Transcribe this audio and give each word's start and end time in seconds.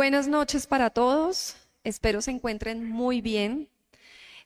Buenas 0.00 0.28
noches 0.28 0.66
para 0.66 0.88
todos. 0.88 1.56
Espero 1.84 2.22
se 2.22 2.30
encuentren 2.30 2.88
muy 2.88 3.20
bien. 3.20 3.68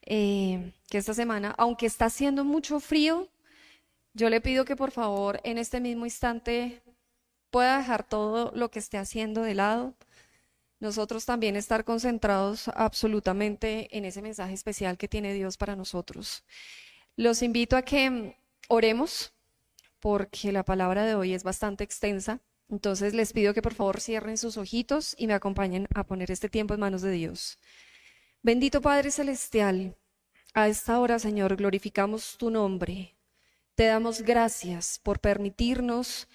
Eh, 0.02 0.72
que 0.90 0.98
esta 0.98 1.14
semana, 1.14 1.54
aunque 1.56 1.86
está 1.86 2.06
haciendo 2.06 2.42
mucho 2.42 2.80
frío, 2.80 3.28
yo 4.14 4.30
le 4.30 4.40
pido 4.40 4.64
que 4.64 4.74
por 4.74 4.90
favor 4.90 5.40
en 5.44 5.58
este 5.58 5.78
mismo 5.78 6.06
instante 6.06 6.82
pueda 7.52 7.78
dejar 7.78 8.02
todo 8.02 8.50
lo 8.52 8.68
que 8.72 8.80
esté 8.80 8.98
haciendo 8.98 9.42
de 9.42 9.54
lado. 9.54 9.94
Nosotros 10.80 11.24
también 11.24 11.54
estar 11.54 11.84
concentrados 11.84 12.66
absolutamente 12.74 13.96
en 13.96 14.04
ese 14.06 14.22
mensaje 14.22 14.54
especial 14.54 14.98
que 14.98 15.06
tiene 15.06 15.34
Dios 15.34 15.56
para 15.56 15.76
nosotros. 15.76 16.42
Los 17.14 17.42
invito 17.42 17.76
a 17.76 17.82
que 17.82 18.36
oremos 18.66 19.32
porque 20.00 20.50
la 20.50 20.64
palabra 20.64 21.04
de 21.04 21.14
hoy 21.14 21.32
es 21.32 21.44
bastante 21.44 21.84
extensa. 21.84 22.40
Entonces 22.68 23.14
les 23.14 23.32
pido 23.32 23.54
que 23.54 23.62
por 23.62 23.74
favor 23.74 24.00
cierren 24.00 24.38
sus 24.38 24.56
ojitos 24.56 25.14
y 25.18 25.26
me 25.26 25.34
acompañen 25.34 25.86
a 25.94 26.04
poner 26.04 26.30
este 26.30 26.48
tiempo 26.48 26.74
en 26.74 26.80
manos 26.80 27.02
de 27.02 27.12
Dios. 27.12 27.58
Bendito 28.42 28.80
Padre 28.80 29.10
Celestial, 29.10 29.96
a 30.54 30.68
esta 30.68 31.00
hora, 31.00 31.18
Señor, 31.18 31.56
glorificamos 31.56 32.36
tu 32.38 32.50
nombre. 32.50 33.16
Te 33.74 33.86
damos 33.86 34.22
gracias 34.22 35.00
por 35.02 35.18
permitirnos 35.18 36.28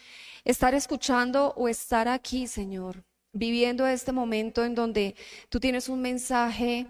estar 0.43 0.73
escuchando 0.73 1.53
o 1.55 1.69
estar 1.69 2.09
aquí, 2.09 2.47
Señor, 2.47 3.05
viviendo 3.31 3.88
este 3.88 4.11
momento 4.11 4.66
en 4.66 4.75
donde 4.75 5.16
tú 5.47 5.59
tienes 5.59 5.88
un 5.88 6.02
mensaje 6.02 6.88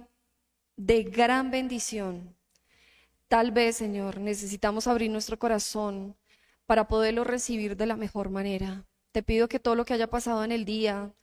de 0.76 1.04
gran 1.04 1.52
bendición. 1.52 2.36
Tal 3.28 3.52
vez, 3.52 3.76
Señor, 3.76 4.20
necesitamos 4.20 4.88
abrir 4.88 5.12
nuestro 5.12 5.38
corazón 5.38 6.16
para 6.66 6.88
poderlo 6.88 7.24
recibir 7.24 7.78
de 7.78 7.86
la 7.86 7.96
mejor 7.96 8.32
manera. 8.32 8.89
Te 9.12 9.24
pido 9.24 9.48
que 9.48 9.60
todo 9.60 9.76
lo 9.76 9.86
que 9.86 9.94
haya 9.94 10.10
pasado 10.10 10.44
en 10.44 10.52
el 10.52 10.66
día, 10.66 11.14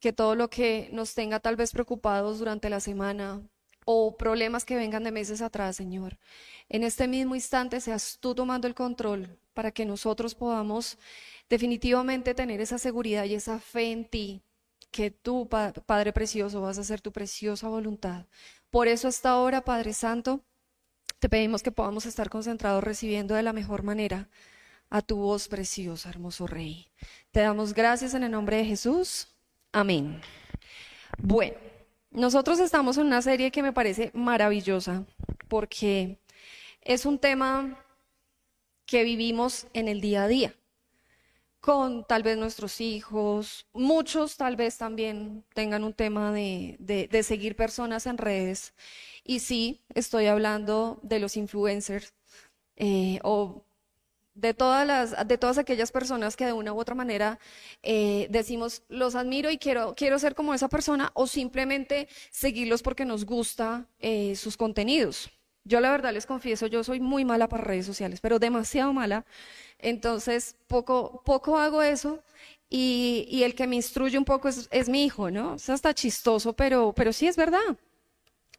que 0.00 0.12
todo 0.12 0.34
lo 0.34 0.50
que 0.50 0.88
nos 0.92 1.14
tenga 1.14 1.40
tal 1.40 1.56
vez 1.56 1.72
preocupados 1.72 2.38
durante 2.38 2.70
la 2.70 2.80
semana 2.80 3.42
o 3.84 4.16
problemas 4.16 4.64
que 4.64 4.76
vengan 4.76 5.04
de 5.04 5.12
meses 5.12 5.42
atrás, 5.42 5.76
Señor, 5.76 6.18
en 6.68 6.84
este 6.84 7.08
mismo 7.08 7.34
instante 7.34 7.80
seas 7.80 8.18
tú 8.20 8.34
tomando 8.34 8.68
el 8.68 8.74
control 8.74 9.38
para 9.54 9.72
que 9.72 9.84
nosotros 9.84 10.34
podamos 10.34 10.98
definitivamente 11.48 12.34
tener 12.34 12.60
esa 12.60 12.78
seguridad 12.78 13.24
y 13.24 13.34
esa 13.34 13.58
fe 13.58 13.92
en 13.92 14.04
ti, 14.04 14.42
que 14.90 15.10
tú, 15.10 15.48
Padre 15.48 16.12
Precioso, 16.12 16.60
vas 16.60 16.78
a 16.78 16.82
hacer 16.82 17.00
tu 17.00 17.12
preciosa 17.12 17.68
voluntad. 17.68 18.26
Por 18.70 18.88
eso 18.88 19.08
hasta 19.08 19.30
ahora, 19.30 19.64
Padre 19.64 19.92
Santo, 19.94 20.44
te 21.18 21.28
pedimos 21.28 21.62
que 21.62 21.72
podamos 21.72 22.06
estar 22.06 22.30
concentrados 22.30 22.84
recibiendo 22.84 23.34
de 23.34 23.42
la 23.42 23.52
mejor 23.52 23.82
manera 23.82 24.28
a 24.92 25.00
tu 25.00 25.16
voz 25.16 25.48
preciosa, 25.48 26.10
hermoso 26.10 26.46
Rey. 26.46 26.86
Te 27.30 27.40
damos 27.40 27.72
gracias 27.72 28.12
en 28.12 28.24
el 28.24 28.30
nombre 28.30 28.58
de 28.58 28.66
Jesús. 28.66 29.26
Amén. 29.72 30.20
Bueno, 31.16 31.56
nosotros 32.10 32.60
estamos 32.60 32.98
en 32.98 33.06
una 33.06 33.22
serie 33.22 33.50
que 33.50 33.62
me 33.62 33.72
parece 33.72 34.10
maravillosa 34.12 35.06
porque 35.48 36.18
es 36.82 37.06
un 37.06 37.18
tema 37.18 37.82
que 38.84 39.02
vivimos 39.02 39.66
en 39.72 39.88
el 39.88 40.02
día 40.02 40.24
a 40.24 40.28
día 40.28 40.54
con 41.60 42.04
tal 42.04 42.22
vez 42.22 42.36
nuestros 42.36 42.80
hijos, 42.82 43.66
muchos 43.72 44.36
tal 44.36 44.56
vez 44.56 44.76
también 44.76 45.42
tengan 45.54 45.84
un 45.84 45.94
tema 45.94 46.32
de, 46.32 46.76
de, 46.78 47.22
seguir 47.22 47.56
personas 47.56 48.06
en 48.06 48.18
redes. 48.18 48.74
Y 49.24 49.38
sí, 49.38 49.80
estoy 49.94 50.26
hablando 50.26 50.98
de 51.02 51.20
los 51.20 51.36
influencers 51.36 52.12
eh, 52.76 53.20
o 53.22 53.64
de 54.34 54.54
todas, 54.54 54.86
las, 54.86 55.28
de 55.28 55.38
todas 55.38 55.58
aquellas 55.58 55.92
personas 55.92 56.36
que 56.36 56.46
de 56.46 56.52
una 56.52 56.72
u 56.72 56.80
otra 56.80 56.94
manera 56.94 57.38
eh, 57.82 58.26
decimos, 58.30 58.82
los 58.88 59.14
admiro 59.14 59.50
y 59.50 59.58
quiero, 59.58 59.94
quiero 59.94 60.18
ser 60.18 60.34
como 60.34 60.54
esa 60.54 60.68
persona 60.68 61.10
o 61.14 61.26
simplemente 61.26 62.08
seguirlos 62.30 62.82
porque 62.82 63.04
nos 63.04 63.26
gusta 63.26 63.86
eh, 64.00 64.34
sus 64.36 64.56
contenidos. 64.56 65.30
Yo 65.64 65.80
la 65.80 65.92
verdad 65.92 66.12
les 66.12 66.26
confieso, 66.26 66.66
yo 66.66 66.82
soy 66.82 66.98
muy 66.98 67.24
mala 67.24 67.48
para 67.48 67.62
redes 67.62 67.86
sociales, 67.86 68.20
pero 68.20 68.38
demasiado 68.38 68.92
mala. 68.92 69.24
Entonces, 69.78 70.56
poco, 70.66 71.22
poco 71.24 71.58
hago 71.58 71.82
eso 71.82 72.22
y, 72.68 73.26
y 73.30 73.44
el 73.44 73.54
que 73.54 73.66
me 73.66 73.76
instruye 73.76 74.18
un 74.18 74.24
poco 74.24 74.48
es, 74.48 74.68
es 74.72 74.88
mi 74.88 75.04
hijo, 75.04 75.30
¿no? 75.30 75.54
O 75.54 75.58
sea, 75.58 75.74
está 75.74 75.94
chistoso, 75.94 76.54
pero, 76.54 76.92
pero 76.94 77.12
sí 77.12 77.26
es 77.28 77.36
verdad. 77.36 77.76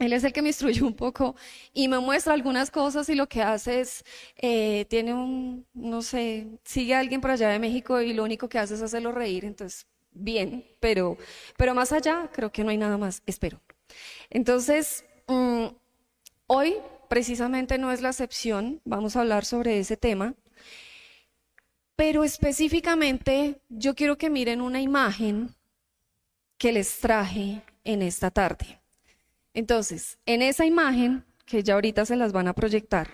Él 0.04 0.14
es 0.14 0.24
el 0.24 0.34
que 0.34 0.42
me 0.42 0.50
instruye 0.50 0.84
un 0.84 0.94
poco 0.94 1.36
y 1.74 1.88
me 1.88 2.00
muestra 2.00 2.34
algunas 2.34 2.70
cosas 2.72 3.08
y 3.10 3.16
lo 3.16 3.28
que 3.28 3.42
hace 3.42 3.82
es, 3.82 4.04
eh, 4.38 4.86
tiene 4.90 5.14
un, 5.14 5.66
no 5.74 6.02
sé, 6.02 6.48
sigue 6.64 6.94
a 6.94 7.00
alguien 7.00 7.22
por 7.22 7.32
allá 7.32 7.50
de 7.50 7.60
México 7.60 8.02
y 8.02 8.14
lo 8.14 8.24
único 8.24 8.50
que 8.50 8.60
hace 8.60 8.74
es 8.76 8.82
hacerlo 8.82 9.12
reír, 9.12 9.46
entonces, 9.46 9.88
bien, 10.12 10.66
pero, 10.80 11.18
pero 11.58 11.74
más 11.74 11.92
allá 11.94 12.30
creo 12.34 12.52
que 12.52 12.64
no 12.64 12.70
hay 12.72 12.78
nada 12.78 12.98
más, 12.98 13.24
espero. 13.26 13.62
Entonces, 14.30 15.06
mm, 15.28 15.68
hoy 16.48 16.76
precisamente 17.08 17.78
no 17.78 17.92
es 17.92 18.02
la 18.02 18.10
excepción, 18.10 18.82
vamos 18.84 19.16
a 19.16 19.22
hablar 19.22 19.46
sobre 19.46 19.80
ese 19.80 19.96
tema, 19.96 20.36
pero 21.96 22.24
específicamente 22.24 23.62
yo 23.70 23.96
quiero 23.96 24.18
que 24.18 24.30
miren 24.30 24.62
una 24.62 24.82
imagen 24.82 25.56
que 26.58 26.72
les 26.72 27.00
traje 27.00 27.62
en 27.84 28.02
esta 28.02 28.32
tarde. 28.32 28.83
Entonces, 29.54 30.18
en 30.26 30.42
esa 30.42 30.66
imagen, 30.66 31.26
que 31.46 31.64
ya 31.64 31.76
ahorita 31.76 32.06
se 32.06 32.16
las 32.16 32.32
van 32.32 32.48
a 32.48 32.54
proyectar, 32.54 33.10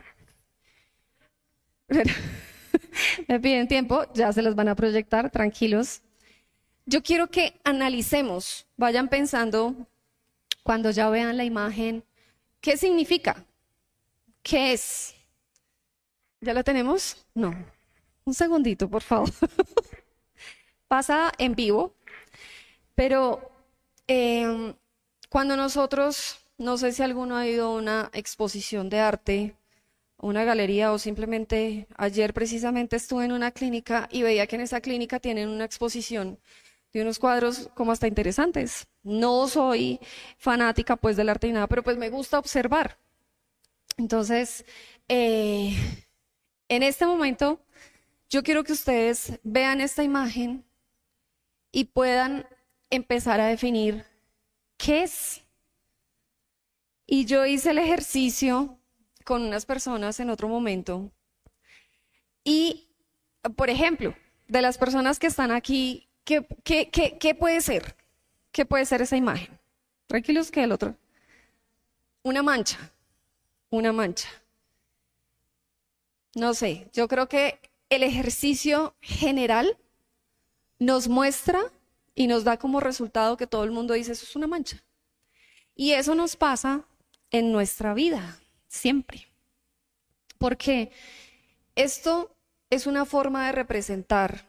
me 3.28 3.40
piden 3.40 3.68
tiempo, 3.68 4.06
ya 4.14 4.32
se 4.32 4.42
las 4.42 4.56
van 4.56 4.70
a 4.70 4.76
proyectar, 4.76 5.30
tranquilos. 5.30 6.02
Yo 6.86 7.04
quiero 7.04 7.28
que 7.28 7.60
analicemos, 7.64 8.68
vayan 8.78 9.10
pensando 9.10 9.76
cuando 10.64 10.92
ya 10.92 11.10
vean 11.10 11.38
la 11.38 11.44
imagen, 11.44 12.04
¿qué 12.62 12.78
significa? 12.78 13.46
¿Qué 14.42 14.74
es? 14.74 15.16
¿Ya 16.42 16.54
la 16.54 16.64
tenemos? 16.64 17.26
No. 17.34 17.54
Un 18.24 18.34
segundito, 18.34 18.90
por 18.90 19.02
favor. 19.02 19.30
Pasa 20.88 21.32
en 21.38 21.56
vivo, 21.56 21.96
pero 22.96 23.52
eh, 24.08 24.74
cuando 25.30 25.56
nosotros, 25.56 26.40
no 26.58 26.78
sé 26.78 26.92
si 26.92 27.04
alguno 27.04 27.38
ha 27.38 27.48
ido 27.48 27.68
a 27.68 27.76
una 27.76 28.10
exposición 28.14 28.90
de 28.90 29.00
arte, 29.00 29.56
una 30.18 30.44
galería 30.44 30.92
o 30.92 31.00
simplemente 31.00 31.88
ayer 31.96 32.34
precisamente 32.34 32.96
estuve 32.98 33.26
en 33.26 33.32
una 33.32 33.52
clínica 33.52 34.10
y 34.12 34.24
veía 34.24 34.48
que 34.48 34.56
en 34.56 34.64
esa 34.64 34.82
clínica 34.82 35.20
tienen 35.20 35.50
una 35.50 35.66
exposición 35.66 36.40
de 36.92 37.02
unos 37.04 37.20
cuadros 37.20 37.70
como 37.76 37.92
hasta 37.92 38.08
interesantes. 38.08 38.88
No 39.04 39.48
soy 39.48 40.00
fanática 40.38 40.96
pues 40.96 41.16
del 41.16 41.30
arte 41.30 41.48
ni 41.48 41.54
nada, 41.54 41.68
pero 41.68 41.84
pues 41.84 41.98
me 41.98 42.10
gusta 42.10 42.40
observar. 42.40 42.98
Entonces, 43.98 44.66
eh, 45.08 45.76
en 46.70 46.84
este 46.84 47.06
momento, 47.06 47.60
yo 48.30 48.44
quiero 48.44 48.64
que 48.64 48.74
ustedes 48.74 49.40
vean 49.44 49.82
esta 49.82 50.04
imagen 50.04 50.66
y 51.72 51.86
puedan 51.86 52.48
empezar 52.90 53.40
a 53.40 53.48
definir 53.48 54.09
¿qué 54.80 55.04
es? 55.04 55.44
Y 57.06 57.26
yo 57.26 57.46
hice 57.46 57.72
el 57.72 57.78
ejercicio 57.78 58.80
con 59.26 59.44
unas 59.44 59.66
personas 59.66 60.20
en 60.20 60.30
otro 60.32 60.48
momento. 60.48 61.12
Y, 62.44 62.88
por 63.56 63.70
ejemplo, 63.70 64.16
de 64.48 64.62
las 64.62 64.78
personas 64.78 65.20
que 65.20 65.28
están 65.28 65.52
aquí, 65.52 66.08
¿qué, 66.24 66.42
puede 67.38 67.62
ser? 67.62 67.96
¿Qué 68.52 68.66
puede 68.66 68.86
ser 68.86 69.02
esa 69.02 69.18
imagen? 69.18 69.60
Tranquilos 70.08 70.50
que 70.50 70.64
el 70.64 70.72
otro. 70.72 70.96
Una 72.24 72.42
mancha, 72.42 72.78
una 73.70 73.92
mancha. 73.92 74.30
No 76.36 76.54
sé, 76.54 76.90
yo 76.94 77.08
creo 77.08 77.28
que 77.28 77.60
el 77.90 78.04
ejercicio 78.04 78.96
general 79.02 79.78
nos 80.78 81.08
muestra 81.08 81.60
y 82.16 82.28
nos 82.28 82.44
da 82.44 82.58
como 82.58 82.80
resultado 82.80 83.38
que 83.38 83.48
todo 83.48 83.64
el 83.64 83.72
mundo 83.72 83.94
dice, 83.94 84.12
eso 84.12 84.26
es 84.26 84.36
una 84.36 84.48
mancha. 84.48 84.84
Y 85.76 85.92
eso 85.92 86.16
nos 86.16 86.36
pasa 86.36 86.86
en 87.32 87.52
nuestra 87.52 87.94
vida, 87.94 88.40
siempre. 88.68 89.28
Porque 90.38 90.92
esto 91.76 92.36
es 92.70 92.88
una 92.88 93.06
forma 93.06 93.46
de 93.46 93.52
representar, 93.54 94.46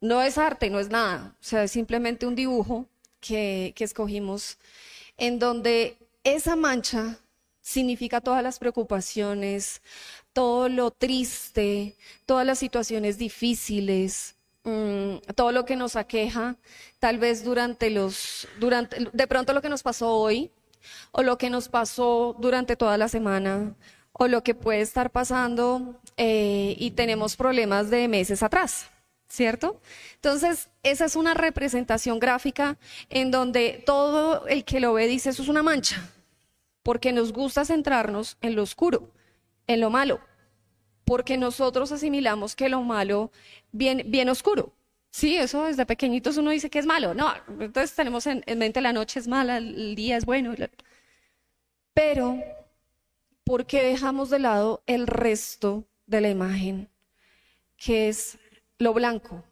no 0.00 0.22
es 0.22 0.38
arte, 0.38 0.70
no 0.70 0.78
es 0.78 0.90
nada, 0.90 1.36
o 1.40 1.44
sea, 1.44 1.64
es 1.64 1.72
simplemente 1.72 2.26
un 2.26 2.34
dibujo 2.34 2.86
que, 3.20 3.72
que 3.76 3.84
escogimos 3.84 4.58
en 5.16 5.38
donde 5.38 5.96
esa 6.22 6.56
mancha 6.56 7.18
significa 7.60 8.20
todas 8.20 8.42
las 8.42 8.58
preocupaciones, 8.58 9.82
todo 10.32 10.68
lo 10.68 10.90
triste, 10.90 11.96
todas 12.24 12.46
las 12.46 12.58
situaciones 12.58 13.18
difíciles, 13.18 14.37
Mm, 14.68 15.20
todo 15.34 15.50
lo 15.50 15.64
que 15.64 15.76
nos 15.76 15.96
aqueja, 15.96 16.56
tal 16.98 17.16
vez 17.16 17.42
durante 17.42 17.88
los, 17.88 18.46
durante, 18.60 19.08
de 19.10 19.26
pronto 19.26 19.54
lo 19.54 19.62
que 19.62 19.70
nos 19.70 19.82
pasó 19.82 20.12
hoy, 20.12 20.50
o 21.10 21.22
lo 21.22 21.38
que 21.38 21.48
nos 21.48 21.70
pasó 21.70 22.36
durante 22.38 22.76
toda 22.76 22.98
la 22.98 23.08
semana, 23.08 23.74
o 24.12 24.28
lo 24.28 24.42
que 24.42 24.54
puede 24.54 24.82
estar 24.82 25.10
pasando 25.10 25.98
eh, 26.18 26.76
y 26.78 26.90
tenemos 26.90 27.34
problemas 27.34 27.88
de 27.88 28.08
meses 28.08 28.42
atrás. 28.42 28.90
¿cierto? 29.30 29.78
Entonces, 30.14 30.70
esa 30.82 31.04
es 31.04 31.14
una 31.14 31.34
representación 31.34 32.18
gráfica 32.18 32.78
en 33.10 33.30
donde 33.30 33.82
todo 33.84 34.46
el 34.48 34.64
que 34.64 34.80
lo 34.80 34.94
ve 34.94 35.06
dice, 35.06 35.30
eso 35.30 35.42
es 35.42 35.48
una 35.48 35.62
mancha, 35.62 36.10
porque 36.82 37.12
nos 37.12 37.34
gusta 37.34 37.66
centrarnos 37.66 38.38
en 38.40 38.56
lo 38.56 38.62
oscuro, 38.62 39.12
en 39.66 39.82
lo 39.82 39.90
malo, 39.90 40.20
porque 41.08 41.38
nosotros 41.38 41.90
asimilamos 41.90 42.54
que 42.54 42.68
lo 42.68 42.82
malo 42.82 43.32
viene 43.72 44.02
bien 44.02 44.28
oscuro. 44.28 44.74
Sí, 45.10 45.36
eso 45.36 45.64
desde 45.64 45.86
pequeñitos 45.86 46.36
uno 46.36 46.50
dice 46.50 46.68
que 46.68 46.78
es 46.78 46.84
malo. 46.84 47.14
No, 47.14 47.32
entonces 47.60 47.94
tenemos 47.96 48.26
en, 48.26 48.44
en 48.44 48.58
mente 48.58 48.82
la 48.82 48.92
noche 48.92 49.18
es 49.18 49.26
mala, 49.26 49.56
el 49.56 49.94
día 49.94 50.18
es 50.18 50.26
bueno. 50.26 50.54
Pero, 51.94 52.38
¿por 53.42 53.64
qué 53.64 53.82
dejamos 53.82 54.28
de 54.28 54.38
lado 54.38 54.82
el 54.86 55.06
resto 55.06 55.86
de 56.04 56.20
la 56.20 56.28
imagen, 56.28 56.90
que 57.78 58.10
es 58.10 58.38
lo 58.76 58.92
blanco? 58.92 59.42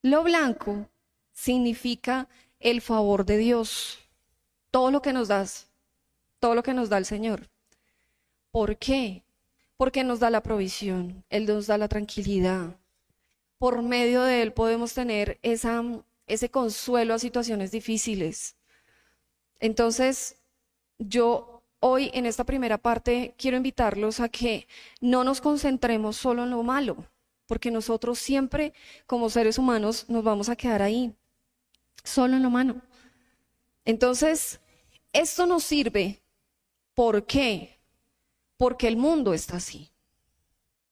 Lo 0.00 0.22
blanco 0.22 0.88
significa 1.32 2.28
el 2.60 2.80
favor 2.80 3.26
de 3.26 3.36
Dios, 3.38 3.98
todo 4.70 4.92
lo 4.92 5.02
que 5.02 5.12
nos 5.12 5.26
das, 5.26 5.68
todo 6.38 6.54
lo 6.54 6.62
que 6.62 6.72
nos 6.72 6.88
da 6.88 6.98
el 6.98 7.04
Señor. 7.04 7.50
¿Por 8.52 8.78
qué? 8.78 9.25
Porque 9.76 10.04
nos 10.04 10.20
da 10.20 10.30
la 10.30 10.42
provisión, 10.42 11.24
Él 11.28 11.46
nos 11.46 11.66
da 11.66 11.78
la 11.78 11.88
tranquilidad, 11.88 12.76
por 13.58 13.82
medio 13.82 14.22
de 14.22 14.42
Él 14.42 14.52
podemos 14.52 14.94
tener 14.94 15.38
esa, 15.42 15.82
ese 16.26 16.50
consuelo 16.50 17.14
a 17.14 17.18
situaciones 17.18 17.70
difíciles. 17.70 18.56
Entonces, 19.60 20.36
yo 20.98 21.62
hoy 21.80 22.10
en 22.14 22.26
esta 22.26 22.44
primera 22.44 22.78
parte 22.78 23.34
quiero 23.38 23.56
invitarlos 23.56 24.20
a 24.20 24.28
que 24.28 24.66
no 25.00 25.24
nos 25.24 25.40
concentremos 25.40 26.16
solo 26.16 26.44
en 26.44 26.50
lo 26.50 26.62
malo, 26.62 27.04
porque 27.46 27.70
nosotros 27.70 28.18
siempre 28.18 28.72
como 29.06 29.30
seres 29.30 29.58
humanos 29.58 30.06
nos 30.08 30.24
vamos 30.24 30.48
a 30.48 30.56
quedar 30.56 30.82
ahí, 30.82 31.14
solo 32.02 32.36
en 32.36 32.42
lo 32.42 32.50
malo. 32.50 32.76
Entonces, 33.84 34.60
esto 35.12 35.46
nos 35.46 35.62
sirve. 35.64 36.20
¿Por 36.94 37.24
qué? 37.24 37.75
Porque 38.56 38.88
el 38.88 38.96
mundo 38.96 39.34
está 39.34 39.56
así. 39.56 39.90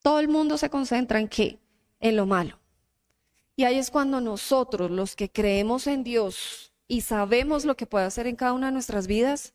Todo 0.02 0.20
el 0.20 0.28
mundo 0.28 0.58
se 0.58 0.70
concentra 0.70 1.19
en 1.19 1.28
qué? 1.28 1.58
en 2.05 2.16
lo 2.16 2.26
malo. 2.26 2.61
Y 3.56 3.64
ahí 3.64 3.78
es 3.78 3.90
cuando 3.90 4.20
nosotros, 4.20 4.90
los 4.90 5.16
que 5.16 5.31
creemos 5.31 5.87
en 5.87 6.05
Dios 6.05 6.70
y 6.87 7.00
sabemos 7.00 7.64
lo 7.64 7.76
que 7.76 7.87
puede 7.87 8.05
hacer 8.05 8.26
en 8.26 8.37
cada 8.37 8.52
una 8.52 8.66
de 8.66 8.72
nuestras 8.72 9.06
vidas, 9.06 9.55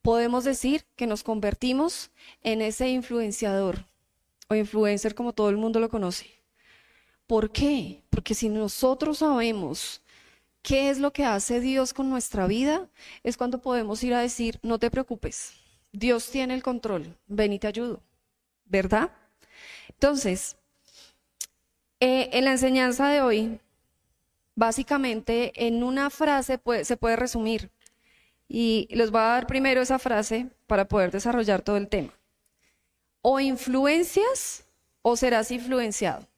podemos 0.00 0.44
decir 0.44 0.86
que 0.94 1.08
nos 1.08 1.24
convertimos 1.24 2.12
en 2.42 2.62
ese 2.62 2.88
influenciador 2.90 3.86
o 4.48 4.54
influencer 4.54 5.16
como 5.16 5.32
todo 5.32 5.50
el 5.50 5.56
mundo 5.56 5.80
lo 5.80 5.88
conoce. 5.88 6.26
¿Por 7.26 7.50
qué? 7.50 8.04
Porque 8.08 8.34
si 8.34 8.48
nosotros 8.48 9.18
sabemos 9.18 10.00
qué 10.62 10.90
es 10.90 10.98
lo 10.98 11.12
que 11.12 11.24
hace 11.24 11.58
Dios 11.58 11.92
con 11.92 12.08
nuestra 12.08 12.46
vida, 12.46 12.88
es 13.24 13.36
cuando 13.36 13.60
podemos 13.60 14.04
ir 14.04 14.14
a 14.14 14.20
decir, 14.20 14.60
no 14.62 14.78
te 14.78 14.92
preocupes, 14.92 15.54
Dios 15.98 16.30
tiene 16.30 16.54
el 16.54 16.62
control, 16.62 17.16
ven 17.26 17.52
y 17.52 17.58
te 17.58 17.66
ayudo, 17.66 18.00
¿verdad? 18.66 19.10
Entonces, 19.88 20.56
eh, 21.98 22.30
en 22.32 22.44
la 22.44 22.52
enseñanza 22.52 23.08
de 23.08 23.20
hoy, 23.20 23.60
básicamente 24.54 25.66
en 25.66 25.82
una 25.82 26.08
frase 26.10 26.60
se 26.84 26.96
puede 26.96 27.16
resumir. 27.16 27.72
Y 28.46 28.86
les 28.90 29.10
voy 29.10 29.20
a 29.20 29.24
dar 29.24 29.46
primero 29.48 29.82
esa 29.82 29.98
frase 29.98 30.48
para 30.68 30.86
poder 30.86 31.10
desarrollar 31.10 31.62
todo 31.62 31.76
el 31.76 31.88
tema. 31.88 32.14
O 33.20 33.40
influencias 33.40 34.64
o 35.02 35.16
serás 35.16 35.50
influenciado. 35.50 36.28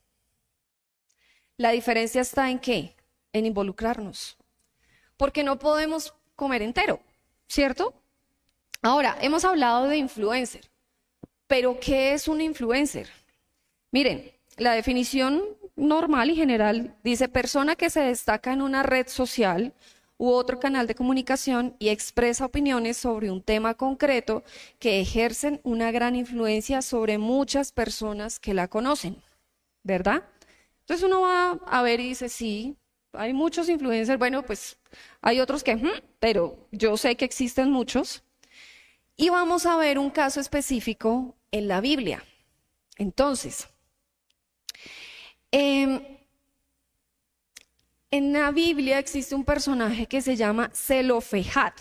La 1.59 1.71
diferencia 1.73 2.23
está 2.23 2.51
en 2.51 2.59
qué? 2.59 2.97
En 3.35 3.45
involucrarnos. 3.45 4.39
Porque 5.19 5.45
no 5.45 5.59
podemos 5.59 6.15
comer 6.35 6.63
entero, 6.63 7.01
¿cierto? 7.47 8.00
Ahora, 8.83 9.19
hemos 9.21 9.45
hablado 9.45 9.89
de 9.89 9.99
influencer, 9.99 10.71
pero 11.47 11.79
¿qué 11.79 12.15
es 12.15 12.29
un 12.29 12.41
influencer? 12.41 13.11
Miren, 13.91 14.33
la 14.57 14.73
definición 14.73 15.43
normal 15.77 16.31
y 16.31 16.37
general 16.37 16.97
dice 17.05 17.29
persona 17.29 17.77
que 17.77 17.91
se 17.91 18.01
destaca 18.01 18.55
en 18.55 18.63
una 18.63 18.83
red 18.83 19.07
social 19.09 19.75
u 20.17 20.31
otro 20.31 20.59
canal 20.59 20.87
de 20.87 20.95
comunicación 20.95 21.77
y 21.79 21.91
expresa 21.91 22.47
opiniones 22.47 22.97
sobre 22.97 23.31
un 23.31 23.43
tema 23.43 23.75
concreto 23.75 24.45
que 24.79 25.01
ejercen 25.01 25.61
una 25.63 25.91
gran 25.91 26.17
influencia 26.17 26.81
sobre 26.81 27.19
muchas 27.19 27.73
personas 27.73 28.39
que 28.39 28.55
la 28.55 28.69
conocen, 28.69 29.17
¿verdad? 29.83 30.25
Entonces 30.81 31.05
uno 31.05 31.21
va 31.21 31.59
a 31.67 31.83
ver 31.83 32.01
y 32.01 32.09
dice, 32.09 32.31
sí, 32.31 32.77
hay 33.13 33.35
muchos 33.35 33.69
influencers, 33.69 34.19
bueno, 34.19 34.43
pues 34.43 34.79
hay 35.21 35.41
otros 35.41 35.63
que, 35.63 35.79
pero 36.19 36.67
yo 36.71 36.97
sé 36.97 37.17
que 37.17 37.27
existen 37.27 37.71
muchos. 37.71 38.23
Y 39.21 39.29
vamos 39.29 39.67
a 39.67 39.77
ver 39.77 39.99
un 39.99 40.11
caso 40.11 40.41
específico 40.41 41.37
en 41.51 41.69
la 41.69 41.81
Biblia. 41.81 42.25
Entonces, 42.97 43.69
Em, 45.53 46.01
en 48.11 48.33
la 48.33 48.51
Biblia 48.53 48.99
existe 48.99 49.35
un 49.35 49.45
personaje 49.45 50.07
que 50.07 50.23
se 50.23 50.37
llama 50.37 50.71
Zelofejat. 50.75 51.75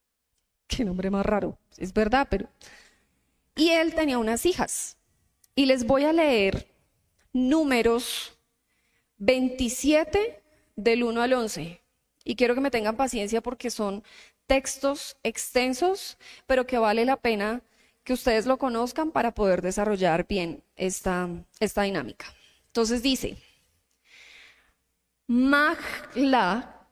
Qué 0.68 0.84
nombre 0.84 1.10
más 1.10 1.26
raro, 1.26 1.58
es 1.76 1.92
verdad, 1.92 2.28
pero... 2.30 2.48
Y 3.56 3.70
él 3.70 3.94
tenía 3.94 4.18
unas 4.18 4.46
hijas. 4.46 4.96
Y 5.54 5.66
les 5.66 5.84
voy 5.84 6.04
a 6.04 6.12
leer 6.12 6.68
números 7.32 8.38
27 9.18 10.40
del 10.76 11.02
1 11.02 11.20
al 11.20 11.32
11. 11.32 11.82
Y 12.24 12.36
quiero 12.36 12.54
que 12.54 12.60
me 12.60 12.70
tengan 12.70 12.96
paciencia 12.96 13.40
porque 13.40 13.70
son 13.70 14.04
textos 14.50 15.16
extensos, 15.22 16.18
pero 16.48 16.66
que 16.66 16.76
vale 16.76 17.04
la 17.04 17.16
pena 17.16 17.62
que 18.02 18.12
ustedes 18.12 18.46
lo 18.46 18.58
conozcan 18.58 19.12
para 19.12 19.32
poder 19.32 19.62
desarrollar 19.62 20.26
bien 20.26 20.64
esta, 20.74 21.28
esta 21.60 21.82
dinámica. 21.82 22.26
Entonces 22.66 23.00
dice, 23.00 23.36
Magla, 25.28 26.84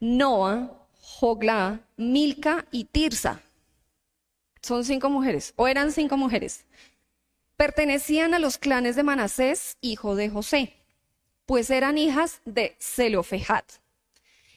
Noah, 0.00 0.88
Jogla, 0.98 1.80
Milca 1.98 2.64
y 2.70 2.84
Tirsa. 2.84 3.42
Son 4.62 4.82
cinco 4.82 5.10
mujeres, 5.10 5.52
o 5.56 5.68
eran 5.68 5.92
cinco 5.92 6.16
mujeres. 6.16 6.64
Pertenecían 7.58 8.32
a 8.32 8.38
los 8.38 8.56
clanes 8.56 8.96
de 8.96 9.02
Manasés, 9.02 9.76
hijo 9.82 10.16
de 10.16 10.30
José, 10.30 10.72
pues 11.44 11.68
eran 11.68 11.98
hijas 11.98 12.40
de 12.46 12.74
Zelofejat, 12.80 13.70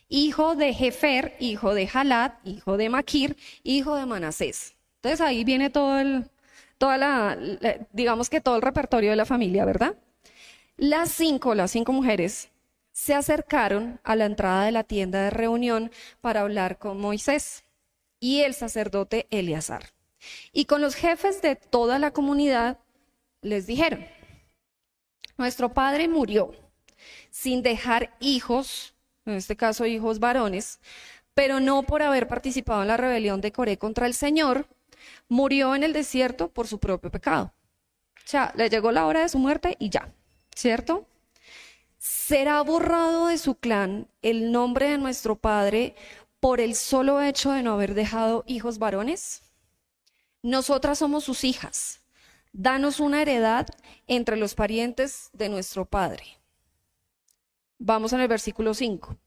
hijo 0.10 0.56
de 0.56 0.74
Jefer, 0.74 1.36
hijo 1.40 1.74
de 1.74 1.90
Halat, 1.94 2.34
hijo 2.46 2.78
de 2.78 2.90
Maquir, 2.90 3.38
hijo 3.64 3.96
de 3.96 4.06
Manasés. 4.06 4.76
Entonces 4.96 5.22
ahí 5.22 5.44
viene 5.44 5.70
todo 5.70 6.00
el, 6.00 6.26
toda 6.78 6.98
la, 6.98 7.38
digamos 7.94 8.30
que 8.30 8.42
todo 8.42 8.56
el 8.58 8.62
repertorio 8.62 9.12
de 9.12 9.16
la 9.16 9.26
familia, 9.26 9.66
¿verdad? 9.66 9.96
Las 10.76 11.12
cinco, 11.12 11.56
las 11.56 11.72
cinco 11.72 11.94
mujeres, 11.94 12.50
se 12.92 13.14
acercaron 13.14 14.00
a 14.04 14.16
la 14.16 14.26
entrada 14.26 14.66
de 14.66 14.72
la 14.72 14.84
tienda 14.84 15.24
de 15.24 15.30
reunión 15.30 15.92
para 16.20 16.42
hablar 16.42 16.80
con 16.80 17.00
Moisés 17.00 17.64
y 18.20 18.42
el 18.42 18.54
sacerdote 18.54 19.28
Eleazar. 19.30 19.92
Y 20.52 20.66
con 20.66 20.82
los 20.82 20.96
jefes 20.96 21.42
de 21.42 21.56
toda 21.56 22.00
la 22.00 22.12
comunidad 22.12 22.78
les 23.42 23.68
dijeron, 23.68 24.06
nuestro 25.38 25.74
padre 25.74 26.10
murió 26.10 26.52
sin 27.30 27.62
dejar 27.62 28.16
hijos, 28.20 28.94
en 29.30 29.38
este 29.38 29.56
caso 29.56 29.86
hijos 29.86 30.20
varones, 30.20 30.80
pero 31.34 31.60
no 31.60 31.84
por 31.84 32.02
haber 32.02 32.28
participado 32.28 32.82
en 32.82 32.88
la 32.88 32.98
rebelión 32.98 33.42
de 33.42 33.52
Coré 33.52 33.78
contra 33.78 34.06
el 34.06 34.14
Señor, 34.14 34.68
murió 35.28 35.76
en 35.76 35.84
el 35.84 35.94
desierto 35.94 36.50
por 36.50 36.68
su 36.68 36.80
propio 36.80 37.12
pecado. 37.12 37.54
O 38.18 38.28
sea, 38.30 38.54
le 38.56 38.70
llegó 38.70 38.92
la 38.92 39.06
hora 39.06 39.22
de 39.22 39.30
su 39.30 39.40
muerte 39.40 39.76
y 39.80 39.90
ya. 39.90 40.14
¿cierto? 40.60 41.08
¿Será 41.98 42.62
borrado 42.62 43.28
de 43.28 43.38
su 43.38 43.56
clan 43.56 44.08
el 44.22 44.52
nombre 44.52 44.90
de 44.90 44.98
nuestro 44.98 45.38
Padre 45.38 45.96
por 46.40 46.60
el 46.60 46.76
solo 46.76 47.22
hecho 47.22 47.52
de 47.52 47.64
no 47.64 47.74
haber 47.74 47.94
dejado 47.94 48.44
hijos 48.46 48.78
varones? 48.78 49.42
Nosotras 50.42 51.00
somos 51.00 51.24
sus 51.24 51.44
hijas. 51.44 52.02
Danos 52.52 53.00
una 53.00 53.22
heredad 53.22 53.68
entre 54.08 54.36
los 54.36 54.54
parientes 54.54 55.30
de 55.34 55.50
nuestro 55.50 55.86
Padre. 55.86 56.39
Vamos 57.80 58.14
en 58.14 58.20
el 58.20 58.28
versículo 58.28 58.74
5. 58.74 59.18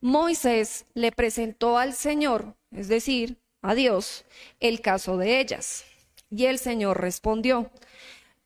Moisés 0.00 0.86
le 0.94 1.12
presentó 1.12 1.78
al 1.78 1.92
Señor, 1.92 2.56
es 2.70 2.88
decir, 2.88 3.36
a 3.60 3.74
Dios, 3.74 4.24
el 4.60 4.80
caso 4.80 5.18
de 5.18 5.40
ellas. 5.40 5.84
Y 6.30 6.46
el 6.46 6.58
Señor 6.58 7.00
respondió, 7.00 7.70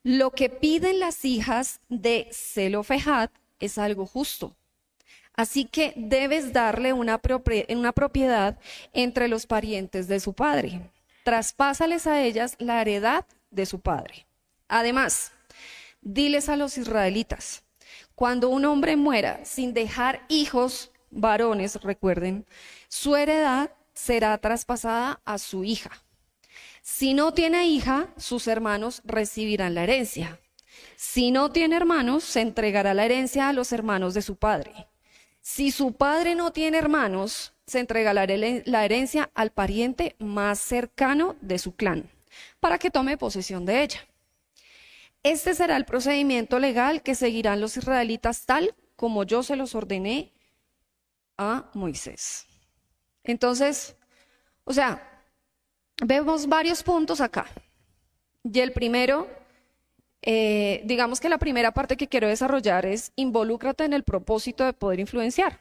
lo 0.02 0.32
que 0.32 0.48
piden 0.48 0.98
las 0.98 1.24
hijas 1.24 1.80
de 1.88 2.28
Zelofejad 2.32 3.30
es 3.60 3.78
algo 3.78 4.06
justo. 4.06 4.56
Así 5.34 5.64
que 5.64 5.92
debes 5.96 6.52
darle 6.52 6.92
una, 6.92 7.18
propiedad 7.18 8.58
entre 8.92 9.28
los 9.28 9.46
parientes 9.46 10.08
de 10.08 10.20
su 10.20 10.32
padre. 10.32 10.90
Traspásales 11.24 12.06
a 12.06 12.22
ellas 12.22 12.56
la 12.58 12.80
heredad 12.80 13.24
de 13.50 13.64
su 13.66 13.80
padre. 13.80 14.26
Además, 14.68 15.32
diles 16.00 16.48
a 16.48 16.56
los 16.56 16.78
israelitas, 16.78 17.62
cuando 18.20 18.50
un 18.50 18.66
hombre 18.66 18.96
muera 18.96 19.40
sin 19.46 19.72
dejar 19.72 20.26
hijos 20.28 20.90
varones, 21.10 21.76
recuerden, 21.76 22.44
su 22.86 23.16
heredad 23.16 23.70
será 23.94 24.36
traspasada 24.36 25.22
a 25.24 25.38
su 25.38 25.64
hija. 25.64 26.04
Si 26.82 27.14
no 27.14 27.32
tiene 27.32 27.66
hija, 27.66 28.12
sus 28.18 28.46
hermanos 28.46 29.00
recibirán 29.06 29.74
la 29.74 29.84
herencia. 29.84 30.38
Si 30.96 31.30
no 31.30 31.50
tiene 31.50 31.76
hermanos, 31.76 32.22
se 32.22 32.42
entregará 32.42 32.92
la 32.92 33.06
herencia 33.06 33.48
a 33.48 33.54
los 33.54 33.72
hermanos 33.72 34.12
de 34.12 34.20
su 34.20 34.36
padre. 34.36 34.88
Si 35.40 35.70
su 35.70 35.94
padre 35.94 36.34
no 36.34 36.52
tiene 36.52 36.76
hermanos, 36.76 37.54
se 37.66 37.78
entregará 37.78 38.26
la 38.66 38.84
herencia 38.84 39.30
al 39.34 39.50
pariente 39.50 40.14
más 40.18 40.58
cercano 40.58 41.36
de 41.40 41.58
su 41.58 41.74
clan, 41.74 42.10
para 42.60 42.76
que 42.76 42.90
tome 42.90 43.16
posesión 43.16 43.64
de 43.64 43.82
ella. 43.82 44.09
Este 45.22 45.54
será 45.54 45.76
el 45.76 45.84
procedimiento 45.84 46.58
legal 46.58 47.02
que 47.02 47.14
seguirán 47.14 47.60
los 47.60 47.76
israelitas 47.76 48.46
tal 48.46 48.74
como 48.96 49.24
yo 49.24 49.42
se 49.42 49.56
los 49.56 49.74
ordené 49.74 50.32
a 51.36 51.70
Moisés. 51.74 52.46
Entonces, 53.24 53.96
o 54.64 54.72
sea, 54.72 55.24
vemos 56.04 56.46
varios 56.46 56.82
puntos 56.82 57.20
acá. 57.20 57.46
Y 58.42 58.60
el 58.60 58.72
primero, 58.72 59.28
eh, 60.22 60.82
digamos 60.84 61.20
que 61.20 61.28
la 61.28 61.38
primera 61.38 61.72
parte 61.72 61.96
que 61.96 62.08
quiero 62.08 62.28
desarrollar 62.28 62.86
es 62.86 63.12
involúcrate 63.16 63.84
en 63.84 63.92
el 63.92 64.04
propósito 64.04 64.64
de 64.64 64.72
poder 64.72 65.00
influenciar. 65.00 65.60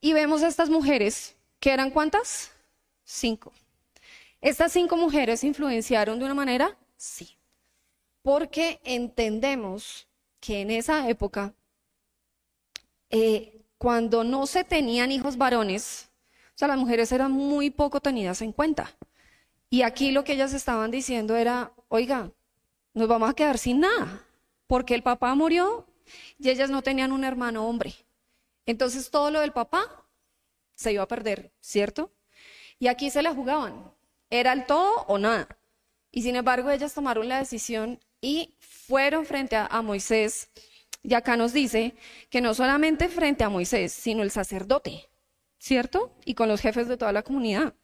Y 0.00 0.12
vemos 0.12 0.42
a 0.42 0.48
estas 0.48 0.70
mujeres, 0.70 1.36
que 1.60 1.70
eran 1.70 1.90
cuántas? 1.90 2.50
Cinco. 3.04 3.52
¿Estas 4.40 4.72
cinco 4.72 4.96
mujeres 4.96 5.44
influenciaron 5.44 6.18
de 6.18 6.24
una 6.26 6.34
manera? 6.34 6.76
Sí. 6.96 7.38
Porque 8.24 8.80
entendemos 8.84 10.08
que 10.40 10.62
en 10.62 10.70
esa 10.70 11.10
época, 11.10 11.52
eh, 13.10 13.60
cuando 13.76 14.24
no 14.24 14.46
se 14.46 14.64
tenían 14.64 15.12
hijos 15.12 15.36
varones, 15.36 16.10
o 16.48 16.52
sea, 16.54 16.68
las 16.68 16.78
mujeres 16.78 17.12
eran 17.12 17.32
muy 17.32 17.68
poco 17.68 18.00
tenidas 18.00 18.40
en 18.40 18.52
cuenta. 18.52 18.96
Y 19.68 19.82
aquí 19.82 20.10
lo 20.10 20.24
que 20.24 20.32
ellas 20.32 20.54
estaban 20.54 20.90
diciendo 20.90 21.36
era, 21.36 21.74
oiga, 21.88 22.30
nos 22.94 23.08
vamos 23.08 23.28
a 23.28 23.34
quedar 23.34 23.58
sin 23.58 23.80
nada, 23.80 24.26
porque 24.66 24.94
el 24.94 25.02
papá 25.02 25.34
murió 25.34 25.86
y 26.38 26.48
ellas 26.48 26.70
no 26.70 26.80
tenían 26.80 27.12
un 27.12 27.24
hermano 27.24 27.68
hombre. 27.68 27.92
Entonces 28.64 29.10
todo 29.10 29.30
lo 29.30 29.40
del 29.40 29.52
papá 29.52 30.06
se 30.74 30.94
iba 30.94 31.02
a 31.02 31.08
perder, 31.08 31.52
¿cierto? 31.60 32.10
Y 32.78 32.86
aquí 32.86 33.10
se 33.10 33.20
la 33.20 33.34
jugaban, 33.34 33.92
era 34.30 34.54
el 34.54 34.64
todo 34.64 35.04
o 35.08 35.18
nada. 35.18 35.46
Y 36.10 36.22
sin 36.22 36.36
embargo 36.36 36.70
ellas 36.70 36.94
tomaron 36.94 37.28
la 37.28 37.40
decisión 37.40 38.00
y 38.24 38.54
fueron 38.58 39.26
frente 39.26 39.54
a, 39.54 39.82
Moisés. 39.82 40.48
Y 41.02 41.12
acá 41.12 41.36
nos 41.36 41.52
dice 41.52 41.94
que 42.30 42.40
no 42.40 42.54
solamente 42.54 43.10
frente 43.10 43.44
a 43.44 43.50
Moisés, 43.50 43.92
sino 43.92 44.22
el 44.22 44.30
sacerdote, 44.30 45.10
¿cierto? 45.58 46.10
Y 46.24 46.32
con 46.32 46.48
los 46.48 46.62
jefes 46.62 46.88
de 46.88 46.96
toda 46.96 47.12
la 47.12 47.22
comunidad. 47.22 47.74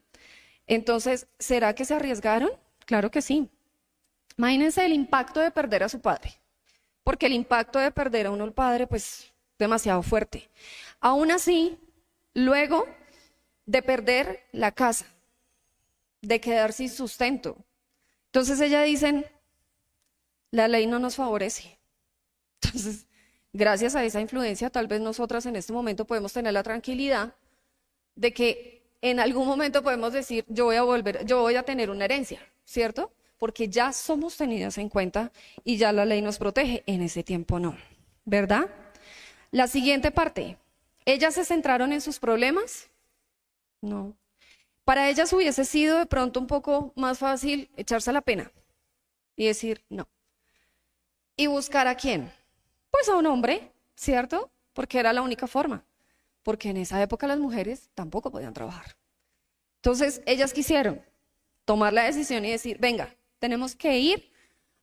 Entonces, 0.67 1.27
¿será 1.39 1.75
que 1.75 1.85
se 1.85 1.95
arriesgaron? 1.95 2.51
Claro 2.87 3.11
que 3.11 3.21
sí. 3.21 3.51
Imagínense 4.39 4.83
el 4.87 4.95
impacto 4.95 5.41
de 5.41 5.51
perder 5.51 5.83
a 5.83 5.91
su 5.91 6.01
padre, 6.01 6.33
porque 7.05 7.27
el 7.27 7.35
impacto 7.35 7.79
de 7.79 7.91
perder 7.91 8.27
a 8.27 8.31
uno 8.31 8.45
el 8.45 8.55
padre, 8.55 8.87
pues, 8.87 9.31
demasiado 9.59 10.03
fuerte. 10.03 10.49
Aún 11.01 11.31
así, 11.31 11.79
luego 12.33 12.87
de 13.67 13.83
perder 13.83 14.47
la 14.53 14.73
casa, 14.73 15.05
de 16.23 16.41
quedar 16.41 16.73
sin 16.73 16.89
sustento, 16.89 17.59
entonces 18.29 18.59
ellas 18.61 18.87
dicen, 18.87 19.27
la 20.51 20.69
ley 20.69 20.87
no 20.87 20.99
nos 20.99 21.17
favorece. 21.17 21.79
Entonces, 22.63 23.07
gracias 23.53 23.95
a 23.97 24.05
esa 24.05 24.21
influencia, 24.21 24.71
tal 24.71 24.87
vez 24.87 25.01
nosotras 25.01 25.47
en 25.47 25.57
este 25.57 25.73
momento 25.73 26.05
podemos 26.05 26.33
tener 26.33 26.53
la 26.53 26.63
tranquilidad 26.63 27.35
de 28.15 28.33
que 28.33 28.81
en 29.03 29.19
algún 29.21 29.47
momento 29.47 29.83
podemos 29.83 30.13
decir, 30.13 30.45
yo 30.49 30.67
voy 30.67 30.77
a 30.77 30.83
volver, 30.83 31.25
yo 31.25 31.41
voy 31.41 31.57
a 31.57 31.63
tener 31.63 31.91
una 31.91 32.05
herencia, 32.05 32.41
¿cierto? 32.65 33.13
Porque 33.39 33.69
ya 33.69 33.93
somos 33.93 34.37
tenidas 34.37 34.77
en 34.77 34.91
cuenta 34.91 35.33
y 35.65 35.79
ya 35.79 35.93
la 35.93 36.05
ley 36.05 36.21
nos 36.21 36.39
protege. 36.39 36.83
En 36.87 37.01
ese 37.01 37.23
tiempo 37.23 37.59
no, 37.59 37.77
¿verdad? 38.25 38.69
La 39.51 39.67
siguiente 39.67 40.11
parte, 40.11 40.59
¿ellas 41.07 41.35
se 41.35 41.45
centraron 41.45 41.93
en 41.93 42.03
sus 42.03 42.19
problemas? 42.19 42.91
No. 43.81 44.17
Para 44.85 45.09
ellas 45.09 45.33
hubiese 45.33 45.65
sido 45.65 45.99
de 45.99 46.07
pronto 46.07 46.41
un 46.41 46.47
poco 46.47 46.93
más 46.97 47.19
fácil 47.19 47.71
echarse 47.77 48.13
la 48.13 48.21
pena 48.21 48.53
y 49.37 49.47
decir 49.47 49.83
no. 49.89 50.09
¿Y 51.41 51.47
buscar 51.47 51.87
a 51.89 51.95
quién? 51.95 52.31
Pues 52.91 53.09
a 53.09 53.17
un 53.17 53.27
hombre, 53.27 53.73
¿cierto? 53.95 54.51
Porque 54.73 54.99
era 54.99 55.13
la 55.13 55.23
única 55.23 55.47
forma 55.47 55.85
porque 56.43 56.71
en 56.71 56.77
esa 56.79 57.03
época 57.03 57.27
las 57.27 57.39
mujeres 57.39 57.91
tampoco 57.95 58.31
podían 58.31 58.55
trabajar. 58.55 58.97
Entonces, 59.77 60.23
ellas 60.27 60.53
quisieron 60.53 61.03
tomar 61.65 61.93
la 61.93 62.05
decisión 62.05 62.45
y 62.45 62.51
decir, 62.51 62.79
venga, 62.79 63.15
tenemos 63.39 63.75
que 63.75 63.99
ir 63.99 64.33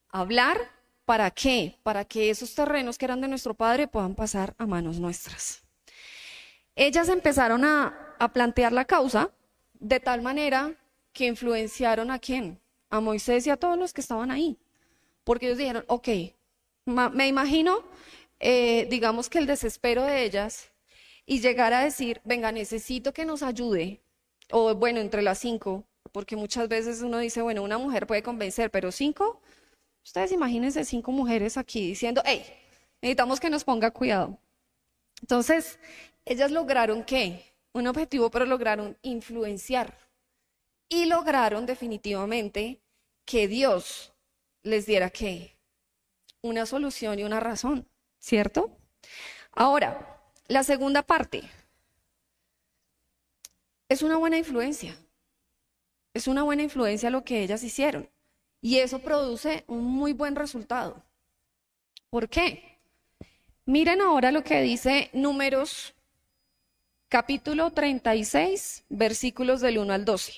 a 0.09 0.21
hablar, 0.21 0.57
¿para 1.05 1.29
qué? 1.31 1.77
Para 1.83 2.05
que 2.05 2.29
esos 2.29 2.53
terrenos 2.53 2.97
que 2.97 3.05
eran 3.05 3.21
de 3.21 3.27
nuestro 3.27 3.53
padre 3.53 3.87
puedan 3.87 4.15
pasar 4.15 4.55
a 4.57 4.65
manos 4.65 4.99
nuestras. 4.99 5.63
Ellas 6.75 7.09
empezaron 7.09 7.65
a, 7.65 8.15
a 8.19 8.31
plantear 8.31 8.71
la 8.71 8.85
causa 8.85 9.31
de 9.73 9.99
tal 9.99 10.21
manera 10.21 10.75
que 11.11 11.25
influenciaron 11.25 12.11
a 12.11 12.19
quién? 12.19 12.59
A 12.89 13.01
Moisés 13.01 13.45
y 13.47 13.49
a 13.49 13.57
todos 13.57 13.77
los 13.77 13.93
que 13.93 14.01
estaban 14.01 14.31
ahí. 14.31 14.57
Porque 15.23 15.47
ellos 15.47 15.57
dijeron, 15.57 15.83
ok, 15.87 16.07
me 16.87 17.27
imagino, 17.27 17.83
eh, 18.39 18.87
digamos 18.89 19.29
que 19.29 19.39
el 19.39 19.45
desespero 19.45 20.03
de 20.03 20.23
ellas 20.23 20.71
y 21.25 21.41
llegar 21.41 21.73
a 21.73 21.83
decir, 21.83 22.21
venga, 22.23 22.51
necesito 22.51 23.13
que 23.13 23.25
nos 23.25 23.43
ayude, 23.43 24.01
o 24.51 24.73
bueno, 24.73 24.99
entre 25.01 25.21
las 25.21 25.39
cinco, 25.39 25.85
porque 26.11 26.35
muchas 26.37 26.69
veces 26.69 27.01
uno 27.01 27.19
dice, 27.19 27.41
bueno, 27.41 27.63
una 27.63 27.77
mujer 27.77 28.07
puede 28.07 28.23
convencer, 28.23 28.71
pero 28.71 28.91
cinco, 28.91 29.41
ustedes 30.03 30.31
imagínense 30.31 30.85
cinco 30.85 31.11
mujeres 31.11 31.57
aquí 31.57 31.85
diciendo, 31.87 32.21
hey, 32.25 32.45
necesitamos 33.01 33.39
que 33.39 33.49
nos 33.49 33.65
ponga 33.65 33.91
cuidado. 33.91 34.39
Entonces, 35.21 35.79
ellas 36.25 36.51
lograron 36.51 37.03
qué? 37.03 37.53
Un 37.73 37.87
objetivo, 37.87 38.31
pero 38.31 38.45
lograron 38.45 38.97
influenciar. 39.01 39.97
Y 40.89 41.05
lograron 41.05 41.65
definitivamente 41.65 42.81
que 43.25 43.49
Dios 43.49 44.13
les 44.63 44.85
diera 44.85 45.09
qué? 45.09 45.56
Una 46.41 46.65
solución 46.65 47.19
y 47.19 47.23
una 47.23 47.39
razón, 47.39 47.87
¿cierto? 48.19 48.77
Ahora, 49.51 50.21
la 50.47 50.63
segunda 50.63 51.01
parte 51.01 51.43
es 53.89 54.01
una 54.01 54.17
buena 54.17 54.37
influencia. 54.37 54.97
Es 56.13 56.27
una 56.27 56.43
buena 56.43 56.63
influencia 56.63 57.09
lo 57.09 57.23
que 57.23 57.43
ellas 57.43 57.63
hicieron. 57.63 58.09
Y 58.61 58.77
eso 58.77 58.99
produce 58.99 59.63
un 59.67 59.85
muy 59.85 60.13
buen 60.13 60.35
resultado. 60.35 61.03
¿Por 62.09 62.29
qué? 62.29 62.79
Miren 63.65 64.01
ahora 64.01 64.31
lo 64.31 64.43
que 64.43 64.61
dice 64.61 65.09
Números 65.13 65.93
capítulo 67.09 67.71
36, 67.71 68.85
versículos 68.89 69.61
del 69.61 69.77
1 69.77 69.93
al 69.93 70.05
12. 70.05 70.33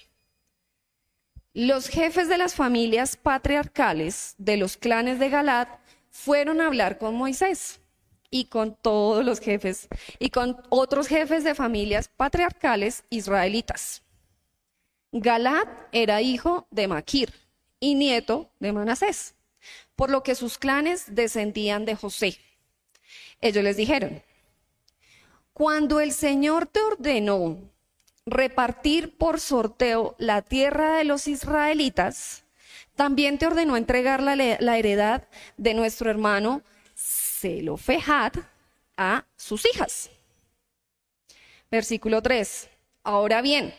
Los 1.54 1.88
jefes 1.88 2.28
de 2.28 2.38
las 2.38 2.56
familias 2.56 3.16
patriarcales 3.16 4.36
de 4.38 4.58
los 4.58 4.78
clanes 4.78 5.20
de 5.20 5.30
Galad 5.30 5.68
fueron 6.12 6.62
a 6.62 6.68
hablar 6.68 6.98
con 6.98 7.16
Moisés 7.16 7.80
y 8.32 8.46
con 8.46 8.76
todos 8.76 9.26
los 9.26 9.40
jefes 9.40 9.88
y 10.20 10.30
con 10.30 10.62
otros 10.70 11.08
jefes 11.08 11.44
de 11.44 11.56
familias 11.56 12.10
patriarcales 12.16 13.04
israelitas. 13.10 14.04
Galad 15.12 15.68
era 15.92 16.22
hijo 16.22 16.68
de 16.70 16.88
Maquir 16.88 17.34
y 17.80 17.96
nieto 17.96 18.52
de 18.60 18.72
Manasés, 18.72 19.36
por 19.96 20.10
lo 20.10 20.22
que 20.22 20.36
sus 20.36 20.58
clanes 20.58 21.16
descendían 21.16 21.86
de 21.86 21.96
José. 21.96 22.38
Ellos 23.42 23.64
les 23.64 23.78
dijeron, 23.78 24.22
cuando 25.54 26.00
el 26.00 26.14
Señor 26.14 26.68
te 26.68 26.80
ordenó 26.82 27.58
repartir 28.26 29.18
por 29.18 29.40
sorteo 29.40 30.16
la 30.20 30.42
tierra 30.42 30.98
de 30.98 31.04
los 31.04 31.28
israelitas, 31.28 32.46
también 33.00 33.38
te 33.38 33.48
ordenó 33.48 33.78
entregar 33.78 34.22
la, 34.22 34.78
heredad 34.78 35.24
de 35.56 35.74
nuestro 35.74 36.10
hermano 36.10 36.64
Zelofejad 36.98 38.34
a 38.98 39.26
sus 39.38 39.66
hijas. 39.66 40.10
Versículo 41.72 42.22
3. 42.22 42.70
Ahora 43.04 43.42
bien, 43.42 43.74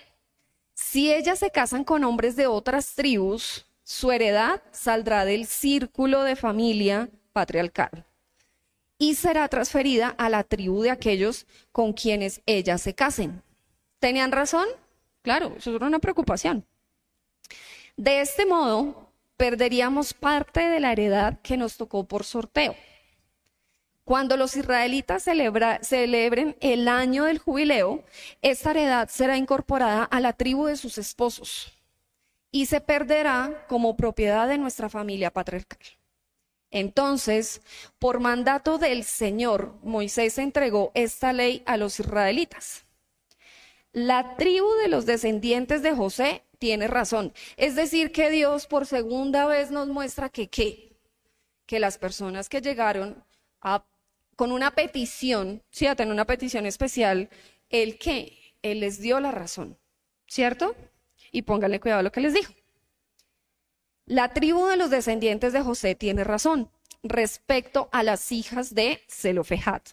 si 0.72 1.12
ellas 1.12 1.38
se 1.38 1.50
casan 1.50 1.84
con 1.84 2.02
hombres 2.04 2.34
de 2.34 2.46
otras 2.46 2.94
tribus, 2.94 3.66
su 3.84 4.10
heredad 4.10 4.62
saldrá 4.70 5.26
del 5.26 5.44
círculo 5.44 6.22
de 6.22 6.34
familia 6.34 7.10
patriarcal 7.34 8.06
y 8.96 9.16
será 9.16 9.48
transferida 9.48 10.08
a 10.16 10.30
la 10.30 10.44
tribu 10.44 10.80
de 10.80 10.92
aquellos 10.92 11.46
con 11.72 11.92
quienes 11.92 12.40
ellas 12.46 12.80
se 12.80 12.94
casen. 12.94 13.42
¿Tenían 13.98 14.32
razón? 14.32 14.66
Claro, 15.20 15.56
eso 15.58 15.76
era 15.76 15.86
una 15.86 15.98
preocupación. 15.98 16.64
De 17.98 18.22
este 18.22 18.46
modo, 18.46 19.09
perderíamos 19.40 20.12
parte 20.12 20.60
de 20.60 20.80
la 20.80 20.92
heredad 20.92 21.40
que 21.40 21.56
nos 21.56 21.78
tocó 21.78 22.04
por 22.04 22.24
sorteo. 22.24 22.76
Cuando 24.04 24.36
los 24.36 24.54
israelitas 24.54 25.22
celebren 25.22 26.58
el 26.60 26.88
año 26.88 27.24
del 27.24 27.38
jubileo, 27.38 28.04
esta 28.42 28.72
heredad 28.72 29.08
será 29.08 29.38
incorporada 29.38 30.04
a 30.04 30.20
la 30.20 30.34
tribu 30.34 30.66
de 30.66 30.76
sus 30.76 30.98
esposos 30.98 31.72
y 32.50 32.66
se 32.66 32.82
perderá 32.82 33.64
como 33.66 33.96
propiedad 33.96 34.46
de 34.46 34.58
nuestra 34.58 34.90
familia 34.90 35.30
patriarcal. 35.30 35.80
Entonces, 36.70 37.62
por 37.98 38.20
mandato 38.20 38.76
del 38.76 39.04
Señor, 39.04 39.74
Moisés 39.82 40.36
entregó 40.36 40.92
esta 40.92 41.32
ley 41.32 41.62
a 41.64 41.78
los 41.78 41.98
israelitas. 41.98 42.84
La 43.94 44.36
tribu 44.36 44.70
de 44.82 44.88
los 44.88 45.06
descendientes 45.06 45.80
de 45.80 45.94
José 45.94 46.42
tiene 46.60 46.86
razón. 46.86 47.32
Es 47.56 47.74
decir, 47.74 48.12
que 48.12 48.30
Dios 48.30 48.66
por 48.66 48.86
segunda 48.86 49.46
vez 49.46 49.72
nos 49.72 49.88
muestra 49.88 50.28
que 50.28 50.48
qué? 50.48 50.92
Que 51.66 51.80
las 51.80 51.98
personas 51.98 52.48
que 52.48 52.60
llegaron 52.60 53.24
con 54.36 54.52
una 54.52 54.70
petición, 54.70 55.62
sí, 55.70 55.86
a 55.86 55.96
tener 55.96 56.12
una 56.12 56.26
petición 56.26 56.66
especial, 56.66 57.28
el 57.68 57.98
qué? 57.98 58.38
Él 58.62 58.80
les 58.80 59.00
dio 59.00 59.18
la 59.20 59.32
razón, 59.32 59.78
¿cierto? 60.28 60.76
Y 61.32 61.42
pónganle 61.42 61.80
cuidado 61.80 62.00
a 62.00 62.04
lo 62.04 62.12
que 62.12 62.20
les 62.20 62.34
dijo. 62.34 62.52
La 64.06 64.32
tribu 64.32 64.66
de 64.66 64.76
los 64.76 64.90
descendientes 64.90 65.52
de 65.52 65.62
José 65.62 65.94
tiene 65.94 66.24
razón 66.24 66.70
respecto 67.02 67.88
a 67.92 68.02
las 68.02 68.32
hijas 68.32 68.74
de 68.74 69.00
Zelofejat. 69.08 69.90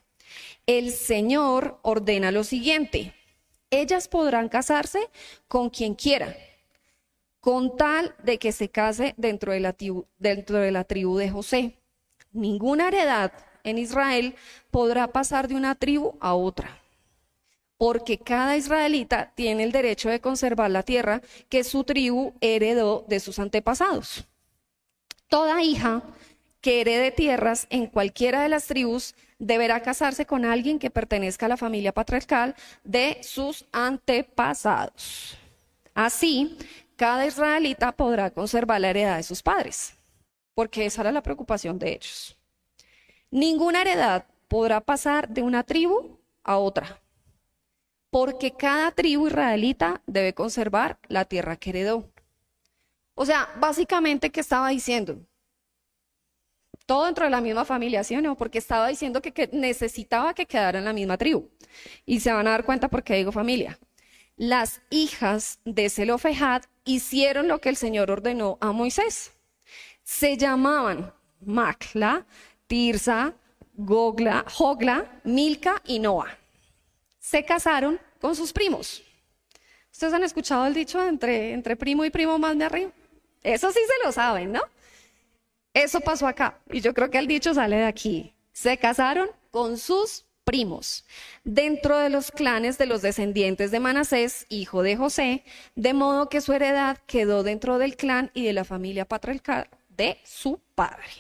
El 0.66 0.92
Señor 0.92 1.80
ordena 1.84 2.32
lo 2.32 2.44
siguiente: 2.44 3.14
ellas 3.70 4.08
podrán 4.08 4.50
casarse 4.50 5.00
con 5.48 5.70
quien 5.70 5.94
quiera, 5.94 6.36
con 7.48 7.78
tal 7.78 8.14
de 8.24 8.40
que 8.40 8.52
se 8.52 8.68
case 8.68 9.14
dentro 9.16 9.54
de 9.54 9.62
la 9.62 9.72
tribu, 9.72 10.06
dentro 10.20 10.58
de, 10.58 10.70
la 10.70 10.84
tribu 10.84 11.16
de 11.18 11.30
José. 11.30 11.78
Ninguna 12.34 12.90
heredad 12.90 13.32
en 13.64 13.78
Israel 13.78 14.36
podrá 14.70 15.08
pasar 15.08 15.48
de 15.48 15.56
una 15.56 15.74
tribu 15.76 16.18
a 16.20 16.34
otra 16.34 16.78
porque 17.78 18.18
cada 18.18 18.58
israelita 18.58 19.32
tiene 19.34 19.64
el 19.64 19.72
derecho 19.72 20.10
de 20.10 20.20
conservar 20.20 20.72
la 20.72 20.84
tierra 20.84 21.22
que 21.48 21.64
su 21.64 21.86
tribu 21.86 22.34
heredó 22.42 23.06
de 23.08 23.22
sus 23.22 23.40
antepasados. 23.40 24.26
Toda 25.30 25.64
hija 25.64 26.02
que 26.60 26.82
herede 26.82 27.12
tierras 27.12 27.66
en 27.70 27.88
cualquiera 27.88 28.42
de 28.42 28.50
las 28.50 28.66
tribus 28.66 29.16
deberá 29.40 29.82
casarse 29.82 30.26
con 30.26 30.44
alguien 30.44 30.80
que 30.80 30.90
pertenezca 30.90 31.46
a 31.46 31.50
la 31.50 31.56
familia 31.56 31.94
patriarcal 31.94 32.56
de 32.84 33.20
sus 33.22 33.64
antepasados. 33.72 35.38
Así, 35.94 36.58
cada 36.98 37.26
israelita 37.26 37.94
podrá 37.94 38.30
conservar 38.32 38.82
la 38.82 38.90
heredad 38.90 39.16
de 39.16 39.24
sus 39.24 39.42
padres, 39.42 39.94
porque 40.54 40.86
esa 40.86 41.02
era 41.02 41.14
la 41.14 41.24
preocupación 41.24 41.80
de 41.80 41.94
ellos. 41.94 42.38
Ninguna 43.32 43.82
heredad 43.82 44.26
podrá 44.50 44.82
pasar 44.82 45.30
de 45.30 45.42
una 45.42 45.64
tribu 45.64 46.20
a 46.44 46.58
otra 46.58 47.00
porque 48.10 48.52
cada 48.52 48.92
tribu 48.92 49.28
israelita 49.28 50.02
debe 50.08 50.34
conservar 50.34 50.98
la 51.08 51.26
tierra 51.26 51.58
que 51.58 51.72
heredó. 51.72 52.10
O 53.16 53.26
sea, 53.26 53.50
básicamente, 53.60 54.30
¿qué 54.30 54.40
estaba 54.40 54.70
diciendo? 54.70 55.20
Todo 56.86 57.06
dentro 57.06 57.26
de 57.26 57.32
la 57.32 57.42
misma 57.42 57.66
familia, 57.66 58.04
¿sí 58.04 58.16
o 58.16 58.22
no? 58.22 58.38
Porque 58.38 58.60
estaba 58.60 58.88
diciendo 58.88 59.22
que, 59.22 59.50
necesitaba 59.52 60.34
que 60.34 60.46
quedara 60.46 60.80
en 60.80 60.86
la 60.86 60.94
misma 60.94 61.18
tribu. 61.18 61.50
Y 62.06 62.22
se 62.22 62.32
van 62.32 62.48
a 62.48 62.52
dar 62.52 62.64
cuenta 62.64 62.88
por 62.88 63.04
qué 63.04 63.16
digo 63.16 63.32
familia. 63.32 63.78
Las 64.38 64.82
hijas 64.90 65.60
de 65.66 65.90
Zelofejad 65.90 66.64
hicieron 66.88 67.48
lo 67.48 67.60
que 67.60 67.70
el 67.70 67.78
Señor 67.78 68.10
ordenó 68.10 68.58
a 68.62 68.72
Moisés. 68.72 69.34
Se 70.04 70.38
llamaban 70.38 71.14
Macla, 71.46 72.26
Tirsa, 72.66 73.36
Gogla, 73.76 74.44
Jogla, 74.48 75.22
Milca 75.24 75.82
y 75.86 76.00
Noah 76.00 76.36
se 77.28 77.44
casaron 77.44 78.00
con 78.22 78.38
sus 78.38 78.54
primos. 78.54 79.04
¿Ustedes 79.92 80.14
han 80.14 80.24
escuchado 80.24 80.66
el 80.66 80.74
dicho 80.74 81.06
entre, 81.06 81.52
entre 81.52 81.76
primo 81.76 82.06
y 82.06 82.10
primo 82.10 82.40
más 82.40 82.58
de 82.58 82.64
arriba? 82.64 82.92
Eso 83.44 83.70
sí 83.70 83.80
se 83.86 84.06
lo 84.06 84.14
saben, 84.14 84.54
¿no? 84.54 84.62
Eso 85.74 86.00
pasó 86.00 86.26
acá 86.26 86.60
y 86.72 86.80
yo 86.80 86.94
creo 86.94 87.10
que 87.10 87.18
el 87.18 87.28
dicho 87.28 87.54
sale 87.54 87.76
de 87.76 87.86
aquí. 87.86 88.34
Se 88.54 88.78
casaron 88.78 89.30
con 89.52 89.78
sus 89.78 90.26
primos, 90.48 91.04
dentro 91.44 91.98
de 91.98 92.10
los 92.10 92.32
clanes 92.32 92.78
de 92.78 92.86
los 92.86 93.02
descendientes 93.02 93.70
de 93.70 93.82
Manasés, 93.82 94.46
hijo 94.48 94.82
de 94.82 94.96
José, 94.96 95.44
de 95.76 95.94
modo 95.94 96.30
que 96.30 96.40
su 96.40 96.54
heredad 96.54 96.98
quedó 97.06 97.44
dentro 97.44 97.78
del 97.80 97.98
clan 97.98 98.32
y 98.34 98.46
de 98.46 98.54
la 98.54 98.64
familia 98.64 99.04
patriarcal 99.04 99.68
de 99.90 100.18
su 100.24 100.62
padre. 100.74 101.12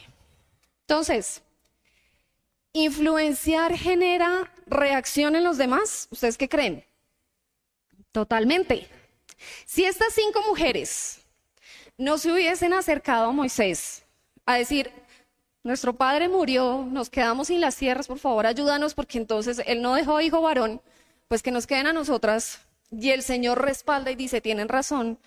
Entonces, 0.82 1.44
¿Influenciar 2.78 3.76
genera 3.76 4.54
reacción 4.68 5.36
en 5.36 5.44
los 5.44 5.58
demás? 5.58 6.08
¿Ustedes 6.12 6.38
qué 6.38 6.48
creen? 6.48 6.86
Totalmente. 8.12 8.88
Si 9.66 9.84
estas 9.84 10.14
cinco 10.14 10.44
mujeres 10.48 11.22
no 11.98 12.20
se 12.20 12.32
hubiesen 12.32 12.74
acercado 12.74 13.30
a 13.30 13.32
Moisés 13.32 14.04
a 14.46 14.58
decir, 14.58 14.92
nuestro 15.68 15.98
padre 15.98 16.30
murió, 16.30 16.88
nos 16.90 17.10
quedamos 17.10 17.48
sin 17.48 17.60
las 17.60 17.76
tierras, 17.76 18.08
por 18.08 18.20
favor 18.20 18.46
ayúdanos 18.46 18.94
porque 18.94 19.18
entonces 19.18 19.62
él 19.68 19.82
no 19.82 19.96
dejó 19.96 20.22
hijo 20.22 20.42
varón, 20.42 20.82
pues 21.28 21.44
que 21.44 21.52
nos 21.52 21.68
queden 21.68 21.88
a 21.88 21.94
nosotras 21.94 22.62
y 22.90 23.10
el 23.10 23.22
Señor 23.22 23.62
respalda 23.62 24.10
y 24.10 24.16
dice, 24.16 24.40
tienen 24.40 24.70
razón, 24.70 25.20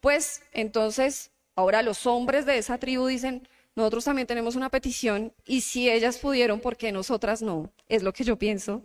pues 0.00 0.42
entonces 0.52 1.30
ahora 1.54 1.82
los 1.82 2.06
hombres 2.06 2.44
de 2.44 2.58
esa 2.58 2.76
tribu 2.76 3.06
dicen, 3.06 3.48
nosotros 3.74 4.04
también 4.04 4.26
tenemos 4.26 4.54
una 4.54 4.68
petición 4.68 5.32
y 5.46 5.62
si 5.62 5.88
ellas 5.88 6.18
pudieron, 6.18 6.60
¿por 6.60 6.76
qué 6.76 6.92
nosotras 6.92 7.40
no? 7.40 7.72
Es 7.88 8.02
lo 8.02 8.12
que 8.12 8.24
yo 8.24 8.36
pienso. 8.36 8.82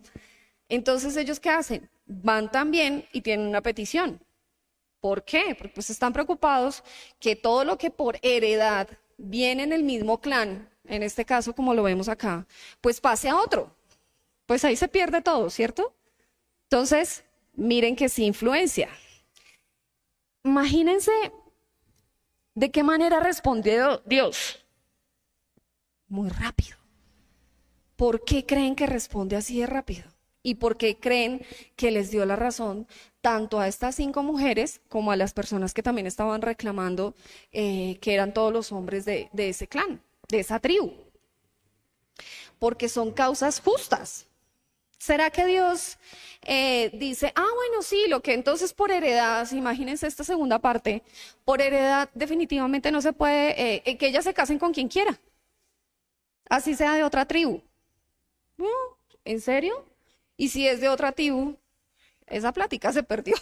Entonces, 0.70 1.18
¿ellos 1.18 1.42
qué 1.42 1.50
hacen? 1.50 1.90
Van 2.06 2.50
también 2.50 3.06
y 3.12 3.20
tienen 3.20 3.48
una 3.48 3.62
petición. 3.62 4.22
¿Por 5.02 5.26
qué? 5.26 5.56
Porque 5.58 5.74
pues 5.74 5.90
están 5.90 6.14
preocupados 6.14 6.84
que 7.20 7.36
todo 7.36 7.66
lo 7.66 7.78
que 7.78 7.90
por 7.92 8.18
heredad 8.22 8.88
viene 9.18 9.64
en 9.64 9.74
el 9.74 9.84
mismo 9.84 10.22
clan, 10.22 10.71
en 10.92 11.02
este 11.02 11.26
caso 11.26 11.56
como 11.56 11.74
lo 11.74 11.84
vemos 11.84 12.08
acá, 12.08 12.46
pues 12.82 13.02
pase 13.02 13.30
a 13.30 13.38
otro. 13.38 13.76
Pues 14.46 14.64
ahí 14.64 14.76
se 14.76 14.88
pierde 14.88 15.22
todo, 15.22 15.50
¿cierto? 15.50 15.96
Entonces, 16.64 17.24
miren 17.54 17.96
que 17.96 18.10
sí 18.10 18.26
influencia. 18.26 18.90
Imagínense 20.44 21.12
de 22.54 22.72
qué 22.72 22.84
manera 22.84 23.20
respondió 23.20 24.02
Dios 24.06 24.64
muy 26.08 26.30
rápido. 26.30 26.78
¿Por 27.96 28.26
qué 28.26 28.46
creen 28.46 28.76
que 28.76 28.86
responde 28.88 29.36
así 29.36 29.60
de 29.60 29.68
rápido? 29.68 30.04
¿Y 30.44 30.56
por 30.56 30.76
qué 30.76 30.98
creen 30.98 31.46
que 31.76 31.92
les 31.92 32.12
dio 32.12 32.26
la 32.26 32.36
razón 32.36 32.88
tanto 33.22 33.60
a 33.60 33.68
estas 33.68 33.96
cinco 33.96 34.24
mujeres 34.24 34.82
como 34.90 35.12
a 35.12 35.16
las 35.16 35.34
personas 35.34 35.74
que 35.74 35.84
también 35.84 36.08
estaban 36.08 36.42
reclamando 36.42 37.14
eh, 37.52 37.98
que 38.02 38.14
eran 38.14 38.34
todos 38.34 38.52
los 38.52 38.72
hombres 38.72 39.06
de, 39.06 39.30
ese 39.36 39.68
clan, 39.68 40.02
de 40.32 40.40
esa 40.40 40.60
tribu? 40.60 40.94
Porque 42.58 42.90
son 42.90 43.12
causas 43.12 43.60
justas. 43.60 44.28
¿Será 44.98 45.30
que 45.30 45.46
Dios 45.46 45.98
eh, 46.44 46.90
dice, 46.94 47.32
ah, 47.36 47.50
bueno, 47.56 47.84
sí, 47.84 48.06
lo 48.08 48.22
que 48.22 48.34
entonces 48.34 48.74
por 48.74 48.92
heredad, 48.92 49.52
imagínense 49.52 50.08
esta 50.08 50.24
segunda 50.24 50.60
parte, 50.60 51.04
por 51.46 51.62
heredad 51.62 52.10
definitivamente 52.14 52.92
no 52.92 53.02
se 53.02 53.14
puede, 53.14 53.82
eh, 53.88 53.98
que 53.98 54.08
ellas 54.08 54.24
se 54.24 54.34
casen 54.34 54.60
con 54.60 54.74
quien 54.74 54.88
quiera? 54.88 55.20
así 56.52 56.76
sea 56.76 56.96
de 56.96 57.04
otra 57.04 57.26
tribu. 57.26 57.64
¿En 59.24 59.40
serio? 59.40 59.86
Y 60.36 60.50
si 60.50 60.68
es 60.68 60.82
de 60.82 60.90
otra 60.90 61.14
tribu, 61.14 61.58
esa 62.28 62.52
plática 62.52 62.92
se 62.92 63.04
perdió. 63.04 63.36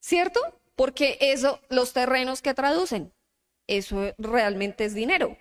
¿Cierto? 0.00 0.40
Porque 0.74 1.16
eso, 1.20 1.60
los 1.68 1.92
terrenos 1.92 2.42
que 2.42 2.52
traducen, 2.52 3.12
eso 3.68 4.12
realmente 4.18 4.84
es 4.84 4.94
dinero. 4.94 5.36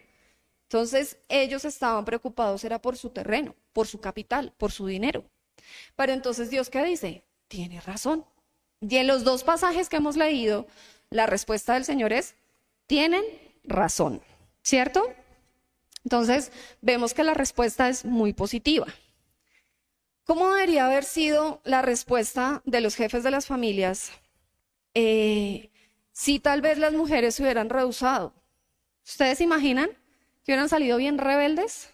Entonces, 0.73 1.19
ellos 1.29 1.65
estaban 1.65 2.03
preocupados, 2.03 2.63
era 2.63 2.81
por 2.81 2.97
su 2.97 3.11
terreno, 3.11 3.53
por 3.73 3.85
su 3.85 4.01
capital, 4.01 4.55
por 4.57 4.71
su 4.71 4.87
dinero. 4.87 5.23
Pero 5.95 6.13
entonces, 6.13 6.49
Dios, 6.49 6.71
¿qué 6.71 6.83
dice? 6.83 7.23
Tiene 7.47 7.79
razón. 7.79 8.25
Y 8.81 8.95
en 8.95 9.05
los 9.05 9.23
dos 9.23 9.43
pasajes 9.43 9.87
que 9.87 9.97
hemos 9.97 10.17
leído, 10.17 10.65
la 11.11 11.27
respuesta 11.27 11.75
del 11.75 11.85
Señor 11.85 12.11
es, 12.11 12.33
tienen 12.87 13.23
razón. 13.63 14.23
¿Cierto? 14.63 15.13
Entonces, 16.05 16.51
vemos 16.81 17.13
que 17.13 17.23
la 17.23 17.35
respuesta 17.35 17.87
es 17.87 18.03
muy 18.03 18.33
positiva. 18.33 18.87
¿Cómo 20.23 20.51
debería 20.55 20.87
haber 20.87 21.03
sido 21.03 21.61
la 21.65 21.83
respuesta 21.83 22.63
de 22.65 22.81
los 22.81 22.95
jefes 22.95 23.23
de 23.23 23.29
las 23.29 23.45
familias 23.45 24.09
eh, 24.95 25.69
si 26.13 26.39
tal 26.39 26.61
vez 26.61 26.79
las 26.79 26.93
mujeres 26.93 27.35
se 27.35 27.43
hubieran 27.43 27.69
rehusado? 27.69 28.33
¿Ustedes 29.05 29.39
imaginan 29.39 29.91
que 30.43 30.51
hubieran 30.51 30.69
salido 30.69 30.97
bien 30.97 31.17
rebeldes? 31.17 31.93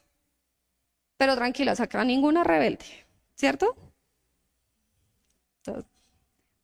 Pero 1.18 1.36
tranquilas, 1.36 1.80
acá 1.80 2.04
ninguna 2.04 2.44
rebelde, 2.44 2.86
¿cierto? 3.36 3.76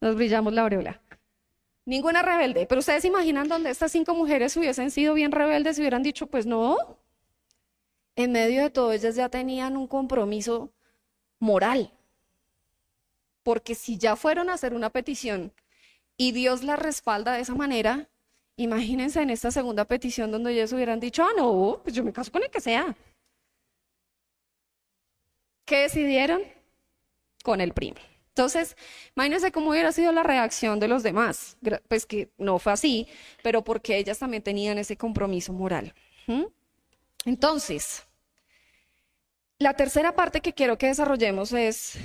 nos 0.02 0.16
brillamos 0.16 0.54
la 0.54 0.62
aureola. 0.62 1.02
Ninguna 1.86 2.22
rebelde. 2.22 2.66
Pero 2.66 2.80
ustedes 2.80 3.06
imaginan 3.06 3.48
donde 3.48 3.70
estas 3.70 3.92
cinco 3.92 4.16
mujeres 4.16 4.56
hubiesen 4.58 4.92
sido 4.92 5.14
bien 5.14 5.32
rebeldes 5.32 5.78
y 5.78 5.82
hubieran 5.82 6.04
dicho, 6.04 6.28
pues 6.28 6.46
no. 6.46 6.78
En 8.16 8.32
medio 8.32 8.64
de 8.64 8.70
todo, 8.70 8.92
ellas 8.92 9.16
ya 9.16 9.30
tenían 9.30 9.78
un 9.78 9.88
compromiso 9.88 10.72
moral. 11.40 11.92
Porque 13.44 13.76
si 13.76 13.98
ya 13.98 14.16
fueron 14.16 14.50
a 14.50 14.54
hacer 14.54 14.74
una 14.74 14.90
petición 14.90 15.54
y 16.18 16.32
Dios 16.32 16.64
la 16.64 16.76
respalda 16.76 17.34
de 17.34 17.42
esa 17.42 17.56
manera, 17.56 18.10
imagínense 18.58 19.22
en 19.22 19.30
esta 19.30 19.52
segunda 19.52 19.86
petición 19.86 20.32
donde 20.32 20.54
ellos 20.54 20.74
hubieran 20.74 21.00
dicho, 21.00 21.24
ah, 21.24 21.32
no, 21.36 21.82
pues 21.84 21.96
yo 21.96 22.04
me 22.04 22.14
caso 22.14 22.32
con 22.32 22.44
el 22.44 22.50
que 22.50 22.62
sea. 22.62 22.96
¿Qué 25.66 25.80
decidieron? 25.80 26.42
Con 27.44 27.60
el 27.62 27.74
primo. 27.74 27.98
Entonces, 28.30 28.76
imagínense 29.16 29.52
cómo 29.52 29.70
hubiera 29.70 29.92
sido 29.92 30.12
la 30.12 30.22
reacción 30.22 30.80
de 30.80 30.88
los 30.88 31.04
demás. 31.04 31.58
Pues 31.88 32.06
que 32.06 32.30
no 32.38 32.60
fue 32.60 32.74
así, 32.74 33.08
pero 33.42 33.64
porque 33.64 33.98
ellas 33.98 34.20
también 34.20 34.44
tenían 34.44 34.78
ese 34.78 34.98
compromiso 34.98 35.54
moral. 35.54 35.94
Entonces, 37.24 38.04
la 39.58 39.74
tercera 39.74 40.16
parte 40.16 40.42
que 40.42 40.54
quiero 40.54 40.78
que 40.78 40.88
desarrollemos 40.88 41.54
es 41.54 41.98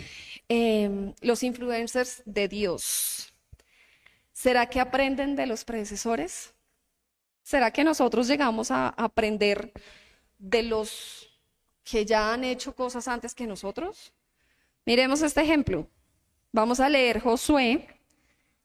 em, 0.49 1.15
los 1.21 1.43
influencers 1.43 2.23
de 2.25 2.47
Dios. 2.47 3.30
¿Será 4.43 4.71
que 4.71 4.81
aprenden 4.81 5.37
de 5.37 5.45
los 5.45 5.67
predecesores? 5.67 6.55
¿Será 7.43 7.71
que 7.73 7.85
nosotros 7.85 8.27
llegamos 8.27 8.71
a 8.71 8.89
aprender 8.89 9.71
de 10.39 10.63
los 10.63 11.29
que 11.85 12.07
ya 12.07 12.33
han 12.33 12.45
hecho 12.45 12.75
cosas 12.75 13.07
antes 13.07 13.35
que 13.35 13.47
nosotros? 13.47 14.15
Miremos 14.87 15.21
este 15.21 15.43
ejemplo. 15.43 15.87
Vamos 16.53 16.81
a 16.81 16.89
leer 16.89 17.21
Josué 17.21 17.87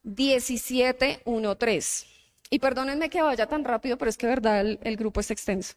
17, 0.04 1.24
1, 1.26 1.58
3. 1.58 2.08
Y 2.52 2.60
perdónenme 2.60 3.10
que 3.10 3.22
vaya 3.22 3.46
tan 3.46 3.66
rápido, 3.66 3.98
pero 3.98 4.08
es 4.08 4.16
que 4.16 4.28
verdad 4.28 4.62
el, 4.62 4.80
el 4.82 4.96
grupo 4.96 5.20
es 5.20 5.30
extenso. 5.30 5.74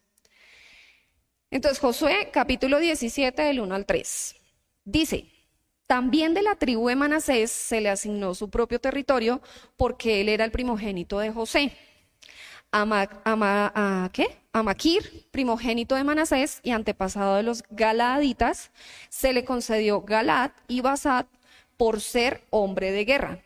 Entonces, 1.51 1.81
Josué 1.81 2.31
capítulo 2.33 2.79
17, 2.79 3.43
del 3.43 3.59
1 3.59 3.75
al 3.75 3.85
3. 3.85 4.37
Dice, 4.85 5.38
también 5.89 6.35
de 6.35 6.43
la 6.43 6.55
tribu 6.55 6.87
de 6.89 6.97
Manasés 6.97 7.51
se 7.51 7.81
le 7.81 7.89
asignó 7.89 8.35
su 8.35 8.51
propio 8.51 8.79
territorio 8.79 9.41
porque 9.77 10.21
él 10.21 10.29
era 10.29 10.45
el 10.45 10.51
primogénito 10.51 11.19
de 11.19 11.33
José. 11.33 11.73
A, 12.71 14.11
¿qué? 14.13 14.39
Maquir, 14.53 15.27
primogénito 15.31 15.95
de 15.95 16.05
Manasés 16.05 16.61
y 16.63 16.73
antepasado 16.73 17.37
de 17.37 17.43
los 17.43 17.65
Galaditas, 17.71 18.71
se 19.09 19.33
le 19.33 19.47
concedió 19.47 20.03
Galad 20.03 20.51
y 20.69 20.83
Basad 20.83 21.25
por 21.79 22.03
ser 22.03 22.43
hombre 22.51 22.93
de 22.93 23.07
guerra. 23.07 23.43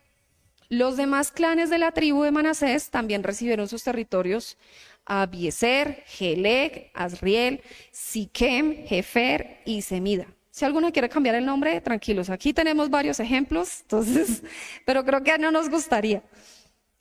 Los 0.68 0.96
demás 0.96 1.31
clanes 1.31 1.70
de 1.70 1.78
la 1.78 1.92
tribu 1.92 2.24
de 2.24 2.33
Manasés 2.33 2.90
también 2.90 3.22
recibieron 3.22 3.68
sus 3.68 3.85
territorios 3.85 4.59
Abieser, 5.05 6.02
Gelec, 6.07 6.90
Azriel, 6.94 7.62
Siquem, 7.92 8.85
Jefer 8.87 9.61
y 9.64 9.83
Semida. 9.83 10.26
Si 10.52 10.66
alguno 10.66 10.92
quiere 10.92 11.08
cambiar 11.08 11.34
el 11.34 11.46
nombre, 11.46 11.80
tranquilos. 11.80 12.28
Aquí 12.28 12.52
tenemos 12.52 12.90
varios 12.90 13.18
ejemplos, 13.20 13.80
entonces, 13.82 14.42
pero 14.84 15.02
creo 15.02 15.24
que 15.24 15.38
no 15.38 15.50
nos 15.50 15.70
gustaría. 15.70 16.22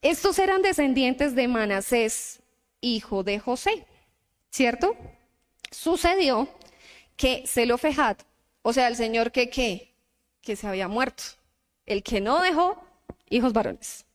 Estos 0.01 0.39
eran 0.39 0.61
descendientes 0.61 1.35
de 1.35 1.49
Manasés, 1.49 2.39
hijo 2.79 3.23
de 3.23 3.39
José, 3.39 3.85
¿cierto? 4.49 4.95
Sucedió 5.69 6.47
que 7.17 7.43
Zelofejat, 7.45 8.23
o 8.61 8.71
sea, 8.71 8.87
el 8.87 8.95
señor 8.95 9.33
que 9.33 9.49
qué, 9.49 9.93
que 10.41 10.55
se 10.55 10.65
había 10.65 10.87
muerto, 10.87 11.23
el 11.85 12.03
que 12.03 12.21
no 12.21 12.41
dejó 12.41 12.81
hijos 13.29 13.51
varones. 13.51 14.05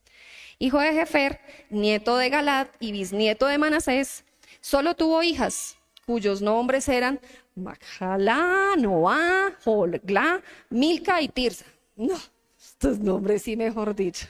Hijo 0.59 0.81
de 0.81 0.95
Jefer, 0.95 1.41
nieto 1.69 2.17
de 2.17 2.31
Galad 2.31 2.69
y 2.81 2.91
bisnieto 2.91 3.47
de 3.47 3.59
Manasés, 3.59 4.25
solo 4.63 4.97
tuvo 4.97 5.23
hijas, 5.23 5.77
cuyos 6.07 6.41
nombres 6.41 6.89
eran 6.89 7.21
Machalá, 7.57 8.77
Noah, 8.77 9.57
Holgla, 9.65 10.43
Milca 10.71 11.21
y 11.21 11.29
Tirsa. 11.29 11.65
No, 11.97 12.15
estos 12.59 12.99
nombres 12.99 13.43
sí, 13.43 13.57
mejor 13.57 13.95
dicho. 13.95 14.27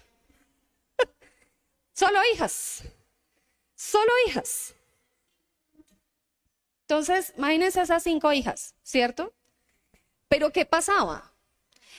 Solo 1.93 2.19
hijas. 2.33 2.85
Solo 3.75 4.11
hijas. 4.27 4.75
Entonces, 6.83 7.35
imagínense 7.37 7.81
esas 7.81 8.03
cinco 8.05 8.33
hijas, 8.33 8.75
¿cierto? 8.83 9.33
Pero 10.29 10.53
¿qué 10.53 10.65
pasaba? 10.65 11.33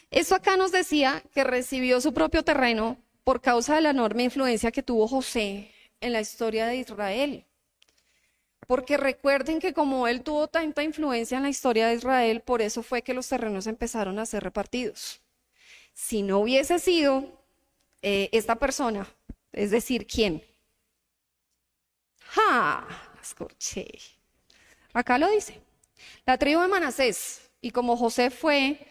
Eso 0.10 0.36
acá 0.36 0.56
nos 0.56 0.72
decía 0.72 1.22
que 1.34 1.44
recibió 1.44 2.00
su 2.00 2.14
propio 2.14 2.44
terreno 2.44 2.98
por 3.26 3.42
causa 3.42 3.76
de 3.76 3.82
la 3.82 3.90
enorme 3.90 4.24
influencia 4.24 4.72
que 4.72 4.84
tuvo 4.84 5.08
José 5.10 5.74
en 6.00 6.14
la 6.14 6.22
historia 6.22 6.68
de 6.68 6.78
Israel. 6.78 7.47
Porque 8.68 8.98
recuerden 8.98 9.60
que 9.60 9.74
como 9.74 10.08
él 10.08 10.22
tuvo 10.22 10.48
tanta 10.48 10.84
influencia 10.84 11.38
en 11.38 11.44
la 11.44 11.50
historia 11.50 11.88
de 11.88 11.96
Israel, 11.96 12.42
por 12.42 12.62
eso 12.62 12.84
fue 12.84 13.02
que 13.02 13.14
los 13.14 13.28
terrenos 13.28 13.66
empezaron 13.66 14.20
a 14.20 14.26
ser 14.26 14.44
repartidos. 14.44 15.22
Si 15.94 16.22
no 16.22 16.40
hubiese 16.40 16.78
sido 16.78 17.42
eh, 18.02 18.30
esta 18.32 18.58
persona 18.58 19.08
es 19.58 19.72
decir, 19.72 20.06
¿quién? 20.06 20.44
¡Ja! 22.20 22.88
Escuché. 23.22 23.88
Acá 24.94 25.18
lo 25.18 25.30
dice. 25.30 25.60
La 26.26 26.38
tribu 26.38 26.62
de 26.62 26.68
Manasés. 26.68 27.50
Y 27.60 27.72
como 27.72 27.98
José 27.98 28.30
fue 28.30 28.88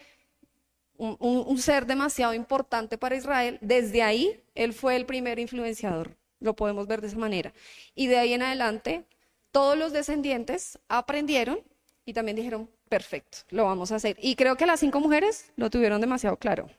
un, 0.97 1.17
un, 1.21 1.59
ser 1.59 1.87
demasiado 1.87 2.35
importante 2.35 2.99
para 2.99 3.15
Israel, 3.15 3.59
desde 3.61 4.03
ahí 4.03 4.43
él 4.55 4.73
fue 4.73 4.97
el 4.97 5.07
primer 5.07 5.39
influenciador. 5.39 6.17
Lo 6.41 6.57
podemos 6.57 6.89
ver 6.89 7.01
de 7.01 7.07
esa 7.07 7.17
manera. 7.17 7.55
Y 7.95 8.09
de 8.09 8.19
ahí 8.19 8.33
en 8.33 8.43
adelante, 8.43 9.05
todos 9.51 9.77
los 9.77 9.93
descendientes 9.93 10.79
aprendieron 10.89 11.61
y 12.05 12.13
también 12.13 12.37
dijeron, 12.37 12.71
perfecto, 12.89 13.39
lo 13.51 13.65
vamos 13.65 13.93
a 13.93 13.97
hacer. 13.97 14.17
Y 14.21 14.37
creo 14.37 14.57
que 14.57 14.67
las 14.67 14.81
cinco 14.81 15.01
mujeres 15.01 15.53
lo 15.57 15.71
tuvieron 15.71 16.01
demasiado 16.01 16.37
claro. 16.37 16.71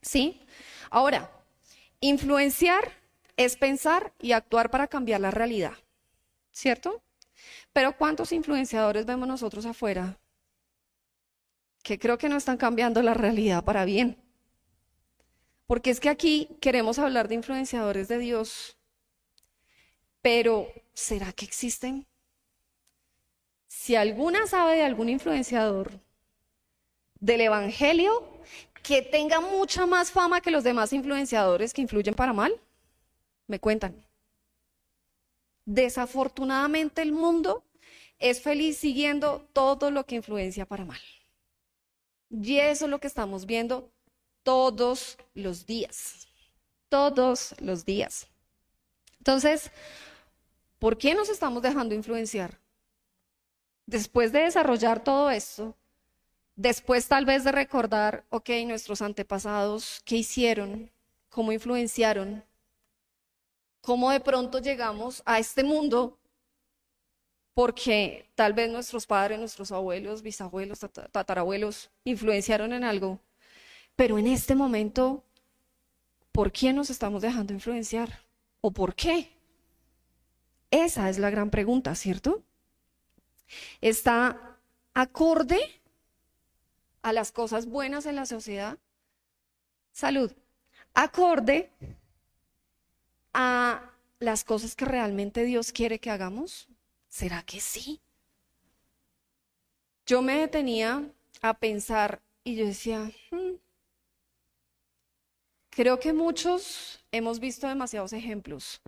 ¿Sí? 0.00 0.40
Ahora, 0.90 1.30
influenciar 2.00 2.92
es 3.36 3.56
pensar 3.56 4.12
y 4.20 4.32
actuar 4.32 4.70
para 4.70 4.86
cambiar 4.86 5.20
la 5.20 5.30
realidad, 5.30 5.74
¿cierto? 6.52 7.02
Pero 7.72 7.96
¿cuántos 7.96 8.32
influenciadores 8.32 9.06
vemos 9.06 9.26
nosotros 9.26 9.66
afuera 9.66 10.18
que 11.82 11.98
creo 11.98 12.16
que 12.16 12.28
no 12.28 12.36
están 12.36 12.56
cambiando 12.56 13.02
la 13.02 13.14
realidad 13.14 13.64
para 13.64 13.84
bien? 13.84 14.16
Porque 15.66 15.90
es 15.90 15.98
que 15.98 16.10
aquí 16.10 16.56
queremos 16.60 16.98
hablar 16.98 17.28
de 17.28 17.34
influenciadores 17.34 18.08
de 18.08 18.18
Dios, 18.18 18.76
pero 20.22 20.68
¿será 20.94 21.32
que 21.32 21.44
existen? 21.44 22.06
Si 23.66 23.96
alguna 23.96 24.46
sabe 24.46 24.76
de 24.76 24.84
algún 24.84 25.08
influenciador 25.08 26.00
del 27.20 27.42
Evangelio 27.42 28.40
que 28.82 29.02
tenga 29.02 29.40
mucha 29.40 29.86
más 29.86 30.10
fama 30.10 30.40
que 30.40 30.50
los 30.50 30.64
demás 30.64 30.92
influenciadores 30.92 31.72
que 31.72 31.82
influyen 31.82 32.14
para 32.14 32.32
mal, 32.32 32.58
me 33.46 33.58
cuentan. 33.58 34.06
Desafortunadamente 35.64 37.02
el 37.02 37.12
mundo 37.12 37.64
es 38.18 38.40
feliz 38.40 38.76
siguiendo 38.78 39.48
todo 39.52 39.90
lo 39.90 40.06
que 40.06 40.16
influencia 40.16 40.66
para 40.66 40.84
mal. 40.84 41.00
Y 42.30 42.58
eso 42.58 42.84
es 42.84 42.90
lo 42.90 43.00
que 43.00 43.06
estamos 43.06 43.46
viendo 43.46 43.90
todos 44.42 45.18
los 45.34 45.66
días. 45.66 46.28
Todos 46.88 47.54
los 47.60 47.84
días. 47.84 48.28
Entonces, 49.18 49.70
¿por 50.84 50.98
qué 50.98 51.14
nos 51.14 51.30
estamos 51.30 51.62
dejando 51.62 51.94
influenciar? 51.94 52.60
Después 53.86 54.32
de 54.32 54.40
desarrollar 54.40 55.02
todo 55.02 55.30
esto, 55.30 55.74
después 56.56 57.08
tal 57.08 57.24
vez 57.24 57.42
de 57.42 57.52
recordar, 57.52 58.26
ok, 58.28 58.50
nuestros 58.66 59.00
antepasados, 59.00 60.02
qué 60.04 60.16
hicieron, 60.16 60.90
cómo 61.30 61.52
influenciaron, 61.52 62.44
cómo 63.80 64.10
de 64.10 64.20
pronto 64.20 64.58
llegamos 64.58 65.22
a 65.24 65.38
este 65.38 65.64
mundo 65.64 66.18
porque 67.54 68.28
tal 68.34 68.52
vez 68.52 68.70
nuestros 68.70 69.06
padres, 69.06 69.38
nuestros 69.38 69.72
abuelos, 69.72 70.20
bisabuelos, 70.20 70.80
tatarabuelos 70.80 71.88
influenciaron 72.04 72.74
en 72.74 72.84
algo, 72.84 73.20
pero 73.96 74.18
en 74.18 74.26
este 74.26 74.54
momento, 74.54 75.24
¿por 76.30 76.52
quién 76.52 76.76
nos 76.76 76.90
estamos 76.90 77.22
dejando 77.22 77.54
influenciar? 77.54 78.20
¿O 78.60 78.70
por 78.70 78.94
qué? 78.94 79.33
Esa 80.74 81.08
es 81.08 81.18
la 81.18 81.30
gran 81.30 81.50
pregunta, 81.50 81.94
¿cierto? 81.94 82.42
¿Está 83.80 84.58
acorde 84.92 85.60
a 87.00 87.12
las 87.12 87.30
cosas 87.30 87.66
buenas 87.66 88.06
en 88.06 88.16
la 88.16 88.26
sociedad? 88.26 88.76
Salud. 89.92 90.32
Acorde 90.92 91.70
a 93.32 93.88
las 94.18 94.42
cosas 94.42 94.74
que 94.74 94.84
realmente 94.84 95.44
Dios 95.44 95.70
quiere 95.70 96.00
que 96.00 96.10
hagamos? 96.10 96.66
¿Será 97.08 97.44
que 97.44 97.60
sí? 97.60 98.00
Yo 100.06 100.22
me 100.22 100.40
detenía 100.40 101.08
a 101.40 101.54
pensar 101.54 102.20
y 102.42 102.56
yo 102.56 102.66
decía, 102.66 103.12
hmm, 103.30 103.54
creo 105.70 106.00
que 106.00 106.12
muchos 106.12 106.98
hemos 107.12 107.38
visto 107.38 107.68
demasiados 107.68 108.12
ejemplos 108.12 108.82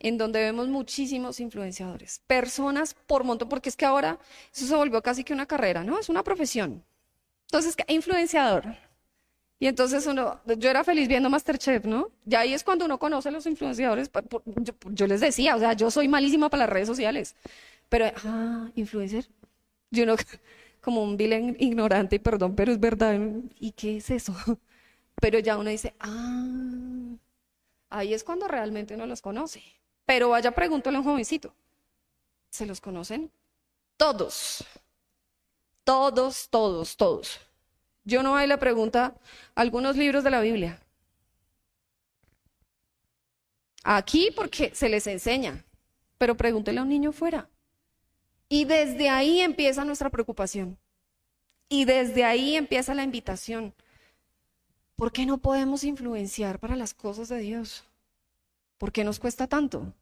en 0.00 0.16
donde 0.18 0.40
vemos 0.40 0.68
muchísimos 0.68 1.38
influenciadores, 1.40 2.22
personas 2.26 2.94
por 3.06 3.22
montón, 3.22 3.48
porque 3.48 3.68
es 3.68 3.76
que 3.76 3.84
ahora 3.84 4.18
eso 4.52 4.66
se 4.66 4.74
volvió 4.74 5.02
casi 5.02 5.22
que 5.22 5.34
una 5.34 5.46
carrera, 5.46 5.84
¿no? 5.84 5.98
Es 5.98 6.08
una 6.08 6.24
profesión. 6.24 6.82
Entonces, 7.46 7.76
influenciador. 7.88 8.64
Y 9.58 9.66
entonces 9.66 10.06
uno, 10.06 10.40
yo 10.56 10.70
era 10.70 10.84
feliz 10.84 11.06
viendo 11.06 11.28
Masterchef, 11.28 11.84
¿no? 11.84 12.10
Y 12.26 12.34
ahí 12.34 12.54
es 12.54 12.64
cuando 12.64 12.86
uno 12.86 12.98
conoce 12.98 13.28
a 13.28 13.32
los 13.32 13.44
influenciadores. 13.44 14.10
Yo, 14.86 15.06
les 15.06 15.20
decía, 15.20 15.54
o 15.54 15.58
sea, 15.58 15.74
yo 15.74 15.90
soy 15.90 16.08
malísima 16.08 16.48
para 16.48 16.62
las 16.64 16.70
redes 16.70 16.88
sociales, 16.88 17.36
pero, 17.90 18.06
ah, 18.24 18.70
influencer. 18.74 19.28
Yo 19.90 20.06
no, 20.06 20.16
como 20.80 21.02
un 21.02 21.18
vil 21.18 21.56
ignorante, 21.58 22.18
perdón, 22.20 22.56
pero 22.56 22.72
es 22.72 22.80
verdad. 22.80 23.20
¿Y 23.58 23.72
qué 23.72 23.98
es 23.98 24.10
eso? 24.10 24.34
Pero 25.20 25.38
ya 25.38 25.58
uno 25.58 25.68
dice, 25.68 25.92
ah, 26.00 26.46
ahí 27.90 28.14
es 28.14 28.24
cuando 28.24 28.48
realmente 28.48 28.94
uno 28.94 29.04
los 29.04 29.20
conoce. 29.20 29.62
Pero 30.10 30.30
vaya, 30.30 30.50
pregúntale 30.50 30.96
a 30.96 31.00
un 31.00 31.06
jovencito. 31.06 31.54
¿Se 32.50 32.66
los 32.66 32.80
conocen? 32.80 33.30
Todos. 33.96 34.64
Todos, 35.84 36.48
todos, 36.50 36.96
todos. 36.96 37.38
Yo 38.02 38.24
no 38.24 38.34
hay 38.34 38.48
la 38.48 38.58
pregunta 38.58 39.14
algunos 39.54 39.96
libros 39.96 40.24
de 40.24 40.30
la 40.30 40.40
Biblia. 40.40 40.80
Aquí 43.84 44.32
porque 44.34 44.74
se 44.74 44.88
les 44.88 45.06
enseña, 45.06 45.64
pero 46.18 46.36
pregúntele 46.36 46.80
a 46.80 46.82
un 46.82 46.88
niño 46.88 47.12
fuera. 47.12 47.48
Y 48.48 48.64
desde 48.64 49.10
ahí 49.10 49.40
empieza 49.40 49.84
nuestra 49.84 50.10
preocupación. 50.10 50.76
Y 51.68 51.84
desde 51.84 52.24
ahí 52.24 52.56
empieza 52.56 52.96
la 52.96 53.04
invitación. 53.04 53.74
¿Por 54.96 55.12
qué 55.12 55.24
no 55.24 55.38
podemos 55.38 55.84
influenciar 55.84 56.58
para 56.58 56.74
las 56.74 56.94
cosas 56.94 57.28
de 57.28 57.38
Dios? 57.38 57.84
¿Por 58.76 58.90
qué 58.90 59.04
nos 59.04 59.20
cuesta 59.20 59.46
tanto? 59.46 59.94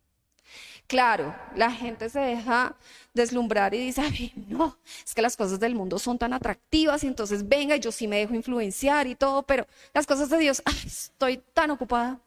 Claro, 0.89 1.37
la 1.55 1.71
gente 1.71 2.09
se 2.09 2.19
deja 2.19 2.75
deslumbrar 3.13 3.75
y 3.75 3.79
dice, 3.79 4.01
Ay, 4.01 4.33
no, 4.49 4.79
es 5.05 5.15
que 5.15 5.21
las 5.21 5.37
cosas 5.37 5.61
del 5.61 5.75
mundo 5.75 5.99
son 5.99 6.19
tan 6.19 6.33
atractivas 6.33 7.05
y 7.05 7.09
entonces 7.09 7.47
venga, 7.47 7.77
yo 7.77 7.93
sí 7.93 8.09
me 8.09 8.17
dejo 8.17 8.35
influenciar 8.35 9.07
y 9.07 9.15
todo, 9.15 9.43
pero 9.43 9.67
las 9.93 10.07
cosas 10.07 10.31
de 10.31 10.39
Dios, 10.39 10.63
estoy 10.87 11.43
tan 11.53 11.71
ocupada. 11.71 12.19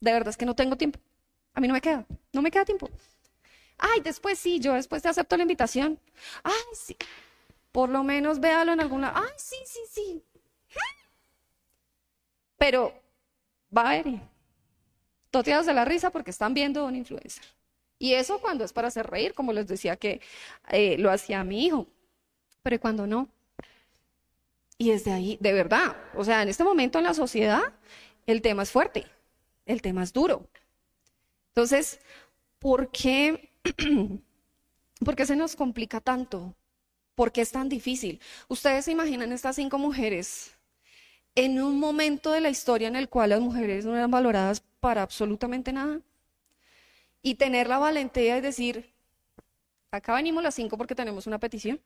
De 0.00 0.12
verdad 0.12 0.30
es 0.30 0.36
que 0.36 0.44
no 0.44 0.56
tengo 0.56 0.76
tiempo. 0.76 0.98
A 1.54 1.60
mí 1.60 1.68
no 1.68 1.74
me 1.74 1.80
queda, 1.80 2.04
no 2.32 2.42
me 2.42 2.50
queda 2.50 2.64
tiempo. 2.64 2.90
Ay, 3.78 4.00
después 4.00 4.40
sí, 4.40 4.58
yo 4.58 4.74
después 4.74 5.00
te 5.02 5.08
acepto 5.08 5.36
la 5.36 5.42
invitación. 5.42 6.00
Ay, 6.42 6.52
sí. 6.74 6.96
Por 7.70 7.90
lo 7.90 8.02
menos 8.02 8.40
véalo 8.40 8.72
en 8.72 8.80
alguna. 8.80 9.12
Ay, 9.14 9.34
sí, 9.36 9.56
sí, 9.66 9.80
sí. 9.88 10.24
Pero 12.58 12.92
va 13.76 13.90
a 13.90 14.02
ver. 14.02 14.31
Toteados 15.32 15.66
de 15.66 15.74
la 15.74 15.84
risa 15.84 16.10
porque 16.10 16.30
están 16.30 16.54
viendo 16.54 16.80
a 16.80 16.84
un 16.84 16.94
influencer. 16.94 17.42
Y 17.98 18.14
eso 18.14 18.40
cuando 18.40 18.64
es 18.64 18.72
para 18.72 18.86
hacer 18.86 19.08
reír, 19.08 19.34
como 19.34 19.52
les 19.52 19.66
decía 19.66 19.96
que 19.96 20.20
eh, 20.70 20.96
lo 20.98 21.10
hacía 21.10 21.42
mi 21.42 21.66
hijo. 21.66 21.88
Pero 22.62 22.78
cuando 22.78 23.08
no. 23.08 23.28
Y 24.78 24.90
desde 24.90 25.12
ahí, 25.12 25.38
de 25.40 25.52
verdad, 25.52 25.96
o 26.14 26.22
sea, 26.24 26.42
en 26.42 26.48
este 26.48 26.62
momento 26.62 26.98
en 26.98 27.04
la 27.04 27.14
sociedad, 27.14 27.62
el 28.26 28.42
tema 28.42 28.62
es 28.62 28.70
fuerte, 28.70 29.06
el 29.66 29.82
tema 29.82 30.04
es 30.04 30.12
duro. 30.12 30.46
Entonces, 31.48 31.98
¿por 32.60 32.90
qué 32.92 33.50
¿Por 35.04 35.16
qué 35.16 35.26
se 35.26 35.36
nos 35.36 35.56
complica 35.56 36.00
tanto? 36.00 36.54
¿Por 37.14 37.32
qué 37.32 37.40
es 37.40 37.50
tan 37.50 37.68
difícil? 37.68 38.20
Ustedes 38.48 38.84
se 38.84 38.92
imaginan 38.92 39.32
estas 39.32 39.56
cinco 39.56 39.78
mujeres 39.78 40.52
en 41.34 41.62
un 41.62 41.78
momento 41.80 42.32
de 42.32 42.40
la 42.40 42.50
historia 42.50 42.88
en 42.88 42.96
el 42.96 43.08
cual 43.08 43.30
las 43.30 43.40
mujeres 43.40 43.84
no 43.84 43.96
eran 43.96 44.10
valoradas 44.10 44.62
para 44.82 45.00
absolutamente 45.00 45.72
nada. 45.72 46.02
Y 47.22 47.36
tener 47.36 47.68
la 47.68 47.78
valentía 47.78 48.34
de 48.34 48.42
decir, 48.42 48.92
acá 49.90 50.12
venimos 50.14 50.42
las 50.42 50.56
cinco 50.56 50.76
porque 50.76 50.94
tenemos 50.94 51.26
una 51.26 51.38
petición. 51.38 51.80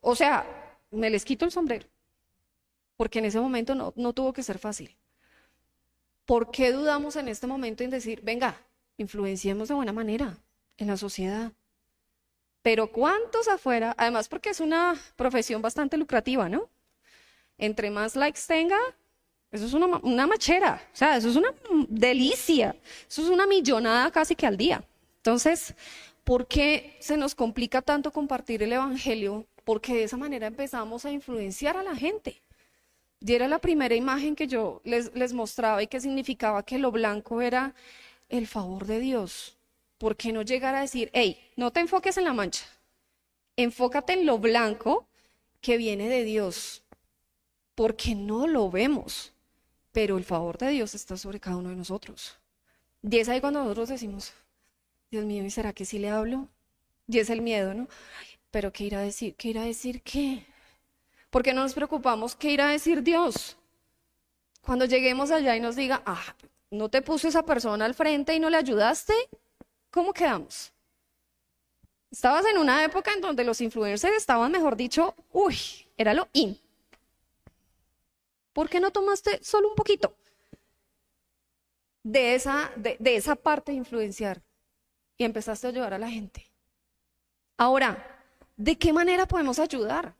O 0.00 0.16
sea, 0.16 0.44
me 0.90 1.10
les 1.10 1.24
quito 1.24 1.44
el 1.44 1.52
sombrero, 1.52 1.86
porque 2.96 3.20
en 3.20 3.26
ese 3.26 3.38
momento 3.38 3.76
no, 3.76 3.92
no 3.94 4.12
tuvo 4.12 4.32
que 4.32 4.42
ser 4.42 4.58
fácil. 4.58 4.96
¿Por 6.24 6.50
qué 6.50 6.72
dudamos 6.72 7.14
en 7.16 7.28
este 7.28 7.46
momento 7.46 7.84
en 7.84 7.90
decir, 7.90 8.22
venga, 8.22 8.56
influenciemos 8.96 9.68
de 9.68 9.74
buena 9.74 9.92
manera? 9.92 10.38
en 10.82 10.88
la 10.88 10.96
sociedad. 10.96 11.52
Pero 12.62 12.92
¿cuántos 12.92 13.48
afuera? 13.48 13.94
Además 13.96 14.28
porque 14.28 14.50
es 14.50 14.60
una 14.60 14.94
profesión 15.16 15.62
bastante 15.62 15.96
lucrativa, 15.96 16.48
¿no? 16.48 16.68
Entre 17.58 17.90
más 17.90 18.14
likes 18.16 18.40
tenga, 18.46 18.78
eso 19.52 19.66
es 19.66 19.74
una, 19.74 19.98
una 20.02 20.26
machera, 20.26 20.82
o 20.92 20.96
sea, 20.96 21.16
eso 21.16 21.28
es 21.28 21.36
una 21.36 21.54
delicia, 21.88 22.74
eso 23.08 23.22
es 23.22 23.28
una 23.28 23.46
millonada 23.46 24.10
casi 24.10 24.34
que 24.34 24.46
al 24.46 24.56
día. 24.56 24.82
Entonces, 25.18 25.74
¿por 26.24 26.48
qué 26.48 26.96
se 27.00 27.16
nos 27.16 27.34
complica 27.34 27.82
tanto 27.82 28.10
compartir 28.10 28.62
el 28.62 28.72
Evangelio? 28.72 29.46
Porque 29.64 29.94
de 29.94 30.04
esa 30.04 30.16
manera 30.16 30.48
empezamos 30.48 31.04
a 31.04 31.12
influenciar 31.12 31.76
a 31.76 31.82
la 31.82 31.94
gente. 31.94 32.42
Y 33.20 33.32
era 33.32 33.46
la 33.46 33.60
primera 33.60 33.94
imagen 33.94 34.34
que 34.34 34.48
yo 34.48 34.80
les, 34.82 35.14
les 35.14 35.32
mostraba 35.32 35.80
y 35.80 35.86
que 35.86 36.00
significaba 36.00 36.64
que 36.64 36.78
lo 36.78 36.90
blanco 36.90 37.40
era 37.40 37.74
el 38.28 38.48
favor 38.48 38.86
de 38.86 38.98
Dios. 38.98 39.56
¿por 40.02 40.16
qué 40.16 40.32
no 40.32 40.42
llegar 40.42 40.74
a 40.74 40.80
decir, 40.80 41.10
hey, 41.12 41.38
no 41.54 41.70
te 41.70 41.78
enfoques 41.78 42.16
en 42.16 42.24
la 42.24 42.32
mancha, 42.32 42.64
enfócate 43.54 44.14
en 44.14 44.26
lo 44.26 44.38
blanco 44.38 45.06
que 45.60 45.76
viene 45.76 46.08
de 46.08 46.24
Dios? 46.24 46.82
Porque 47.76 48.16
no 48.16 48.48
lo 48.48 48.68
vemos, 48.68 49.32
pero 49.92 50.16
el 50.16 50.24
favor 50.24 50.58
de 50.58 50.70
Dios 50.70 50.94
está 50.94 51.16
sobre 51.16 51.40
cada 51.40 51.56
uno 51.56 51.70
de 51.70 51.76
nosotros. 51.76 52.38
Y 53.02 53.18
es 53.18 53.28
ahí 53.28 53.40
cuando 53.40 53.62
nosotros 53.62 53.88
decimos, 53.88 54.32
Dios 55.10 55.24
mío, 55.24 55.44
¿y 55.44 55.50
será 55.50 55.72
que 55.72 55.84
sí 55.84 55.98
le 55.98 56.10
hablo? 56.10 56.48
Y 57.06 57.18
es 57.18 57.30
el 57.30 57.42
miedo, 57.42 57.74
¿no? 57.74 57.88
Pero 58.50 58.72
¿qué 58.72 58.84
irá 58.84 59.00
a 59.00 59.02
decir? 59.02 59.34
¿Qué 59.34 59.48
irá 59.48 59.62
a 59.62 59.66
decir 59.66 60.02
qué? 60.02 60.46
¿Por 61.30 61.42
qué 61.42 61.52
no 61.54 61.62
nos 61.62 61.74
preocupamos? 61.74 62.34
¿Qué 62.34 62.50
irá 62.50 62.68
a 62.68 62.72
decir 62.72 63.02
Dios? 63.02 63.56
Cuando 64.60 64.84
lleguemos 64.84 65.30
allá 65.30 65.56
y 65.56 65.60
nos 65.60 65.76
diga, 65.76 66.02
ah, 66.06 66.34
¿no 66.70 66.88
te 66.88 67.02
puso 67.02 67.28
esa 67.28 67.44
persona 67.44 67.84
al 67.84 67.94
frente 67.94 68.34
y 68.34 68.40
no 68.40 68.50
le 68.50 68.56
ayudaste? 68.56 69.14
¿cómo 69.92 70.12
quedamos? 70.12 70.72
Estabas 72.10 72.44
en 72.46 72.58
una 72.58 72.84
época 72.84 73.12
en 73.12 73.20
donde 73.20 73.44
los 73.44 73.60
influencers 73.60 74.16
estaban, 74.16 74.50
mejor 74.50 74.76
dicho, 74.76 75.14
uy, 75.32 75.56
era 75.96 76.12
lo 76.12 76.28
in. 76.32 76.58
¿Por 78.52 78.68
qué 78.68 78.80
no 78.80 78.90
tomaste 78.90 79.42
solo 79.42 79.68
un 79.68 79.74
poquito 79.74 80.16
de 82.02 82.34
esa, 82.34 82.70
de, 82.76 82.98
esa 83.16 83.36
parte 83.36 83.72
de 83.72 83.78
influenciar 83.78 84.42
y 85.16 85.24
empezaste 85.24 85.66
a 85.66 85.70
ayudar 85.70 85.94
a 85.94 85.98
la 85.98 86.10
gente? 86.10 86.46
Ahora, 87.56 88.24
¿de 88.56 88.76
qué 88.76 88.92
manera 88.92 89.26
podemos 89.26 89.58
ayudar? 89.58 90.14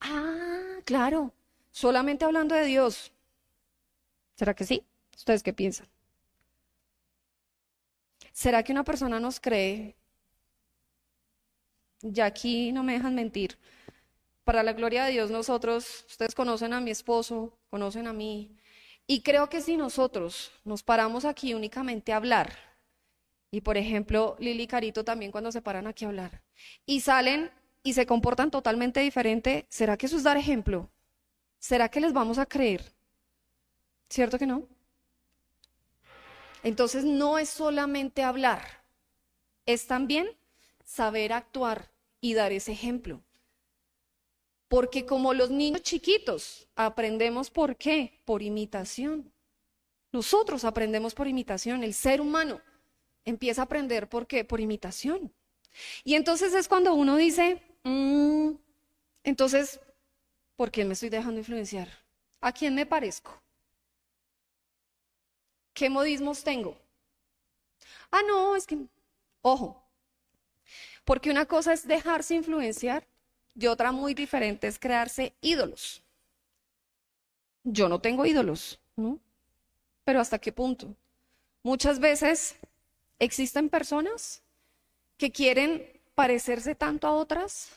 Ah, 0.00 0.78
claro, 0.84 1.32
solamente 1.70 2.24
hablando 2.24 2.54
de 2.54 2.64
Dios. 2.64 3.12
¿Será 4.36 4.54
que 4.54 4.64
sí? 4.64 4.84
¿Ustedes 5.16 5.42
qué 5.42 5.52
piensan? 5.52 5.88
¿Será 8.32 8.62
que 8.62 8.72
una 8.72 8.84
persona 8.84 9.18
nos 9.18 9.40
cree? 9.40 9.96
Ya 12.02 12.26
aquí 12.26 12.70
no 12.72 12.82
me 12.82 12.92
dejan 12.92 13.14
mentir. 13.14 13.58
Para 14.46 14.62
la 14.62 14.74
gloria 14.74 15.04
de 15.04 15.10
Dios, 15.10 15.28
nosotros, 15.32 16.04
ustedes 16.08 16.32
conocen 16.32 16.72
a 16.72 16.80
mi 16.80 16.92
esposo, 16.92 17.58
conocen 17.68 18.06
a 18.06 18.12
mí. 18.12 18.56
Y 19.04 19.22
creo 19.22 19.48
que 19.48 19.60
si 19.60 19.76
nosotros 19.76 20.52
nos 20.62 20.84
paramos 20.84 21.24
aquí 21.24 21.52
únicamente 21.52 22.12
a 22.12 22.18
hablar, 22.18 22.56
y 23.50 23.62
por 23.62 23.76
ejemplo, 23.76 24.36
Lili 24.38 24.62
y 24.62 24.66
Carito 24.68 25.04
también 25.04 25.32
cuando 25.32 25.50
se 25.50 25.62
paran 25.62 25.88
aquí 25.88 26.04
a 26.04 26.08
hablar, 26.10 26.44
y 26.86 27.00
salen 27.00 27.50
y 27.82 27.94
se 27.94 28.06
comportan 28.06 28.52
totalmente 28.52 29.00
diferente, 29.00 29.66
¿será 29.68 29.96
que 29.96 30.06
eso 30.06 30.16
es 30.16 30.22
dar 30.22 30.36
ejemplo? 30.36 30.92
¿Será 31.58 31.88
que 31.88 32.00
les 32.00 32.12
vamos 32.12 32.38
a 32.38 32.46
creer? 32.46 32.92
¿Cierto 34.08 34.38
que 34.38 34.46
no? 34.46 34.62
Entonces 36.62 37.04
no 37.04 37.40
es 37.40 37.48
solamente 37.48 38.22
hablar, 38.22 38.62
es 39.66 39.88
también 39.88 40.28
saber 40.84 41.32
actuar 41.32 41.90
y 42.20 42.34
dar 42.34 42.52
ese 42.52 42.70
ejemplo. 42.70 43.25
Porque 44.68 45.06
como 45.06 45.32
los 45.32 45.50
niños 45.50 45.82
chiquitos, 45.82 46.68
aprendemos 46.74 47.50
por 47.50 47.76
qué? 47.76 48.20
Por 48.24 48.42
imitación. 48.42 49.32
Nosotros 50.12 50.64
aprendemos 50.64 51.14
por 51.14 51.28
imitación, 51.28 51.84
el 51.84 51.94
ser 51.94 52.20
humano 52.20 52.60
empieza 53.24 53.60
a 53.60 53.64
aprender 53.64 54.08
por 54.08 54.26
qué? 54.26 54.44
Por 54.44 54.60
imitación. 54.60 55.32
Y 56.04 56.14
entonces 56.14 56.54
es 56.54 56.68
cuando 56.68 56.94
uno 56.94 57.16
dice, 57.16 57.60
mm, 57.82 58.52
entonces, 59.24 59.80
¿por 60.56 60.70
qué 60.70 60.84
me 60.84 60.94
estoy 60.94 61.10
dejando 61.10 61.38
influenciar? 61.40 61.88
¿A 62.40 62.52
quién 62.52 62.74
me 62.74 62.86
parezco? 62.86 63.42
¿Qué 65.74 65.90
modismos 65.90 66.42
tengo? 66.42 66.78
Ah, 68.10 68.22
no, 68.26 68.56
es 68.56 68.66
que, 68.66 68.78
ojo, 69.42 69.84
porque 71.04 71.30
una 71.30 71.44
cosa 71.44 71.72
es 71.72 71.86
dejarse 71.86 72.34
influenciar 72.34 73.06
y 73.58 73.66
otra 73.66 73.92
muy 73.92 74.14
diferente 74.14 74.66
es 74.66 74.78
crearse 74.78 75.34
ídolos. 75.40 76.02
Yo 77.64 77.88
no 77.88 78.00
tengo 78.00 78.26
ídolos, 78.26 78.78
¿no? 78.94 79.18
pero 80.06 80.20
¿hasta 80.20 80.38
qué 80.38 80.52
punto? 80.52 80.94
Muchas 81.64 81.98
veces 81.98 82.54
existen 83.18 83.68
personas 83.68 84.40
que 85.16 85.32
quieren 85.32 86.00
parecerse 86.14 86.76
tanto 86.76 87.08
a 87.08 87.12
otras 87.12 87.70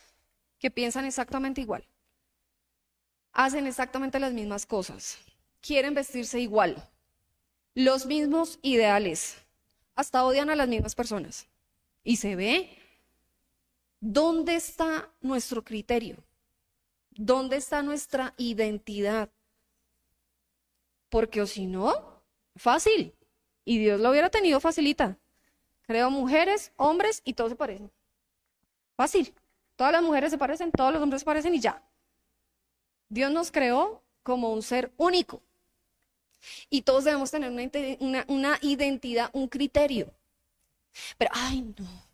que 0.60 0.70
piensan 0.70 1.06
exactamente 1.06 1.60
igual. 1.62 1.84
Hacen 3.34 3.66
exactamente 3.66 4.20
las 4.20 4.32
mismas 4.32 4.68
cosas. 4.68 5.18
Quieren 5.60 5.96
vestirse 5.96 6.40
igual. 6.40 6.88
Los 7.74 8.06
mismos 8.06 8.60
ideales. 8.62 9.38
Hasta 9.96 10.24
odian 10.24 10.52
a 10.52 10.56
las 10.56 10.68
mismas 10.68 10.94
personas. 10.94 11.48
Y 12.04 12.18
se 12.18 12.36
ve 12.36 12.78
dónde 14.00 14.56
está 14.56 15.10
nuestro 15.22 15.64
criterio. 15.64 16.18
¿Dónde 17.12 17.58
está 17.58 17.82
nuestra 17.82 18.34
identidad? 18.38 19.30
Porque 21.10 21.42
o 21.42 21.48
si 21.48 21.66
no, 21.66 22.24
fácil. 22.56 23.14
Y 23.66 23.80
Dios 23.80 24.00
lo 24.00 24.12
hubiera 24.12 24.30
tenido 24.30 24.60
facilita. 24.60 25.18
Creo 25.82 26.10
mujeres, 26.12 26.72
hombres 26.78 27.22
y 27.26 27.34
todos 27.34 27.52
se 27.52 27.56
parecen. 27.56 27.92
Fácil. 28.96 29.34
Todas 29.76 29.94
las 29.94 30.04
mujeres 30.04 30.32
se 30.32 30.38
parecen, 30.38 30.72
todos 30.72 30.94
los 30.94 31.02
hombres 31.02 31.22
se 31.22 31.26
parecen 31.26 31.56
y 31.56 31.60
ya. 31.60 31.82
Dios 33.10 33.32
nos 33.32 33.52
creó 33.52 34.04
como 34.24 34.54
un 34.54 34.62
ser 34.62 34.92
único. 34.98 35.42
Y 36.70 36.84
todos 36.84 37.04
debemos 37.04 37.32
tener 37.32 37.52
una, 38.00 38.26
una 38.28 38.60
identidad, 38.62 39.30
un 39.34 39.48
criterio. 39.48 40.14
Pero, 41.18 41.32
ay, 41.34 41.74
no. 41.78 42.09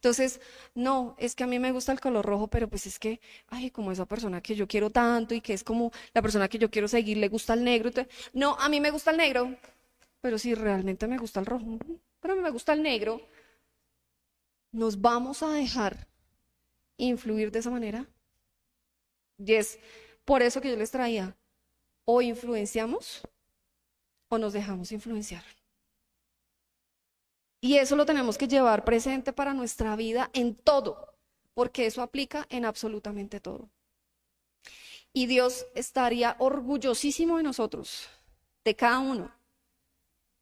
Entonces, 0.00 0.40
no, 0.74 1.14
es 1.18 1.34
que 1.34 1.44
a 1.44 1.46
mí 1.46 1.58
me 1.58 1.72
gusta 1.72 1.92
el 1.92 2.00
color 2.00 2.24
rojo, 2.24 2.48
pero 2.48 2.68
pues 2.70 2.86
es 2.86 2.98
que, 2.98 3.20
ay, 3.48 3.70
como 3.70 3.92
esa 3.92 4.06
persona 4.06 4.40
que 4.40 4.54
yo 4.54 4.66
quiero 4.66 4.88
tanto 4.88 5.34
y 5.34 5.42
que 5.42 5.52
es 5.52 5.62
como 5.62 5.92
la 6.14 6.22
persona 6.22 6.48
que 6.48 6.58
yo 6.58 6.70
quiero 6.70 6.88
seguir, 6.88 7.18
le 7.18 7.28
gusta 7.28 7.52
el 7.52 7.64
negro. 7.64 7.90
no, 8.32 8.54
a 8.58 8.70
mí 8.70 8.80
me 8.80 8.90
gusta 8.90 9.10
el 9.10 9.18
negro, 9.18 9.54
pero 10.22 10.38
si 10.38 10.54
realmente 10.54 11.06
me 11.06 11.18
gusta 11.18 11.40
el 11.40 11.46
rojo, 11.46 11.78
pero 12.18 12.34
me 12.36 12.50
gusta 12.50 12.72
el 12.72 12.82
negro, 12.82 13.20
¿nos 14.72 14.98
vamos 15.02 15.42
a 15.42 15.50
dejar 15.50 16.08
influir 16.96 17.50
de 17.50 17.58
esa 17.58 17.70
manera? 17.70 18.08
Y 19.36 19.52
es 19.52 19.78
por 20.24 20.40
eso 20.40 20.62
que 20.62 20.70
yo 20.70 20.76
les 20.76 20.90
traía, 20.90 21.36
o 22.06 22.22
influenciamos 22.22 23.20
o 24.30 24.38
nos 24.38 24.54
dejamos 24.54 24.92
influenciar. 24.92 25.44
Y 27.60 27.76
eso 27.76 27.96
lo 27.96 28.06
tenemos 28.06 28.38
que 28.38 28.48
llevar 28.48 28.84
presente 28.84 29.32
para 29.32 29.54
nuestra 29.54 29.94
vida 29.96 30.30
en 30.32 30.54
todo, 30.54 31.14
porque 31.54 31.86
eso 31.86 32.02
aplica 32.02 32.46
en 32.48 32.64
absolutamente 32.64 33.40
todo. 33.40 33.68
Y 35.12 35.26
Dios 35.26 35.66
estaría 35.74 36.36
orgullosísimo 36.38 37.36
de 37.36 37.42
nosotros, 37.42 38.08
de 38.64 38.76
cada 38.76 39.00
uno, 39.00 39.32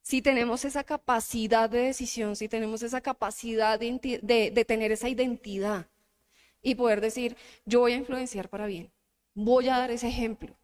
si 0.09 0.23
tenemos 0.23 0.65
esa 0.65 0.83
capacidad 0.83 1.69
de 1.69 1.81
decisión, 1.81 2.35
si 2.35 2.49
tenemos 2.49 2.81
esa 2.81 2.99
capacidad 2.99 3.79
de, 3.79 4.65
tener 4.67 4.91
esa 4.91 5.07
identidad 5.07 5.85
y 6.63 6.73
poder 6.73 6.99
decir, 6.99 7.37
yo 7.65 7.81
voy 7.81 7.91
a 7.91 7.97
influenciar 7.97 8.49
para 8.49 8.65
bien, 8.65 8.91
voy 9.35 9.69
a 9.69 9.77
dar 9.77 9.91
ese 9.91 10.07
ejemplo. 10.07 10.57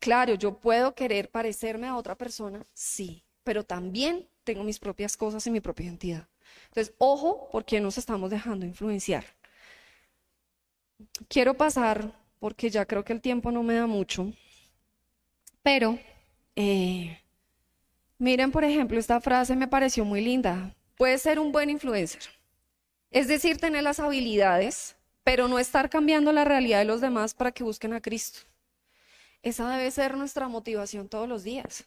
Claro, 0.00 0.34
yo 0.34 0.58
puedo 0.58 0.94
querer 0.94 1.30
parecerme 1.30 1.86
a 1.86 1.96
otra 1.96 2.14
persona, 2.14 2.66
sí, 2.74 3.24
pero 3.42 3.64
también 3.64 4.28
tengo 4.46 4.64
mis 4.64 4.78
propias 4.78 5.16
cosas 5.16 5.46
y 5.46 5.50
mi 5.50 5.60
propia 5.60 5.86
identidad. 5.86 6.28
Entonces, 6.68 6.94
ojo, 6.96 7.50
porque 7.52 7.80
nos 7.80 7.98
estamos 7.98 8.30
dejando 8.30 8.64
influenciar. 8.64 9.24
Quiero 11.28 11.54
pasar, 11.54 12.14
porque 12.38 12.70
ya 12.70 12.86
creo 12.86 13.04
que 13.04 13.12
el 13.12 13.20
tiempo 13.20 13.50
no 13.50 13.62
me 13.62 13.74
da 13.74 13.86
mucho, 13.86 14.32
pero 15.62 15.98
eh, 16.54 17.20
miren, 18.18 18.52
por 18.52 18.64
ejemplo, 18.64 18.98
esta 18.98 19.20
frase 19.20 19.56
me 19.56 19.68
pareció 19.68 20.04
muy 20.04 20.22
linda. 20.22 20.74
Puede 20.96 21.18
ser 21.18 21.38
un 21.38 21.52
buen 21.52 21.68
influencer. 21.68 22.22
Es 23.10 23.28
decir, 23.28 23.58
tener 23.58 23.82
las 23.82 24.00
habilidades, 24.00 24.96
pero 25.24 25.48
no 25.48 25.58
estar 25.58 25.90
cambiando 25.90 26.32
la 26.32 26.44
realidad 26.44 26.78
de 26.78 26.84
los 26.84 27.00
demás 27.00 27.34
para 27.34 27.52
que 27.52 27.64
busquen 27.64 27.92
a 27.92 28.00
Cristo. 28.00 28.40
Esa 29.42 29.68
debe 29.76 29.90
ser 29.90 30.16
nuestra 30.16 30.48
motivación 30.48 31.08
todos 31.08 31.28
los 31.28 31.42
días. 31.42 31.84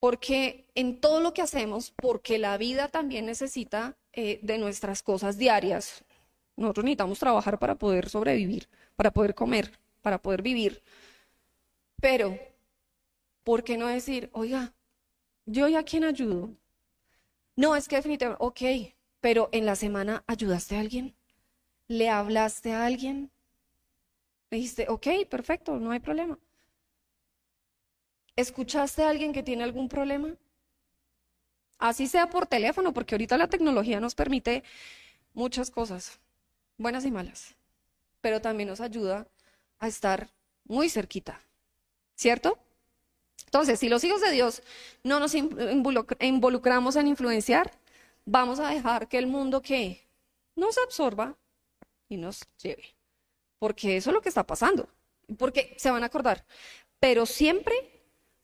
Porque 0.00 0.66
en 0.74 1.00
todo 1.00 1.20
lo 1.20 1.34
que 1.34 1.42
hacemos, 1.42 1.90
porque 1.90 2.38
la 2.38 2.56
vida 2.56 2.88
también 2.88 3.26
necesita 3.26 3.96
eh, 4.12 4.38
de 4.42 4.58
nuestras 4.58 5.02
cosas 5.02 5.38
diarias, 5.38 6.04
nosotros 6.56 6.84
necesitamos 6.84 7.18
trabajar 7.18 7.58
para 7.58 7.76
poder 7.76 8.08
sobrevivir, 8.08 8.68
para 8.96 9.12
poder 9.12 9.34
comer, 9.34 9.78
para 10.02 10.20
poder 10.20 10.42
vivir. 10.42 10.82
Pero, 12.00 12.38
¿por 13.44 13.64
qué 13.64 13.76
no 13.76 13.86
decir, 13.86 14.30
oiga, 14.32 14.72
yo 15.46 15.68
y 15.68 15.76
a 15.76 15.82
quién 15.82 16.04
ayudo? 16.04 16.50
No, 17.56 17.74
es 17.74 17.88
que 17.88 17.96
definitivamente, 17.96 18.44
ok, 18.44 18.94
pero 19.20 19.48
en 19.52 19.66
la 19.66 19.74
semana 19.74 20.22
ayudaste 20.26 20.76
a 20.76 20.80
alguien, 20.80 21.14
le 21.88 22.08
hablaste 22.08 22.72
a 22.72 22.86
alguien, 22.86 23.30
dijiste, 24.50 24.86
ok, 24.88 25.06
perfecto, 25.28 25.78
no 25.78 25.90
hay 25.90 26.00
problema. 26.00 26.38
¿Escuchaste 28.38 29.02
a 29.02 29.10
alguien 29.10 29.32
que 29.32 29.42
tiene 29.42 29.64
algún 29.64 29.88
problema? 29.88 30.32
Así 31.76 32.06
sea 32.06 32.30
por 32.30 32.46
teléfono, 32.46 32.94
porque 32.94 33.16
ahorita 33.16 33.36
la 33.36 33.48
tecnología 33.48 33.98
nos 33.98 34.14
permite 34.14 34.62
muchas 35.34 35.72
cosas, 35.72 36.20
buenas 36.76 37.04
y 37.04 37.10
malas, 37.10 37.56
pero 38.20 38.40
también 38.40 38.68
nos 38.68 38.80
ayuda 38.80 39.26
a 39.80 39.88
estar 39.88 40.28
muy 40.66 40.88
cerquita, 40.88 41.40
¿cierto? 42.14 42.60
Entonces, 43.46 43.80
si 43.80 43.88
los 43.88 44.04
hijos 44.04 44.20
de 44.20 44.30
Dios 44.30 44.62
no 45.02 45.18
nos 45.18 45.34
involucramos 45.34 46.94
en 46.94 47.08
influenciar, 47.08 47.72
vamos 48.24 48.60
a 48.60 48.68
dejar 48.68 49.08
que 49.08 49.18
el 49.18 49.26
mundo 49.26 49.62
que 49.62 50.06
nos 50.54 50.78
absorba 50.78 51.36
y 52.08 52.18
nos 52.18 52.46
lleve, 52.62 52.94
porque 53.58 53.96
eso 53.96 54.10
es 54.10 54.14
lo 54.14 54.22
que 54.22 54.28
está 54.28 54.46
pasando, 54.46 54.88
porque 55.36 55.74
se 55.76 55.90
van 55.90 56.04
a 56.04 56.06
acordar, 56.06 56.44
pero 57.00 57.26
siempre 57.26 57.97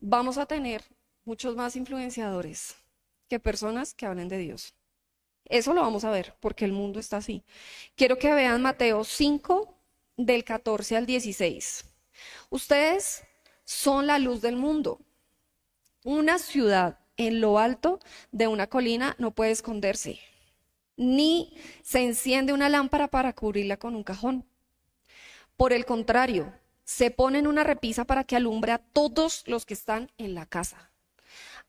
vamos 0.07 0.37
a 0.37 0.45
tener 0.45 0.83
muchos 1.23 1.55
más 1.55 1.75
influenciadores 1.75 2.75
que 3.27 3.39
personas 3.39 3.95
que 3.95 4.05
hablen 4.05 4.27
de 4.27 4.37
Dios. 4.37 4.75
Eso 5.45 5.73
lo 5.73 5.81
vamos 5.81 6.05
a 6.05 6.11
ver, 6.11 6.35
porque 6.39 6.63
el 6.65 6.71
mundo 6.71 6.99
está 6.99 7.17
así. 7.17 7.43
Quiero 7.95 8.19
que 8.19 8.33
vean 8.33 8.61
Mateo 8.61 9.03
5, 9.03 9.75
del 10.17 10.43
14 10.43 10.95
al 10.95 11.05
16. 11.07 11.85
Ustedes 12.51 13.23
son 13.63 14.05
la 14.05 14.19
luz 14.19 14.41
del 14.41 14.55
mundo. 14.55 14.99
Una 16.03 16.37
ciudad 16.37 16.99
en 17.17 17.41
lo 17.41 17.57
alto 17.57 17.99
de 18.31 18.47
una 18.47 18.67
colina 18.67 19.15
no 19.17 19.31
puede 19.31 19.51
esconderse, 19.51 20.19
ni 20.97 21.57
se 21.81 22.03
enciende 22.03 22.53
una 22.53 22.69
lámpara 22.69 23.07
para 23.07 23.33
cubrirla 23.33 23.77
con 23.77 23.95
un 23.95 24.03
cajón. 24.03 24.45
Por 25.57 25.73
el 25.73 25.85
contrario, 25.85 26.53
se 26.85 27.11
ponen 27.11 27.47
una 27.47 27.63
repisa 27.63 28.05
para 28.05 28.23
que 28.23 28.35
alumbre 28.35 28.71
a 28.71 28.77
todos 28.77 29.43
los 29.47 29.65
que 29.65 29.73
están 29.73 30.11
en 30.17 30.35
la 30.35 30.45
casa. 30.45 30.91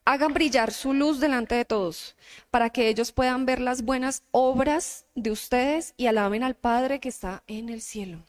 Hagan 0.04 0.34
brillar 0.34 0.72
su 0.72 0.92
luz 0.94 1.18
delante 1.18 1.56
de 1.56 1.64
todos, 1.64 2.14
para 2.50 2.70
que 2.70 2.88
ellos 2.88 3.10
puedan 3.10 3.44
ver 3.44 3.60
las 3.60 3.82
buenas 3.82 4.22
obras 4.30 5.06
de 5.16 5.32
ustedes 5.32 5.94
y 5.96 6.06
alaben 6.06 6.44
al 6.44 6.54
Padre 6.54 7.00
que 7.00 7.08
está 7.08 7.42
en 7.48 7.70
el 7.70 7.82
cielo. 7.82 8.24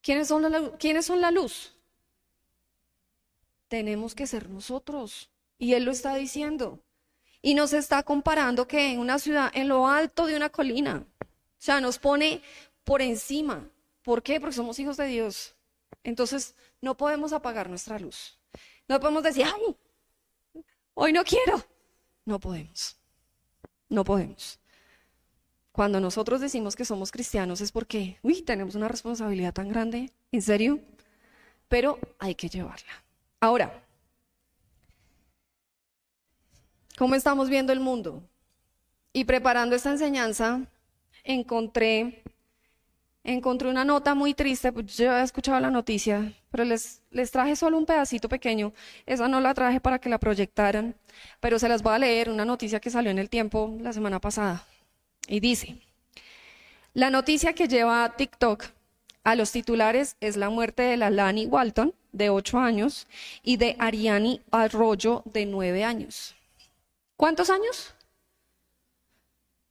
¿Quiénes 0.00 0.28
son 0.28 0.42
la, 0.42 0.78
¿quiénes 0.78 1.06
son 1.06 1.20
la 1.20 1.32
luz? 1.32 1.74
Tenemos 3.66 4.14
que 4.14 4.26
ser 4.26 4.48
nosotros. 4.48 5.30
Y 5.58 5.74
Él 5.74 5.84
lo 5.84 5.90
está 5.90 6.14
diciendo. 6.14 6.78
Y 7.42 7.54
nos 7.54 7.72
está 7.72 8.02
comparando 8.02 8.68
que 8.68 8.92
en 8.92 9.00
una 9.00 9.18
ciudad, 9.18 9.50
en 9.54 9.68
lo 9.68 9.88
alto 9.88 10.26
de 10.26 10.36
una 10.36 10.50
colina, 10.50 11.04
o 11.20 11.26
sea, 11.58 11.80
nos 11.80 11.98
pone 11.98 12.42
por 12.84 13.02
encima. 13.02 13.68
¿Por 14.02 14.22
qué? 14.22 14.40
Porque 14.40 14.56
somos 14.56 14.78
hijos 14.78 14.96
de 14.96 15.06
Dios. 15.06 15.54
Entonces, 16.04 16.54
no 16.80 16.96
podemos 16.96 17.32
apagar 17.32 17.68
nuestra 17.68 17.98
luz. 17.98 18.38
No 18.88 18.98
podemos 18.98 19.22
decir, 19.22 19.44
ay, 19.46 19.76
hoy 20.94 21.12
no 21.12 21.24
quiero. 21.24 21.62
No 22.24 22.40
podemos. 22.40 22.96
No 23.88 24.04
podemos. 24.04 24.58
Cuando 25.72 26.00
nosotros 26.00 26.40
decimos 26.40 26.74
que 26.76 26.84
somos 26.84 27.12
cristianos 27.12 27.60
es 27.60 27.72
porque, 27.72 28.18
uy, 28.22 28.42
tenemos 28.42 28.74
una 28.74 28.88
responsabilidad 28.88 29.54
tan 29.54 29.68
grande, 29.68 30.12
¿en 30.32 30.42
serio? 30.42 30.80
Pero 31.68 31.98
hay 32.18 32.34
que 32.34 32.48
llevarla. 32.48 32.92
Ahora, 33.40 33.82
¿cómo 36.98 37.14
estamos 37.14 37.48
viendo 37.48 37.72
el 37.72 37.80
mundo? 37.80 38.22
Y 39.12 39.24
preparando 39.24 39.76
esta 39.76 39.90
enseñanza, 39.90 40.60
encontré 41.24 42.22
encontré 43.24 43.68
una 43.68 43.84
nota 43.84 44.14
muy 44.14 44.34
triste, 44.34 44.72
pues 44.72 44.96
yo 44.96 45.12
he 45.12 45.22
escuchado 45.22 45.60
la 45.60 45.70
noticia, 45.70 46.32
pero 46.50 46.64
les, 46.64 47.02
les 47.10 47.30
traje 47.30 47.56
solo 47.56 47.78
un 47.78 47.86
pedacito 47.86 48.28
pequeño. 48.28 48.72
Esa 49.06 49.28
no 49.28 49.40
la 49.40 49.54
traje 49.54 49.80
para 49.80 49.98
que 49.98 50.08
la 50.08 50.18
proyectaran, 50.18 50.94
pero 51.40 51.58
se 51.58 51.68
las 51.68 51.82
voy 51.82 51.94
a 51.94 51.98
leer, 51.98 52.30
una 52.30 52.44
noticia 52.44 52.80
que 52.80 52.90
salió 52.90 53.10
en 53.10 53.18
el 53.18 53.28
tiempo 53.28 53.76
la 53.80 53.92
semana 53.92 54.20
pasada. 54.20 54.66
Y 55.28 55.40
dice, 55.40 55.76
la 56.94 57.10
noticia 57.10 57.52
que 57.52 57.68
lleva 57.68 58.04
a 58.04 58.16
TikTok 58.16 58.64
a 59.22 59.34
los 59.36 59.52
titulares 59.52 60.16
es 60.20 60.36
la 60.36 60.50
muerte 60.50 60.82
de 60.82 60.96
la 60.96 61.10
Lani 61.10 61.46
Walton, 61.46 61.94
de 62.12 62.30
8 62.30 62.58
años, 62.58 63.06
y 63.42 63.56
de 63.56 63.76
Ariani 63.78 64.40
Arroyo, 64.50 65.22
de 65.26 65.46
9 65.46 65.84
años. 65.84 66.34
¿Cuántos 67.16 67.50
años? 67.50 67.94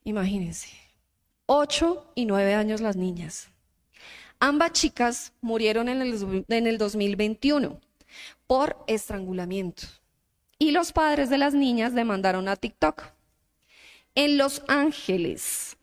Imagínense. 0.04 0.79
8 1.52 2.12
y 2.14 2.26
9 2.26 2.54
años 2.54 2.80
las 2.80 2.94
niñas. 2.94 3.48
Ambas 4.38 4.70
chicas 4.70 5.32
murieron 5.40 5.88
en 5.88 6.00
el, 6.00 6.44
en 6.48 6.66
el 6.68 6.78
2021 6.78 7.80
por 8.46 8.76
estrangulamiento. 8.86 9.82
Y 10.60 10.70
los 10.70 10.92
padres 10.92 11.28
de 11.28 11.38
las 11.38 11.52
niñas 11.52 11.92
demandaron 11.92 12.46
a 12.46 12.54
TikTok. 12.54 13.02
En 14.14 14.38
Los 14.38 14.62
Ángeles, 14.68 15.76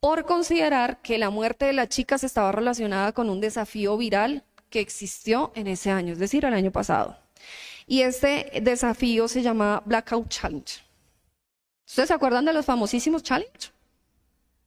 por 0.00 0.26
considerar 0.26 1.00
que 1.00 1.16
la 1.16 1.30
muerte 1.30 1.64
de 1.64 1.72
las 1.72 1.88
chicas 1.88 2.22
estaba 2.22 2.52
relacionada 2.52 3.12
con 3.12 3.30
un 3.30 3.40
desafío 3.40 3.96
viral 3.96 4.44
que 4.68 4.80
existió 4.80 5.50
en 5.54 5.66
ese 5.66 5.90
año, 5.90 6.12
es 6.12 6.18
decir, 6.18 6.44
el 6.44 6.52
año 6.52 6.72
pasado. 6.72 7.16
Y 7.86 8.02
este 8.02 8.60
desafío 8.62 9.28
se 9.28 9.40
llama 9.40 9.82
Blackout 9.86 10.28
Challenge. 10.28 10.84
¿Ustedes 11.86 12.08
se 12.08 12.14
acuerdan 12.14 12.44
de 12.44 12.52
los 12.52 12.66
famosísimos 12.66 13.22
challenge? 13.22 13.75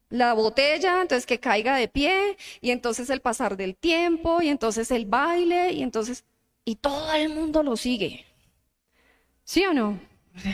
La 0.10 0.34
botella, 0.34 1.02
entonces 1.02 1.26
que 1.26 1.40
caiga 1.40 1.76
de 1.76 1.88
pie, 1.88 2.38
y 2.62 2.72
entonces 2.72 3.10
el 3.10 3.22
pasar 3.22 3.58
del 3.58 3.76
tiempo, 3.76 4.42
y 4.42 4.50
entonces 4.50 4.92
el 4.92 5.06
baile, 5.06 5.72
y 5.72 5.84
entonces, 5.84 6.26
y 6.66 6.76
todo 6.76 7.14
el 7.14 7.30
mundo 7.30 7.64
lo 7.64 7.78
sigue. 7.78 8.26
¿Sí 9.44 9.64
o 9.66 9.74
no? 9.74 10.00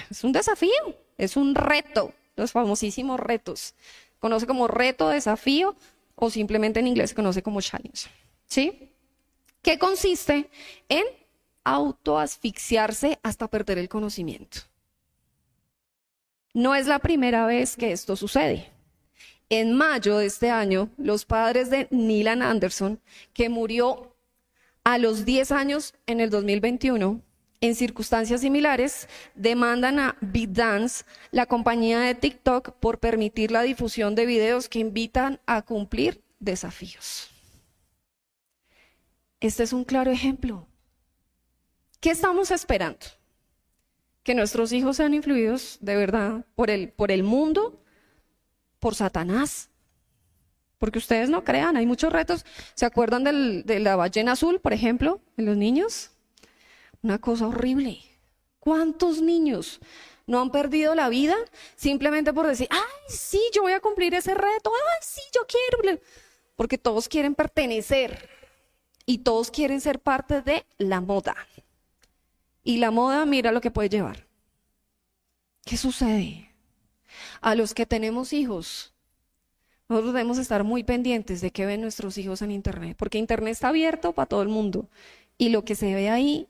Es 0.10 0.24
un 0.24 0.32
desafío, 0.32 0.98
es 1.18 1.38
un 1.38 1.56
reto, 1.56 2.14
los 2.36 2.52
famosísimos 2.52 3.20
retos 3.20 3.74
conoce 4.20 4.48
como 4.48 4.68
reto, 4.68 5.10
desafío 5.10 5.76
o 6.16 6.32
simplemente 6.32 6.80
en 6.80 6.88
inglés 6.88 7.12
se 7.12 7.16
conoce 7.16 7.44
como 7.44 7.62
challenge. 7.62 8.10
¿Sí? 8.48 8.90
¿Qué 9.62 9.78
consiste 9.78 10.50
en 10.90 11.06
autoasfixiarse 11.66 13.20
hasta 13.24 13.48
perder 13.50 13.80
el 13.80 13.90
conocimiento. 13.90 14.60
No 16.54 16.74
es 16.76 16.88
la 16.88 17.00
primera 17.00 17.46
vez 17.46 17.76
que 17.76 17.92
esto 17.92 18.16
sucede. 18.16 18.72
En 19.50 19.74
mayo 19.74 20.18
de 20.18 20.26
este 20.26 20.50
año, 20.50 20.90
los 20.98 21.26
padres 21.26 21.70
de 21.70 21.88
Nilan 21.92 22.42
Anderson, 22.42 23.00
que 23.34 23.50
murió 23.50 24.16
a 24.84 24.98
los 24.98 25.26
10 25.26 25.52
años 25.52 25.94
en 26.08 26.20
el 26.20 26.30
2021, 26.30 27.22
en 27.62 27.76
circunstancias 27.76 28.42
similares, 28.42 29.08
demandan 29.36 30.00
a 30.00 30.18
BitDance, 30.22 31.06
la 31.32 31.46
compañía 31.46 32.00
de 32.00 32.16
TikTok, 32.16 32.72
por 32.80 33.00
permitir 33.00 33.52
la 33.52 33.62
difusión 33.62 34.16
de 34.16 34.26
videos 34.26 34.68
que 34.68 34.80
invitan 34.80 35.40
a 35.46 35.62
cumplir 35.62 36.24
desafíos. 36.40 37.30
Este 39.40 39.64
es 39.64 39.74
un 39.74 39.84
claro 39.84 40.12
ejemplo. 40.12 40.68
¿Qué 42.00 42.10
estamos 42.12 42.52
esperando? 42.52 43.06
Que 44.24 44.36
nuestros 44.36 44.72
hijos 44.72 44.98
sean 44.98 45.14
influidos 45.14 45.78
de 45.82 45.96
verdad 45.96 46.46
por 46.56 46.70
el, 46.70 46.90
por 46.90 47.12
el 47.12 47.24
mundo, 47.24 47.80
por 48.86 48.94
Satanás. 48.94 49.72
Porque 50.78 51.00
ustedes 51.00 51.28
no 51.28 51.44
crean, 51.44 51.76
hay 51.76 51.88
muchos 51.88 52.14
retos. 52.14 52.46
¿Se 52.76 52.86
acuerdan 52.86 53.24
de 53.24 53.80
la 53.80 53.96
ballena 53.96 54.34
azul, 54.34 54.60
por 54.60 54.74
ejemplo, 54.74 55.22
en 55.38 55.48
los 55.48 55.58
niños? 55.58 56.12
Una 57.02 57.18
cosa 57.18 57.48
horrible. 57.48 58.00
¿Cuántos 58.60 59.24
niños 59.24 59.80
no 60.28 60.40
han 60.40 60.52
perdido 60.52 60.94
la 60.94 61.10
vida 61.10 61.36
simplemente 61.76 62.32
por 62.32 62.46
decir, 62.46 62.68
ay, 62.70 62.80
sí, 63.08 63.42
yo 63.56 63.64
voy 63.64 63.72
a 63.72 63.80
cumplir 63.80 64.14
ese 64.14 64.36
reto, 64.36 64.72
ay, 64.72 65.00
sí, 65.02 65.22
yo 65.34 65.48
quiero? 65.48 66.00
Porque 66.56 66.78
todos 66.78 67.10
quieren 67.10 67.34
pertenecer 67.34 68.30
y 69.08 69.18
todos 69.18 69.50
quieren 69.50 69.82
ser 69.82 70.00
parte 70.00 70.44
de 70.44 70.64
la 70.78 71.02
moda. 71.02 71.36
Y 72.64 72.78
la 72.78 72.92
moda, 72.92 73.26
mira 73.26 73.52
lo 73.52 73.62
que 73.62 73.72
puede 73.72 73.90
llevar. 73.90 74.28
¿Qué 75.66 75.76
sucede? 75.76 76.55
A 77.46 77.54
los 77.54 77.76
que 77.76 77.86
tenemos 77.86 78.34
hijos, 78.34 78.92
nosotros 79.88 80.16
debemos 80.16 80.40
estar 80.40 80.64
muy 80.64 80.84
pendientes 80.84 81.42
de 81.42 81.52
qué 81.52 81.68
ven 81.68 81.80
nuestros 81.80 82.18
hijos 82.18 82.42
en 82.42 82.50
Internet, 82.50 82.96
porque 82.98 83.20
Internet 83.20 83.52
está 83.52 83.68
abierto 83.68 84.14
para 84.14 84.26
todo 84.26 84.42
el 84.42 84.48
mundo 84.48 84.90
y 85.38 85.50
lo 85.50 85.64
que 85.64 85.76
se 85.76 85.94
ve 85.94 86.10
ahí 86.10 86.48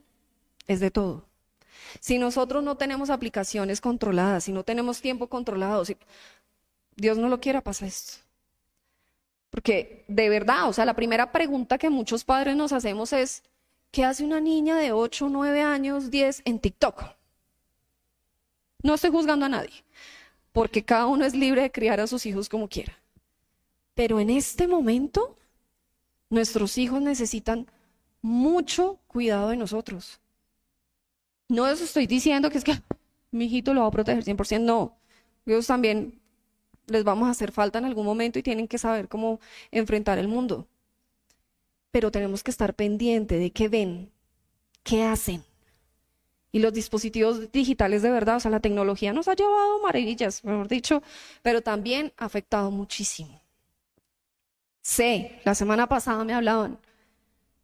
es 0.68 0.80
de 0.80 0.92
todo. 0.92 1.26
Si 2.00 2.18
nosotros 2.18 2.64
no 2.64 2.78
tenemos 2.78 3.10
aplicaciones 3.10 3.82
controladas, 3.82 4.46
si 4.46 4.54
no 4.54 4.64
tenemos 4.64 5.02
tiempo 5.02 5.28
controlado, 5.28 5.84
si 5.84 5.98
Dios 6.96 7.18
no 7.18 7.28
lo 7.28 7.42
quiera, 7.42 7.60
pasa 7.60 7.86
esto. 7.86 8.24
Porque 9.50 10.06
de 10.08 10.30
verdad, 10.30 10.70
o 10.70 10.72
sea, 10.72 10.86
la 10.86 10.96
primera 10.96 11.34
pregunta 11.34 11.78
que 11.78 11.90
muchos 11.90 12.24
padres 12.24 12.56
nos 12.56 12.72
hacemos 12.72 13.12
es, 13.12 13.44
¿qué 13.92 14.06
hace 14.06 14.24
una 14.24 14.40
niña 14.40 14.78
de 14.78 14.94
8, 14.94 15.28
9 15.28 15.62
años, 15.62 16.10
10 16.10 16.44
en 16.46 16.58
TikTok? 16.58 17.04
No 18.82 18.94
estoy 18.94 19.12
juzgando 19.12 19.46
a 19.46 19.50
nadie, 19.50 19.84
porque 20.56 20.86
cada 20.86 21.06
uno 21.08 21.26
es 21.26 21.36
libre 21.36 21.64
de 21.64 21.72
criar 21.72 22.00
a 22.00 22.08
sus 22.08 22.26
hijos 22.26 22.48
como 22.48 22.70
quiera. 22.70 22.98
Pero 23.94 24.22
en 24.22 24.30
este 24.30 24.70
momento, 24.70 25.36
nuestros 26.30 26.78
hijos 26.78 27.02
necesitan 27.02 27.68
mucho 28.22 28.98
cuidado 29.06 29.50
de 29.50 29.58
nosotros. 29.58 30.22
No 31.50 31.68
eso 31.68 31.84
estoy 31.84 32.08
diciendo 32.08 32.50
que 32.50 32.58
es 32.58 32.64
que 32.64 32.82
mi 33.32 33.48
hijito 33.48 33.74
lo 33.74 33.82
va 33.82 33.88
a 33.88 33.92
proteger 33.92 34.24
100%, 34.24 34.62
no. 34.62 34.96
Ellos 35.46 35.68
también 35.68 36.22
les 36.88 37.04
vamos 37.04 37.28
a 37.28 37.32
hacer 37.32 37.52
falta 37.52 37.80
en 37.80 37.86
algún 37.86 38.06
momento 38.06 38.40
y 38.40 38.44
tienen 38.44 38.70
que 38.70 38.78
saber 38.78 39.10
cómo 39.10 39.42
enfrentar 39.72 40.20
el 40.20 40.30
mundo. 40.30 40.70
Pero 41.92 42.12
tenemos 42.12 42.44
que 42.44 42.52
estar 42.52 42.76
pendiente 42.76 43.38
de 43.38 43.52
qué 43.52 43.68
ven, 43.68 44.10
qué 44.84 45.04
hacen. 45.04 45.44
Y 46.56 46.60
los 46.60 46.72
dispositivos 46.72 47.52
digitales 47.52 48.02
de 48.02 48.10
verdad, 48.10 48.38
o 48.38 48.40
sea, 48.40 48.50
la 48.50 48.62
tecnología 48.62 49.12
nos 49.12 49.28
ha 49.28 49.36
llevado 49.36 49.82
maravillas, 49.82 50.42
mejor 50.46 50.70
dicho, 50.70 51.04
pero 51.42 51.62
también 51.62 52.14
ha 52.16 52.24
afectado 52.24 52.72
muchísimo. 52.72 53.42
Sé, 54.82 55.42
la 55.44 55.54
semana 55.54 55.86
pasada 55.88 56.24
me 56.24 56.34
hablaban 56.34 56.80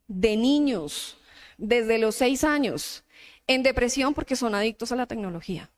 de 0.09 0.35
niños 0.35 1.17
desde 1.57 1.99
los 1.99 2.15
seis 2.15 2.43
años 2.43 3.05
en 3.47 3.63
depresión 3.63 4.13
porque 4.13 4.35
son 4.35 4.55
adictos 4.55 4.91
a 4.91 4.97
la 4.97 5.05
tecnología, 5.05 5.69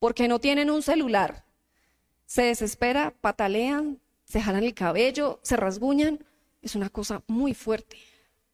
porque 0.00 0.26
no 0.26 0.40
tienen 0.40 0.70
un 0.72 0.82
celular. 0.82 1.44
Se 2.26 2.42
desespera, 2.42 3.14
patalean, 3.20 4.00
se 4.24 4.42
jalan 4.42 4.64
el 4.64 4.74
cabello, 4.74 5.38
se 5.44 5.56
rasguñan. 5.56 6.26
Es 6.62 6.74
una 6.74 6.90
cosa 6.90 7.22
muy 7.28 7.54
fuerte. 7.54 7.98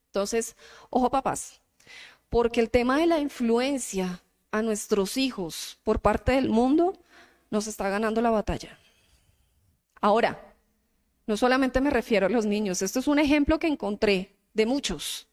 Entonces, 0.09 0.55
ojo 0.91 1.11
papás, 1.11 1.63
porque 2.37 2.61
el 2.61 2.69
tema 2.69 2.99
de 2.99 3.07
la 3.07 3.19
influencia 3.19 4.23
a 4.51 4.61
nuestros 4.61 5.17
hijos 5.17 5.79
por 5.85 6.01
parte 6.01 6.33
del 6.33 6.51
mundo 6.51 6.93
nos 7.49 7.67
está 7.67 7.89
ganando 7.89 8.21
la 8.21 8.29
batalla. 8.29 8.79
Ahora, 10.03 10.55
no 11.27 11.39
solamente 11.39 11.81
me 11.81 11.89
refiero 11.89 12.27
a 12.27 12.29
los 12.29 12.45
niños, 12.45 12.83
esto 12.83 12.99
es 12.99 13.07
un 13.07 13.19
ejemplo 13.19 13.59
que 13.59 13.69
encontré 13.69 14.37
de 14.53 14.67
muchos. 14.67 15.27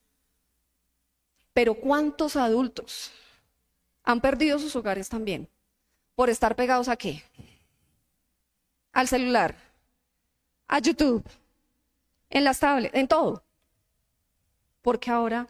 Pero 1.52 1.76
¿cuántos 1.76 2.38
adultos 2.38 3.12
han 4.06 4.22
perdido 4.22 4.58
sus 4.58 4.74
hogares 4.78 5.10
también? 5.10 5.50
¿Por 6.16 6.30
estar 6.30 6.56
pegados 6.56 6.88
a 6.88 6.96
qué? 6.96 7.22
Al 8.94 9.10
celular, 9.10 9.58
a 10.70 10.80
YouTube, 10.80 11.26
en 12.30 12.46
las 12.46 12.62
tablets, 12.62 12.96
en 12.96 13.10
todo. 13.10 13.44
Porque 14.82 15.12
ahora 15.12 15.50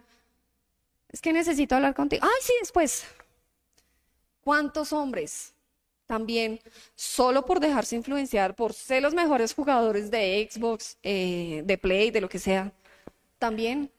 es 1.13 1.21
que 1.21 1.31
necesito 1.31 1.75
hablar 1.75 1.93
contigo. 1.93 2.23
Ay, 2.25 2.41
sí, 2.41 2.53
después. 2.59 3.05
¿Cuántos 4.43 4.91
hombres 4.91 5.53
también, 6.05 6.59
solo 6.95 7.45
por 7.45 7.59
dejarse 7.59 7.95
influenciar, 7.95 8.55
por 8.55 8.73
ser 8.73 9.01
los 9.01 9.13
mejores 9.13 9.53
jugadores 9.53 10.11
de 10.11 10.49
Xbox, 10.51 10.97
eh, 11.01 11.61
de 11.65 11.77
Play, 11.77 12.11
de 12.11 12.19
lo 12.19 12.27
que 12.27 12.39
sea, 12.39 12.73
también 13.39 13.89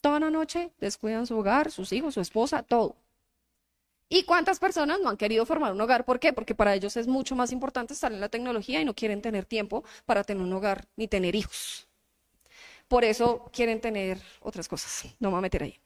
toda 0.00 0.20
la 0.20 0.30
noche 0.30 0.70
descuidan 0.78 1.26
su 1.26 1.36
hogar, 1.36 1.70
sus 1.70 1.92
hijos, 1.92 2.14
su 2.14 2.20
esposa, 2.20 2.62
todo. 2.62 2.96
¿Y 4.08 4.24
cuántas 4.24 4.58
personas 4.60 5.00
no 5.00 5.08
han 5.08 5.16
querido 5.16 5.44
formar 5.46 5.72
un 5.72 5.80
hogar? 5.80 6.04
¿Por 6.04 6.20
qué? 6.20 6.32
Porque 6.32 6.54
para 6.54 6.74
ellos 6.74 6.96
es 6.96 7.08
mucho 7.08 7.34
más 7.34 7.52
importante 7.52 7.94
estar 7.94 8.12
en 8.12 8.20
la 8.20 8.28
tecnología 8.28 8.80
y 8.80 8.84
no 8.84 8.94
quieren 8.94 9.22
tener 9.22 9.44
tiempo 9.44 9.82
para 10.04 10.22
tener 10.24 10.42
un 10.42 10.52
hogar 10.52 10.86
ni 10.96 11.08
tener 11.08 11.34
hijos. 11.34 11.88
Por 12.86 13.02
eso 13.02 13.50
quieren 13.52 13.80
tener 13.80 14.20
otras 14.40 14.68
cosas. 14.68 15.04
No 15.18 15.28
me 15.28 15.32
voy 15.32 15.38
a 15.38 15.42
meter 15.42 15.62
ahí. 15.64 15.83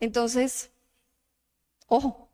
Entonces, 0.00 0.70
ojo, 1.86 2.28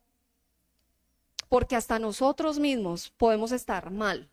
porque 1.49 1.75
hasta 1.75 1.99
nosotros 1.99 2.59
mismos 2.59 3.09
podemos 3.11 3.51
estar 3.51 3.91
mal. 3.91 4.29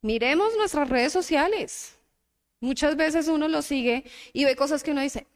Miremos 0.00 0.56
nuestras 0.56 0.88
redes 0.88 1.12
sociales. 1.12 1.98
Muchas 2.60 2.96
veces 2.96 3.28
uno 3.28 3.48
lo 3.48 3.62
sigue 3.62 4.04
y 4.32 4.44
ve 4.44 4.56
cosas 4.56 4.82
que 4.82 4.90
uno 4.90 5.00
dice, 5.00 5.26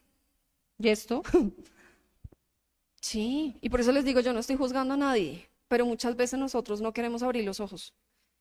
¿y 0.79 0.89
esto? 0.89 1.23
sí, 3.01 3.57
y 3.61 3.69
por 3.69 3.81
eso 3.81 3.93
les 3.93 4.05
digo, 4.05 4.21
yo 4.21 4.33
no 4.33 4.41
estoy 4.41 4.57
juzgando 4.57 4.95
a 4.95 4.97
nadie, 4.97 5.49
pero 5.69 5.87
muchas 5.87 6.17
veces 6.17 6.39
nosotros 6.39 6.81
no 6.81 6.93
queremos 6.93 7.23
abrir 7.23 7.45
los 7.45 7.61
ojos 7.61 7.95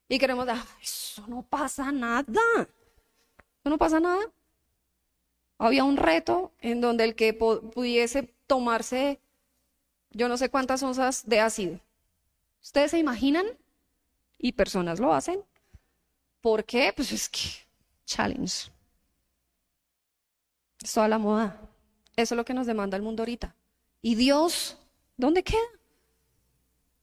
y 0.07 0.19
queremos, 0.19 0.47
eso 0.81 1.25
no 1.27 1.43
pasa 1.43 1.91
nada, 1.91 2.25
eso 2.57 3.69
no 3.69 3.77
pasa 3.77 3.99
nada. 3.99 4.31
Había 5.63 5.83
un 5.83 5.95
reto 5.95 6.51
en 6.59 6.81
donde 6.81 7.03
el 7.03 7.13
que 7.13 7.33
pudiese 7.33 8.33
tomarse 8.47 9.19
yo 10.09 10.27
no 10.27 10.35
sé 10.35 10.49
cuántas 10.49 10.81
onzas 10.81 11.23
de 11.27 11.39
ácido. 11.39 11.79
¿Ustedes 12.63 12.91
se 12.91 12.97
imaginan? 12.97 13.45
Y 14.39 14.53
personas 14.53 14.99
lo 14.99 15.13
hacen. 15.13 15.39
¿Por 16.41 16.65
qué? 16.65 16.91
Pues 16.95 17.11
es 17.11 17.29
que 17.29 17.39
challenge. 18.05 18.71
Es 20.81 20.93
toda 20.93 21.07
la 21.07 21.19
moda. 21.19 21.61
Eso 22.15 22.33
es 22.33 22.37
lo 22.37 22.43
que 22.43 22.55
nos 22.55 22.65
demanda 22.65 22.97
el 22.97 23.03
mundo 23.03 23.21
ahorita. 23.21 23.55
¿Y 24.01 24.15
Dios? 24.15 24.79
¿Dónde 25.15 25.43
queda? 25.43 25.59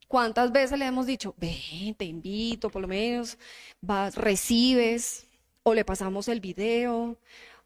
¿Cuántas 0.09 0.51
veces 0.51 0.77
le 0.81 0.87
hemos 0.87 1.07
dicho, 1.07 1.33
ven, 1.37 1.95
te 1.95 2.07
invito, 2.07 2.71
por 2.71 2.83
lo 2.83 2.89
menos, 2.89 3.39
vas, 3.81 4.17
recibes, 4.17 5.29
o 5.63 5.75
le 5.75 5.85
pasamos 5.85 6.29
el 6.29 6.41
video, 6.41 7.17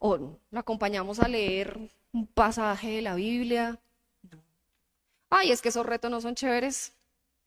o 0.04 0.16
lo 0.16 0.58
acompañamos 0.58 1.20
a 1.20 1.28
leer 1.28 1.78
un 2.12 2.26
pasaje 2.26 2.90
de 2.90 3.02
la 3.02 3.14
Biblia? 3.14 3.78
Ay, 5.30 5.52
es 5.52 5.62
que 5.62 5.68
esos 5.68 5.86
retos 5.86 6.10
no 6.10 6.20
son 6.20 6.34
chéveres. 6.34 6.92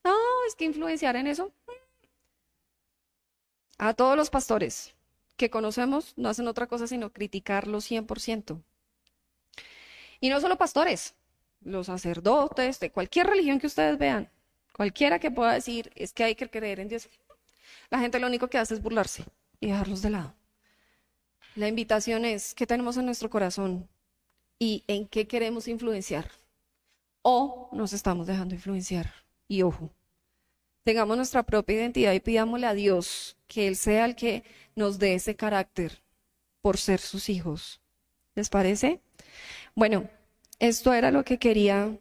No, 0.02 0.16
es 0.48 0.54
que 0.54 0.64
influenciar 0.64 1.16
en 1.16 1.26
eso. 1.26 1.52
A 3.76 3.92
todos 3.92 4.16
los 4.16 4.30
pastores 4.30 4.94
que 5.36 5.50
conocemos 5.50 6.14
no 6.16 6.30
hacen 6.30 6.48
otra 6.48 6.66
cosa 6.66 6.86
sino 6.86 7.12
criticarlo 7.12 7.78
100%. 7.78 8.62
Y 10.20 10.30
no 10.30 10.40
solo 10.40 10.56
pastores, 10.56 11.14
los 11.60 11.88
sacerdotes 11.88 12.80
de 12.80 12.90
cualquier 12.90 13.26
religión 13.26 13.58
que 13.58 13.66
ustedes 13.66 13.98
vean, 13.98 14.30
cualquiera 14.72 15.18
que 15.18 15.30
pueda 15.30 15.52
decir 15.52 15.92
es 15.94 16.14
que 16.14 16.24
hay 16.24 16.34
que 16.34 16.48
creer 16.48 16.80
en 16.80 16.88
Dios. 16.88 17.10
La 17.90 17.98
gente 17.98 18.18
lo 18.18 18.28
único 18.28 18.48
que 18.48 18.56
hace 18.56 18.72
es 18.72 18.82
burlarse 18.82 19.24
y 19.60 19.66
dejarlos 19.66 20.00
de 20.00 20.08
lado. 20.08 20.34
La 21.56 21.68
invitación 21.68 22.26
es, 22.26 22.54
¿qué 22.54 22.66
tenemos 22.66 22.98
en 22.98 23.06
nuestro 23.06 23.30
corazón 23.30 23.88
y 24.58 24.84
en 24.88 25.08
qué 25.08 25.26
queremos 25.26 25.68
influenciar? 25.68 26.30
¿O 27.22 27.70
nos 27.72 27.94
estamos 27.94 28.26
dejando 28.26 28.54
influenciar? 28.54 29.10
Y 29.48 29.62
ojo, 29.62 29.88
tengamos 30.84 31.16
nuestra 31.16 31.44
propia 31.44 31.76
identidad 31.76 32.12
y 32.12 32.20
pidámosle 32.20 32.66
a 32.66 32.74
Dios 32.74 33.38
que 33.48 33.68
Él 33.68 33.76
sea 33.76 34.04
el 34.04 34.16
que 34.16 34.44
nos 34.74 34.98
dé 34.98 35.14
ese 35.14 35.34
carácter 35.34 36.02
por 36.60 36.76
ser 36.76 37.00
sus 37.00 37.30
hijos. 37.30 37.80
¿Les 38.34 38.50
parece? 38.50 39.00
Bueno, 39.74 40.10
esto 40.58 40.92
era 40.92 41.10
lo 41.10 41.24
que 41.24 41.38
quería 41.38 41.98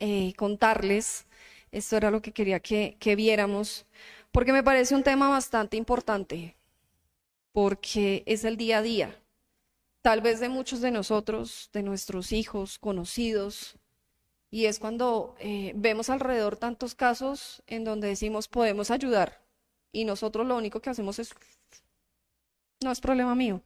eh, 0.00 0.32
contarles, 0.38 1.26
esto 1.70 1.98
era 1.98 2.10
lo 2.10 2.22
que 2.22 2.32
quería 2.32 2.60
que, 2.60 2.96
que 2.98 3.14
viéramos, 3.14 3.84
porque 4.32 4.54
me 4.54 4.62
parece 4.62 4.94
un 4.94 5.02
tema 5.02 5.28
bastante 5.28 5.76
importante, 5.76 6.56
porque 7.54 8.24
es 8.26 8.42
el 8.42 8.56
día 8.56 8.78
a 8.78 8.82
día, 8.82 9.22
tal 10.02 10.20
vez 10.20 10.40
de 10.40 10.48
muchos 10.48 10.80
de 10.80 10.90
nosotros, 10.90 11.70
de 11.72 11.84
nuestros 11.84 12.32
hijos, 12.32 12.80
conocidos, 12.80 13.76
y 14.50 14.66
es 14.66 14.80
cuando 14.80 15.36
eh, 15.38 15.72
vemos 15.76 16.10
alrededor 16.10 16.56
tantos 16.56 16.96
casos 16.96 17.62
en 17.68 17.84
donde 17.84 18.08
decimos 18.08 18.48
podemos 18.48 18.90
ayudar 18.90 19.40
y 19.92 20.04
nosotros 20.04 20.44
lo 20.46 20.56
único 20.56 20.80
que 20.80 20.90
hacemos 20.90 21.20
es, 21.20 21.32
no 22.82 22.90
es 22.90 23.00
problema 23.00 23.36
mío. 23.36 23.62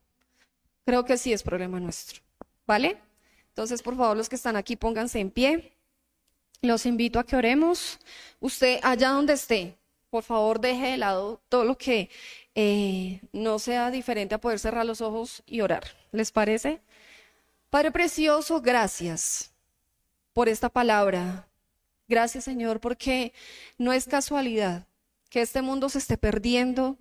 Creo 0.85 1.07
que 1.07 1.17
sí 1.17 1.33
es 1.33 1.43
problema 1.43 1.81
nuestro. 1.81 2.21
¿Vale? 2.67 3.01
Entonces, 3.49 3.83
por 3.83 3.97
favor, 3.97 4.17
los 4.17 4.29
que 4.29 4.37
están 4.37 4.57
aquí, 4.57 4.77
pónganse 4.77 5.19
en 5.21 5.31
pie. 5.31 5.73
Los 6.61 6.85
invito 6.85 7.19
a 7.19 7.25
que 7.25 7.37
oremos. 7.37 7.99
Usted, 8.41 8.79
allá 8.83 9.11
donde 9.11 9.33
esté, 9.33 9.79
por 10.11 10.23
favor, 10.23 10.61
deje 10.61 10.89
de 10.89 10.97
lado 10.99 11.41
todo 11.49 11.65
lo 11.65 11.79
que 11.79 12.11
eh, 12.61 13.21
no 13.31 13.61
sea 13.61 13.93
diferente 13.93 14.35
a 14.35 14.41
poder 14.41 14.59
cerrar 14.59 14.85
los 14.85 15.01
ojos 15.01 15.45
y 15.47 15.61
orar. 15.61 15.85
¿Les 16.11 16.33
parece? 16.33 16.81
Padre 17.71 17.93
Precioso, 17.93 18.61
gracias 18.61 19.53
por 20.33 20.49
esta 20.49 20.69
palabra. 20.69 21.47
Gracias, 22.09 22.43
Señor, 22.43 22.81
porque 22.81 23.33
no 23.77 23.93
es 23.93 24.07
casualidad 24.07 24.89
que 25.31 25.41
este 25.41 25.63
mundo 25.63 25.89
se 25.89 25.99
esté 25.99 26.19
perdiendo, 26.19 26.99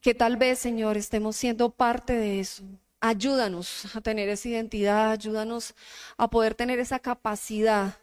que 0.00 0.14
tal 0.14 0.36
vez, 0.36 0.58
Señor, 0.58 0.96
estemos 0.96 1.36
siendo 1.36 1.70
parte 1.70 2.14
de 2.14 2.40
eso. 2.40 2.64
Ayúdanos 2.98 3.94
a 3.94 4.00
tener 4.00 4.28
esa 4.28 4.48
identidad, 4.48 5.12
ayúdanos 5.12 5.76
a 6.16 6.28
poder 6.28 6.56
tener 6.56 6.80
esa 6.80 6.98
capacidad 6.98 7.98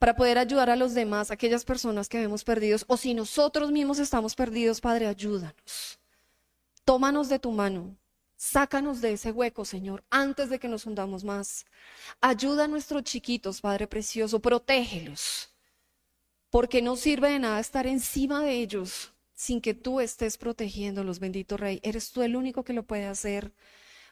para 0.00 0.16
poder 0.16 0.38
ayudar 0.38 0.70
a 0.70 0.76
los 0.76 0.92
demás, 0.92 1.30
aquellas 1.30 1.64
personas 1.64 2.08
que 2.08 2.18
vemos 2.18 2.42
perdidos, 2.42 2.84
o 2.88 2.96
si 2.96 3.14
nosotros 3.14 3.70
mismos 3.70 4.00
estamos 4.00 4.34
perdidos, 4.34 4.80
Padre, 4.80 5.06
ayúdanos. 5.06 6.00
Tómanos 6.86 7.28
de 7.28 7.40
tu 7.40 7.50
mano, 7.50 7.98
sácanos 8.36 9.00
de 9.00 9.14
ese 9.14 9.32
hueco, 9.32 9.64
Señor, 9.64 10.04
antes 10.08 10.48
de 10.50 10.60
que 10.60 10.68
nos 10.68 10.86
hundamos 10.86 11.24
más. 11.24 11.66
Ayuda 12.20 12.66
a 12.66 12.68
nuestros 12.68 13.02
chiquitos, 13.02 13.60
Padre 13.60 13.88
Precioso, 13.88 14.38
protégelos, 14.38 15.52
porque 16.48 16.82
no 16.82 16.94
sirve 16.94 17.30
de 17.30 17.40
nada 17.40 17.58
estar 17.58 17.88
encima 17.88 18.40
de 18.40 18.52
ellos 18.52 19.12
sin 19.34 19.60
que 19.60 19.74
tú 19.74 19.98
estés 19.98 20.38
protegiéndolos, 20.38 21.18
bendito 21.18 21.56
Rey. 21.56 21.80
Eres 21.82 22.12
tú 22.12 22.22
el 22.22 22.36
único 22.36 22.62
que 22.62 22.72
lo 22.72 22.84
puede 22.84 23.06
hacer. 23.06 23.52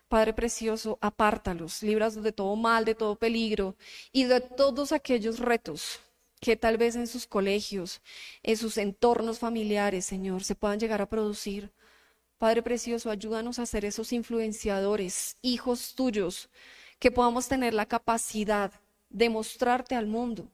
Padre 0.09 0.33
precioso, 0.33 0.99
apártalos, 1.01 1.81
libras 1.81 2.21
de 2.21 2.33
todo 2.33 2.57
mal, 2.57 2.85
de 2.85 2.97
todo 2.97 3.15
peligro 3.15 3.77
y 4.11 4.25
de 4.25 4.41
todos 4.41 4.91
aquellos 4.91 5.39
retos 5.39 6.01
que 6.41 6.57
tal 6.57 6.77
vez 6.77 6.97
en 6.97 7.07
sus 7.07 7.29
colegios, 7.29 8.03
en 8.43 8.57
sus 8.57 8.79
entornos 8.79 9.39
familiares, 9.39 10.07
Señor, 10.07 10.43
se 10.43 10.57
puedan 10.57 10.81
llegar 10.81 11.01
a 11.01 11.09
producir. 11.09 11.73
Padre 12.39 12.63
precioso, 12.63 13.11
ayúdanos 13.11 13.59
a 13.59 13.67
ser 13.67 13.85
esos 13.85 14.13
influenciadores, 14.13 15.37
hijos 15.41 15.95
tuyos, 15.95 16.51
que 16.99 17.11
podamos 17.11 17.49
tener 17.49 17.75
la 17.75 17.87
capacidad 17.87 18.73
de 19.09 19.31
mostrarte 19.31 19.95
al 19.95 20.07
mundo, 20.07 20.51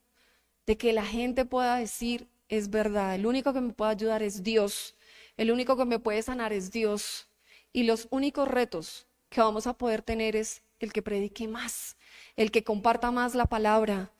de 0.67 0.77
que 0.77 0.93
la 0.93 1.05
gente 1.05 1.45
pueda 1.45 1.77
decir, 1.77 2.29
es 2.49 2.71
verdad, 2.71 3.15
el 3.15 3.27
único 3.27 3.53
que 3.53 3.61
me 3.61 3.73
puede 3.73 3.93
ayudar 3.93 4.23
es 4.23 4.43
Dios, 4.43 4.95
el 5.37 5.51
único 5.51 5.77
que 5.77 5.85
me 5.87 5.99
puede 5.99 6.23
sanar 6.23 6.53
es 6.53 6.71
Dios. 6.71 7.29
Y 7.73 7.85
los 7.85 8.09
únicos 8.11 8.49
retos 8.49 9.07
que 9.29 9.41
vamos 9.41 9.67
a 9.67 9.75
poder 9.75 10.03
tener 10.03 10.37
es 10.37 10.63
el 10.81 10.93
que 10.93 11.03
predique 11.03 11.47
más, 11.49 11.97
el 12.37 12.51
que 12.51 12.65
comparta 12.65 13.11
más 13.11 13.35
la 13.35 13.47
palabra. 13.47 14.13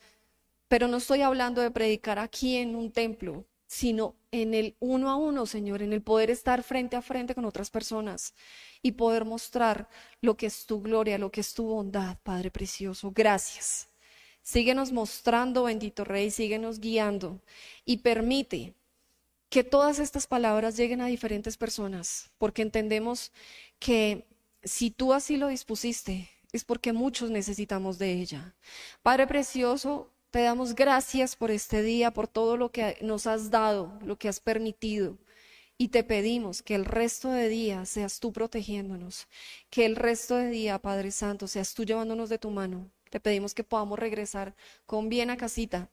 Pero 0.67 0.87
no 0.87 0.97
estoy 0.97 1.21
hablando 1.21 1.61
de 1.61 1.69
predicar 1.69 2.17
aquí 2.17 2.57
en 2.57 2.75
un 2.75 2.91
templo, 2.91 3.45
sino 3.71 4.17
en 4.31 4.53
el 4.53 4.75
uno 4.81 5.09
a 5.09 5.15
uno, 5.15 5.45
Señor, 5.45 5.81
en 5.81 5.93
el 5.93 6.01
poder 6.01 6.29
estar 6.29 6.61
frente 6.61 6.97
a 6.97 7.01
frente 7.01 7.33
con 7.33 7.45
otras 7.45 7.69
personas 7.69 8.33
y 8.81 8.91
poder 8.91 9.23
mostrar 9.23 9.87
lo 10.19 10.35
que 10.35 10.47
es 10.47 10.65
tu 10.65 10.81
gloria, 10.81 11.17
lo 11.17 11.31
que 11.31 11.39
es 11.39 11.53
tu 11.53 11.63
bondad, 11.63 12.17
Padre 12.21 12.51
Precioso. 12.51 13.13
Gracias. 13.15 13.87
Síguenos 14.43 14.91
mostrando, 14.91 15.63
bendito 15.63 16.03
Rey, 16.03 16.31
síguenos 16.31 16.81
guiando 16.81 17.39
y 17.85 17.99
permite 17.99 18.73
que 19.47 19.63
todas 19.63 19.99
estas 19.99 20.27
palabras 20.27 20.75
lleguen 20.75 20.99
a 20.99 21.05
diferentes 21.05 21.55
personas, 21.55 22.29
porque 22.37 22.63
entendemos 22.63 23.31
que 23.79 24.27
si 24.65 24.91
tú 24.91 25.13
así 25.13 25.37
lo 25.37 25.47
dispusiste, 25.47 26.29
es 26.51 26.65
porque 26.65 26.91
muchos 26.91 27.31
necesitamos 27.31 27.97
de 27.99 28.11
ella. 28.19 28.53
Padre 29.01 29.27
Precioso, 29.27 30.11
te 30.31 30.41
damos 30.41 30.75
gracias 30.75 31.35
por 31.35 31.51
este 31.51 31.83
día, 31.83 32.11
por 32.11 32.27
todo 32.27 32.57
lo 32.57 32.71
que 32.71 32.97
nos 33.01 33.27
has 33.27 33.51
dado, 33.51 33.99
lo 34.03 34.17
que 34.17 34.29
has 34.29 34.39
permitido. 34.39 35.17
Y 35.77 35.89
te 35.89 36.03
pedimos 36.03 36.61
que 36.63 36.75
el 36.75 36.85
resto 36.85 37.31
de 37.31 37.49
día 37.49 37.85
seas 37.85 38.19
tú 38.19 38.31
protegiéndonos, 38.33 39.27
que 39.69 39.85
el 39.85 39.95
resto 39.95 40.35
de 40.37 40.49
día, 40.49 40.79
Padre 40.79 41.11
Santo, 41.11 41.47
seas 41.47 41.73
tú 41.73 41.85
llevándonos 41.85 42.29
de 42.29 42.37
tu 42.39 42.51
mano. 42.51 42.89
Te 43.09 43.19
pedimos 43.19 43.53
que 43.53 43.63
podamos 43.63 43.99
regresar 43.99 44.55
con 44.85 45.09
bien 45.09 45.29
a 45.31 45.37
casita, 45.37 45.91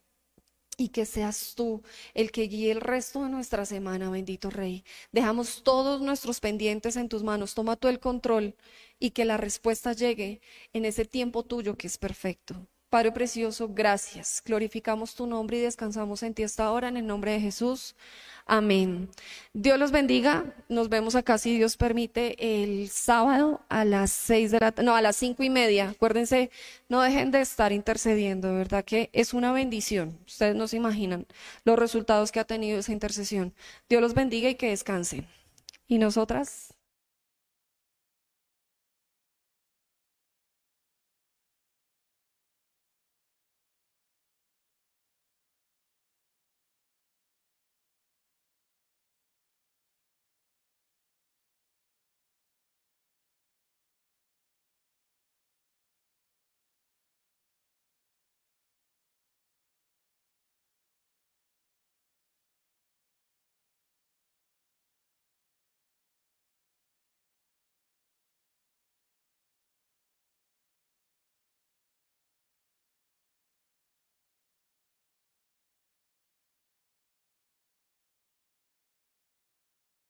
y 0.79 0.91
que 0.91 1.05
seas 1.07 1.55
tú 1.57 1.83
el 2.15 2.31
que 2.31 2.45
guíe 2.45 2.71
el 2.71 2.81
resto 2.81 3.25
de 3.25 3.31
nuestra 3.31 3.67
semana, 3.67 4.11
bendito 4.11 4.49
Rey. 4.49 4.85
Dejamos 5.13 5.63
todos 5.65 6.01
nuestros 6.01 6.41
pendientes 6.41 6.97
en 6.97 7.09
tus 7.09 7.25
manos, 7.25 7.55
toma 7.55 7.77
tú 7.77 7.89
el 7.89 8.01
control 8.01 8.55
y 9.01 9.11
que 9.11 9.25
la 9.25 9.37
respuesta 9.37 9.93
llegue 9.93 10.41
en 10.73 10.85
ese 10.85 11.05
tiempo 11.05 11.43
tuyo 11.45 11.77
que 11.77 11.89
es 11.89 11.99
perfecto. 11.99 12.69
Padre 12.91 13.13
precioso, 13.13 13.69
gracias. 13.69 14.43
Glorificamos 14.43 15.15
tu 15.15 15.27
nombre 15.27 15.59
y 15.59 15.61
descansamos 15.61 16.23
en 16.23 16.33
ti 16.33 16.43
esta 16.43 16.71
hora 16.73 16.89
en 16.89 16.97
el 16.97 17.07
nombre 17.07 17.33
de 17.33 17.41
Jesús. 17.41 17.95
Amén. 18.47 19.11
Dios 19.53 19.79
los 19.79 19.93
bendiga. 19.93 20.55
Nos 20.71 20.89
vemos 20.89 21.15
acá, 21.15 21.37
si 21.37 21.55
Dios 21.55 21.77
permite, 21.77 22.63
el 22.63 22.89
sábado 22.89 23.61
a 23.69 23.85
las 23.85 24.11
seis 24.11 24.53
de 24.53 24.61
la 24.61 24.75
no, 24.83 24.97
a 24.97 25.03
las 25.03 25.17
cinco 25.17 25.43
y 25.43 25.51
media. 25.51 25.91
Acuérdense, 25.91 26.51
no 26.89 27.03
dejen 27.03 27.31
de 27.31 27.43
estar 27.43 27.73
intercediendo, 27.73 28.55
verdad 28.55 28.87
que 28.87 29.11
es 29.13 29.35
una 29.35 29.53
bendición. 29.53 30.19
Ustedes 30.27 30.57
no 30.57 30.67
se 30.67 30.79
imaginan 30.79 31.27
los 31.65 31.79
resultados 31.79 32.33
que 32.33 32.41
ha 32.41 32.45
tenido 32.45 32.79
esa 32.79 32.93
intercesión. 32.93 33.53
Dios 33.91 34.01
los 34.01 34.15
bendiga 34.15 34.49
y 34.49 34.55
que 34.55 34.71
descansen. 34.71 35.27
Y 35.89 35.99
nosotras. 35.99 36.78